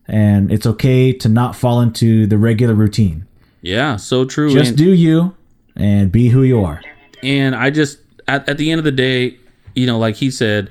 [0.07, 3.25] And it's okay to not fall into the regular routine.
[3.61, 5.35] yeah so true Just And- do you
[5.75, 6.81] and be who you are.
[7.23, 9.37] and I just at, at the end of the day,
[9.75, 10.69] you know, like he said,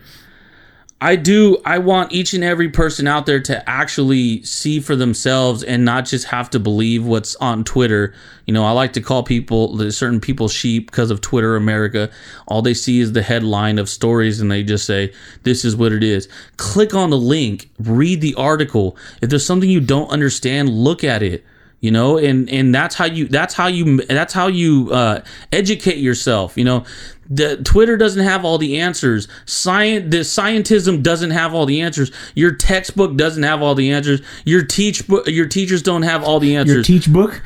[1.02, 5.62] I do I want each and every person out there to actually see for themselves
[5.62, 8.12] and not just have to believe what's on Twitter.
[8.44, 12.10] You know, I like to call people certain people sheep because of Twitter America.
[12.46, 15.92] All they see is the headline of stories and they just say, This is what
[15.92, 16.28] it is.
[16.58, 18.96] Click on the link, read the article.
[19.22, 21.44] If there's something you don't understand, look at it
[21.80, 25.96] you know and and that's how you that's how you that's how you uh, educate
[25.96, 26.84] yourself you know
[27.30, 29.28] the twitter doesn't have all the answers.
[29.46, 32.10] Science the scientism doesn't have all the answers.
[32.34, 34.20] Your textbook doesn't have all the answers.
[34.44, 36.88] Your teach book your teachers don't have all the answers.
[36.88, 37.40] Your teach book.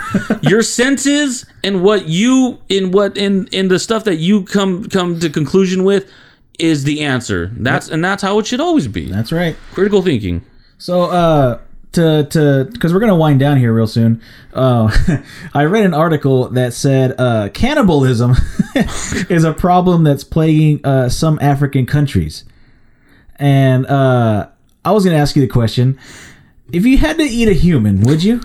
[0.42, 5.18] your senses and what you in what in in the stuff that you come come
[5.20, 6.10] to conclusion with
[6.58, 7.50] is the answer.
[7.54, 9.10] That's and that's how it should always be.
[9.10, 9.56] That's right.
[9.72, 10.44] critical thinking.
[10.78, 11.60] So, uh,
[11.92, 14.22] to to because we're gonna wind down here real soon.
[14.54, 14.90] Uh,
[15.54, 18.34] I read an article that said uh, cannibalism
[19.28, 22.44] is a problem that's plaguing uh, some African countries,
[23.36, 24.48] and uh,
[24.84, 25.98] I was gonna ask you the question:
[26.72, 28.40] If you had to eat a human, would you?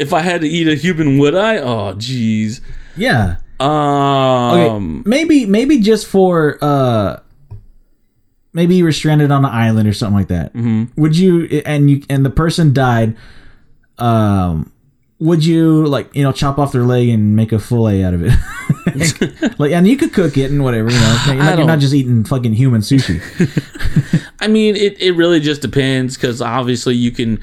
[0.00, 2.60] if i had to eat a human would i oh jeez
[2.96, 3.38] Yeah.
[3.58, 4.52] um
[5.00, 7.18] Okay, maybe maybe just for uh
[8.58, 10.52] maybe you were stranded on an island or something like that.
[10.52, 11.00] Mm-hmm.
[11.00, 13.16] Would you and you and the person died
[13.98, 14.72] um
[15.20, 18.22] would you like you know chop off their leg and make a fillet out of
[18.24, 18.32] it?
[19.58, 21.22] like and you could cook it and whatever, you know.
[21.26, 23.20] You're not, you're don't- just eating fucking human sushi.
[24.40, 27.40] I mean, it, it really just depends because obviously you can.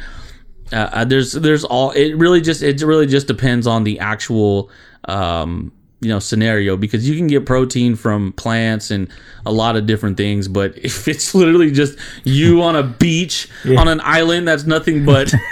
[0.73, 4.71] Uh, uh, there's there's all it really just it really just depends on the actual
[5.05, 9.07] um, you know scenario because you can get protein from plants and
[9.45, 13.47] a lot of different things, but if it's literally just you on a beach
[13.77, 15.33] on an island that's nothing but.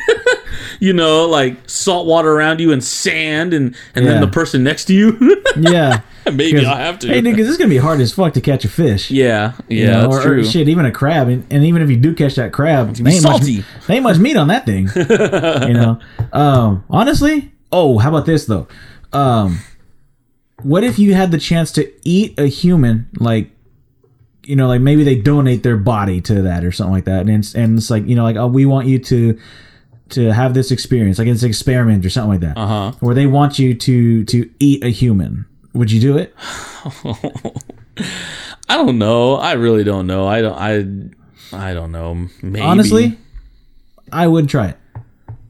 [0.80, 4.86] You know, like salt water around you and sand, and and then the person next
[4.86, 5.42] to you.
[5.58, 6.02] Yeah.
[6.32, 7.08] Maybe I'll have to.
[7.08, 9.10] Hey, dude, 'cause this is gonna be hard as fuck to catch a fish.
[9.10, 10.40] yeah, yeah, You know, or, true.
[10.42, 13.12] or shit, even a crab, and, and even if you do catch that crab, they
[13.14, 13.64] ain't, much, salty.
[13.88, 14.90] they ain't much meat on that thing.
[15.68, 16.00] you know,
[16.34, 17.52] um, honestly.
[17.72, 18.68] Oh, how about this though?
[19.14, 19.60] Um,
[20.64, 23.52] what if you had the chance to eat a human, like,
[24.46, 27.30] you know, like maybe they donate their body to that or something like that, and
[27.30, 29.40] it's, and it's like you know, like oh, we want you to
[30.10, 32.92] to have this experience, like it's an experiment or something like that, Uh-huh.
[33.00, 35.46] where they want you to to eat a human.
[35.74, 36.36] Would you do it?
[38.70, 39.36] I don't know.
[39.36, 40.28] I really don't know.
[40.28, 40.54] I don't.
[41.54, 41.70] I.
[41.70, 42.28] I don't know.
[42.42, 42.62] Maybe.
[42.62, 43.18] Honestly,
[44.12, 44.78] I would try it.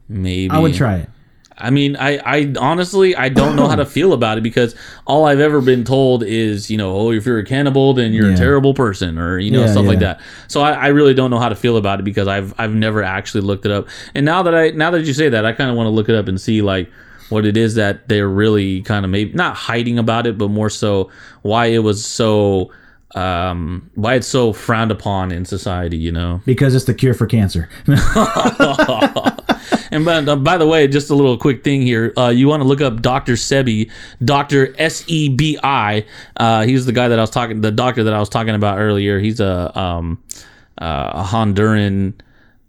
[0.08, 1.08] maybe I would try it.
[1.56, 2.18] I mean, I.
[2.18, 4.74] I honestly, I don't know how to feel about it because
[5.06, 8.28] all I've ever been told is, you know, oh, if you're a cannibal, then you're
[8.28, 8.34] Yeah.
[8.34, 10.20] a terrible person, or you know, Yeah, stuff like that.
[10.48, 13.02] So I, I really don't know how to feel about it because I've I've never
[13.04, 13.86] actually looked it up.
[14.16, 16.08] And now that I now that you say that, I kind of want to look
[16.08, 16.90] it up and see like
[17.28, 20.68] what it is that they're really kind of maybe not hiding about it, but more
[20.70, 21.08] so
[21.42, 22.72] why it was so
[23.14, 25.96] um, why it's so frowned upon in society.
[25.96, 26.40] You know.
[26.46, 27.68] because it's the cure for cancer.
[29.94, 32.12] And by, uh, by the way, just a little quick thing here.
[32.18, 33.34] Uh, you want to look up Dr.
[33.34, 33.92] Sebi,
[34.24, 34.74] Dr.
[34.76, 36.04] S E B I.
[36.36, 38.78] Uh, he's the guy that I was talking, the doctor that I was talking about
[38.80, 39.20] earlier.
[39.20, 40.20] He's a, um,
[40.78, 42.14] uh, a Honduran,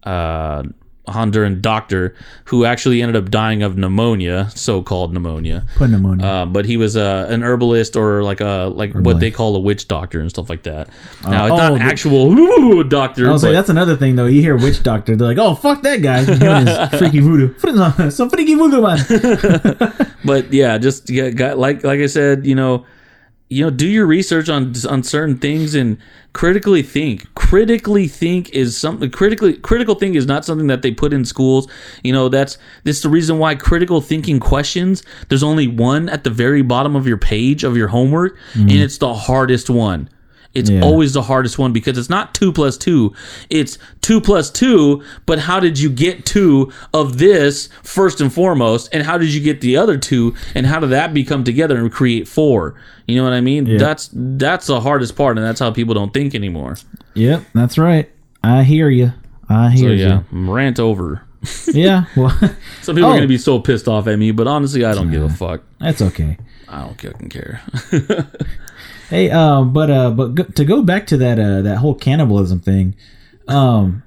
[0.03, 0.63] uh,
[1.07, 2.15] Honduran doctor
[2.45, 5.65] who actually ended up dying of pneumonia, so-called pneumonia.
[5.75, 6.25] Put pneumonia.
[6.25, 9.59] Uh, but he was uh, an herbalist or like a like what they call a
[9.59, 10.89] witch doctor and stuff like that.
[11.23, 13.27] Now it's oh, not the- an actual ooh, doctor.
[13.29, 14.25] I was but- like, that's another thing though.
[14.25, 17.53] You hear witch doctor, they're like, oh fuck that guy, He's doing his freaky voodoo,
[18.09, 19.93] some freaky voodoo man.
[20.23, 22.85] but yeah, just yeah, got, like like I said, you know,
[23.47, 25.97] you know, do your research on on certain things and
[26.33, 27.33] critically think.
[27.35, 29.11] Critically think is something.
[29.11, 31.67] Critically critical think is not something that they put in schools.
[32.03, 35.03] You know, that's that's the reason why critical thinking questions.
[35.29, 38.79] There's only one at the very bottom of your page of your homework, and mm-hmm.
[38.79, 40.09] it's the hardest one.
[40.55, 40.81] It's Yeah.
[40.81, 43.13] always the hardest one because it's not two plus two.
[43.49, 48.89] It's two plus two, but how did you get two of this first and foremost?
[48.93, 50.33] And how did you get the other two?
[50.55, 52.75] And how did that become together and create four?
[53.07, 53.77] You know what I mean?
[53.77, 56.77] That's that's the hardest part, and that's how people don't think anymore.
[57.13, 58.09] yep, that's right.
[58.43, 59.11] I hear you.
[59.49, 60.51] I So hear yeah, you.
[60.51, 61.21] rant over.
[61.71, 62.29] Yeah, well,
[62.81, 63.11] Some people Oh.
[63.11, 63.27] are gonna oh.
[63.27, 65.61] be so pissed off at me, but honestly, I don't give a fuck.
[65.79, 66.37] that's okay.
[66.67, 67.61] I don't fucking care.
[69.09, 72.59] Hey, um, but uh, but go, to go back to that uh that whole cannibalism
[72.59, 72.95] thing,
[73.47, 74.03] um,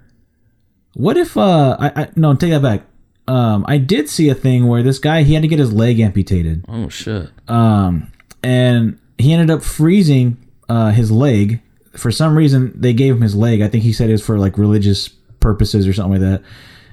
[0.94, 2.82] what if uh I, I no take that back.
[3.26, 6.00] Um, I did see a thing where this guy he had to get his leg
[6.00, 6.64] amputated.
[6.68, 7.30] oh shit.
[7.46, 8.10] um,
[8.42, 10.36] and he ended up freezing
[10.68, 11.60] uh, his leg.
[11.96, 13.60] For some reason, they gave him his leg.
[13.60, 15.08] I think he said it was for like religious
[15.40, 16.42] purposes or something like that.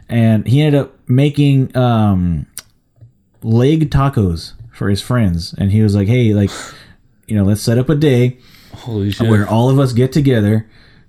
[0.09, 2.47] And he ended up making um,
[3.43, 5.53] leg tacos for his friends.
[5.57, 6.49] And he was like, "Hey, like,
[7.27, 8.37] you know, let's set up a day
[8.73, 9.29] Holy shit.
[9.29, 10.67] where all of us get together."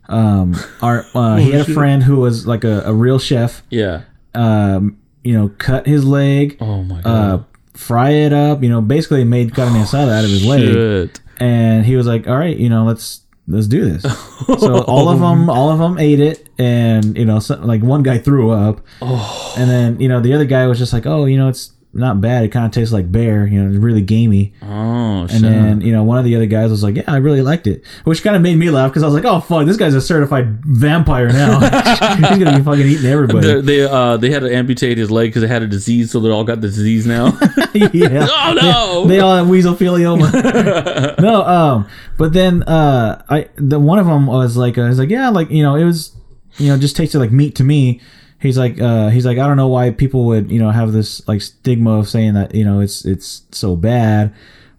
[0.08, 3.62] Um, our uh, he had a friend who was like a, a real chef.
[3.70, 4.02] yeah.
[4.34, 7.02] Um, you know, cut his leg, Oh my uh,
[7.38, 7.44] god.
[7.74, 8.62] fry it up.
[8.62, 12.36] You know, basically made carne asada out of his leg and he was like, "All
[12.36, 14.02] right, you know, let's let's do this."
[14.60, 18.02] so all of them, all of them ate it, and you know, so, like one
[18.02, 21.36] guy threw up, and then you know the other guy was just like, "Oh, you
[21.36, 22.44] know, it's not bad.
[22.44, 23.46] It kind of tastes like bear.
[23.46, 25.36] You know, it's really gamey." Oh shit.
[25.36, 27.66] And then you know, one of the other guys was like, "Yeah, I really liked
[27.66, 29.94] it," which kind of made me laugh because I was like, "Oh fuck, this guy's
[29.94, 31.60] a certified vampire now.
[32.16, 35.30] He's gonna be fucking eating everybody." They they, uh, they had to amputate his leg
[35.30, 37.26] because they had a disease, so they all got the disease now.
[37.74, 38.26] yeah.
[38.30, 39.06] oh no!
[39.06, 41.18] they all have weasophilioma.
[41.20, 45.10] no, um, but then uh, I the one of them was like, uh, was like,
[45.10, 46.14] yeah, like you know, it was,
[46.58, 48.00] you know, just tasted like meat to me.
[48.40, 51.26] He's like, uh, he's like, I don't know why people would, you know, have this
[51.26, 54.34] like stigma of saying that, you know, it's it's so bad.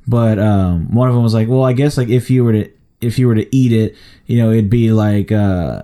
[0.07, 2.69] But um, one of them was like, well, I guess like if you were to
[3.01, 5.81] if you were to eat it, you know, it'd be like, uh,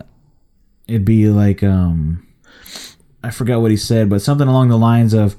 [0.88, 2.26] it'd be like, um,
[3.24, 5.36] I forgot what he said, but something along the lines of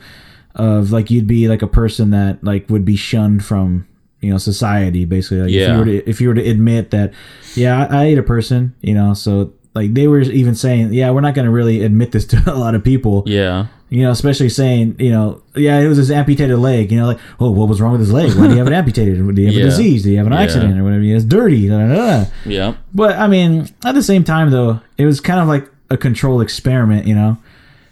[0.57, 3.87] of like you'd be like a person that like would be shunned from
[4.21, 5.73] you know society basically like if Yeah.
[5.73, 7.13] you were to if you were to admit that
[7.57, 11.11] yeah I, I ate a person you know so like they were even saying yeah
[11.11, 13.67] we're not going to really admit this to a lot of people yeah.
[13.89, 17.19] you know especially saying you know yeah it was his amputated leg you know like
[17.41, 19.47] oh what was wrong with his leg why do you have it amputated do you
[19.49, 19.63] have Yeah.
[19.65, 20.41] a disease do you have an Yeah.
[20.41, 21.95] accident or whatever it's dirty da, da, da,
[22.25, 22.31] da.
[22.47, 22.75] Yeah.
[22.95, 26.43] But I mean, at the same time, though, it was kind of like a controlled
[26.43, 27.37] experiment, you know,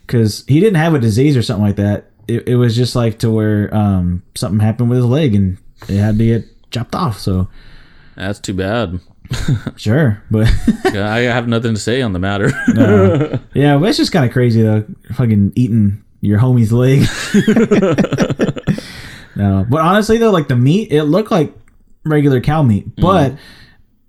[0.06, 2.06] because he didn't have a disease or something like that.
[2.28, 5.98] It, it was just like to where um, something happened with his leg and it
[5.98, 7.18] had to get chopped off.
[7.18, 7.48] So
[8.16, 9.00] That's too bad.
[9.76, 10.50] sure, but
[10.92, 12.50] Yeah, I have nothing to say on the matter.
[13.54, 14.84] yeah, but it's just kind of crazy though,
[15.14, 17.00] fucking eating your homie's leg.
[19.36, 21.52] no, but honestly though, like the meat, it looked like
[22.04, 23.02] regular cow meat, mm.
[23.02, 23.34] but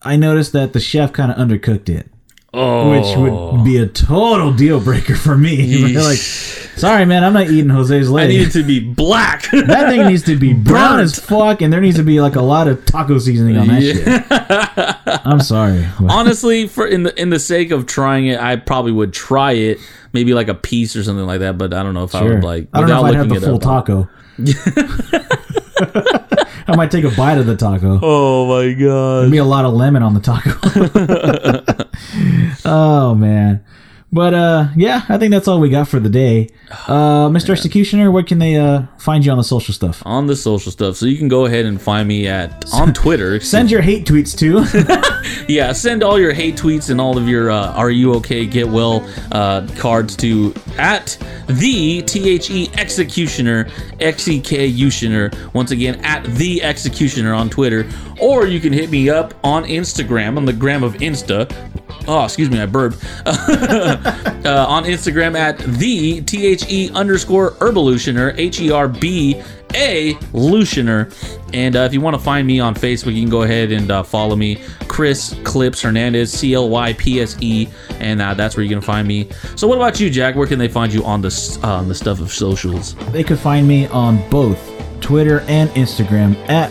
[0.02, 2.10] I noticed that the chef kind of undercooked it.
[2.54, 5.94] Oh, which would be a total deal breaker for me.
[6.04, 8.30] Like, sorry, man, I'm not eating Jose's I leg.
[8.30, 9.44] need it to be black.
[9.52, 12.42] that thing needs to be brown as fuck, and there needs to be like a
[12.42, 15.26] lot of taco seasoning on that shit.
[15.26, 15.88] I'm sorry.
[16.10, 19.78] Honestly, for in the in the sake of trying it, I probably would try it,
[20.14, 21.58] maybe like a piece or something like that.
[21.58, 22.68] But I don't know if I would like.
[22.74, 23.62] I don't know if I'd have the full up.
[23.62, 24.10] taco.
[26.68, 28.00] I might take a bite of the taco.
[28.02, 29.22] Oh my god!
[29.22, 30.52] There'd be a lot of lemon on the taco.
[32.66, 33.64] oh man.
[34.12, 36.50] But uh yeah, I think that's all we got for the day.
[36.88, 37.50] Uh Mr.
[37.50, 40.04] Executioner, where can they uh find you on the social stuff?
[40.06, 43.40] on the social stuff, so you can go ahead and find me at on Twitter.
[43.42, 44.60] Send your hate tweets to
[45.48, 48.46] yeah, send all your hate tweets and all of your uh, "Are you okay?
[48.46, 51.18] Get well" uh, cards to at
[51.48, 53.68] the T H E Executioner
[54.00, 55.54] X E K Utioner.
[55.54, 57.88] Once again, at the Executioner on Twitter,
[58.20, 61.52] or you can hit me up on Instagram on the gram of Insta.
[62.08, 63.04] Oh, excuse me, I burped.
[63.26, 69.42] uh, on Instagram at the T H E underscore Herbalutioner, H E R B
[69.74, 71.14] A Lutioner.
[71.54, 73.90] And uh, if you want to find me on Facebook, you can go ahead and
[73.90, 77.68] uh, follow me, Chris Clypse Hernandez, C L Y P S E,
[78.00, 79.30] and uh, that's where you can find me.
[79.56, 80.36] So, what about you, Jack?
[80.36, 82.96] Where can they find you on the uh, on the stuff of socials?
[83.12, 84.60] They could find me on both
[85.00, 86.70] Twitter and Instagram at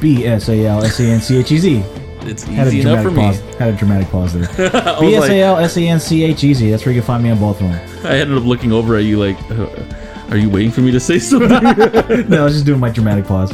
[0.00, 1.93] B S A L S A N C H E Z.
[2.26, 3.48] It's Had a easy enough for dramatic me.
[3.50, 3.58] pause.
[3.58, 4.70] Had a dramatic pause there.
[5.00, 6.70] B S A L S A N C H E Z.
[6.70, 8.06] That's where you can find me on both of them.
[8.06, 9.66] I ended up looking over at you like, uh,
[10.30, 11.50] are you waiting for me to say something?
[12.28, 13.52] No, I was just doing my dramatic pause.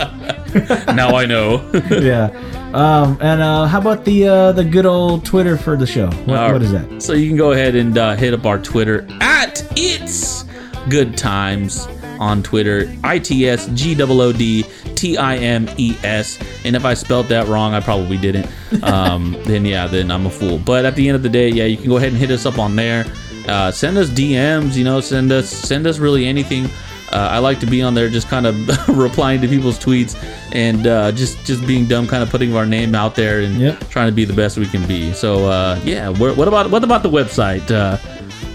[0.95, 1.69] now I know.
[1.91, 2.31] yeah.
[2.73, 6.07] Um, and uh, how about the uh, the good old Twitter for the show?
[6.25, 7.03] What, what is that?
[7.03, 10.45] So you can go ahead and uh, hit up our Twitter at it's
[10.89, 11.87] good times
[12.21, 12.95] on Twitter.
[13.03, 14.65] I T S G O O D
[14.95, 16.39] T I M E S.
[16.65, 18.47] And if I spelled that wrong, I probably didn't.
[18.85, 20.59] Um, then yeah, then I'm a fool.
[20.59, 22.47] But at the end of the day, yeah, you can go ahead and hit us
[22.47, 23.07] up on there.
[23.49, 24.77] Uh, send us DMs.
[24.77, 26.67] You know, send us send us really anything.
[27.13, 28.55] Uh, I like to be on there, just kind of
[28.97, 30.15] replying to people's tweets
[30.53, 33.89] and uh, just just being dumb, kind of putting our name out there and Yep.
[33.89, 35.13] trying to be the best we can be.
[35.13, 37.97] So uh, yeah, what about what about the website, uh,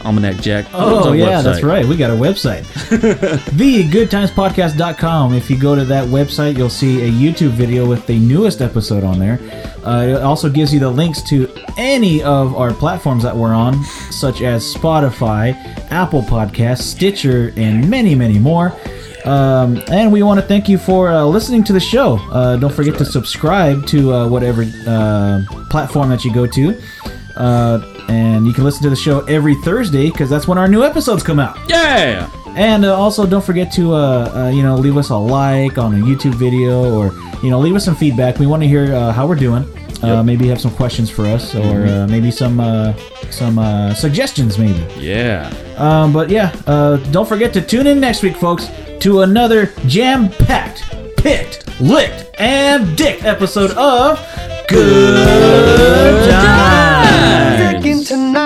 [0.05, 0.67] Almanac Jack?
[0.73, 1.85] Oh yeah, that's right.
[1.85, 2.61] We got a website.
[3.57, 5.33] TheGoodTimesPodcast.com.
[5.33, 9.03] If you go to that website, you'll see a YouTube video with the newest episode
[9.03, 9.39] on there.
[9.83, 13.83] Uh, it also gives you the links to any of our platforms that we're on,
[14.11, 15.55] such as Spotify,
[15.91, 18.73] Apple Podcasts, Stitcher, and many, many more.
[19.25, 22.17] Um, and we want to thank you for uh, listening to the show.
[22.31, 25.41] Uh, don't forget to subscribe to uh, whatever uh,
[25.71, 26.79] platform that you go to.
[27.35, 30.83] Uh, and you can listen to the show every Thursday because that's when our new
[30.83, 31.57] episodes come out.
[31.67, 32.29] Yeah.
[32.55, 35.93] And uh, also, don't forget to uh, uh, you know leave us a like on
[35.93, 37.13] a YouTube video or
[37.43, 38.39] you know leave us some feedback.
[38.39, 39.65] We want to hear uh, how we're doing.
[40.03, 42.93] Uh, maybe you have some questions for us or uh, maybe some uh,
[43.31, 44.85] some uh, suggestions maybe.
[44.99, 45.51] Yeah.
[45.77, 51.17] Um, but yeah, uh, don't forget to tune in next week, folks, to another jam-packed,
[51.17, 54.19] picked, licked, and dick episode of
[54.67, 57.83] Good Times.
[57.83, 58.07] Nice.
[58.07, 58.44] tonight.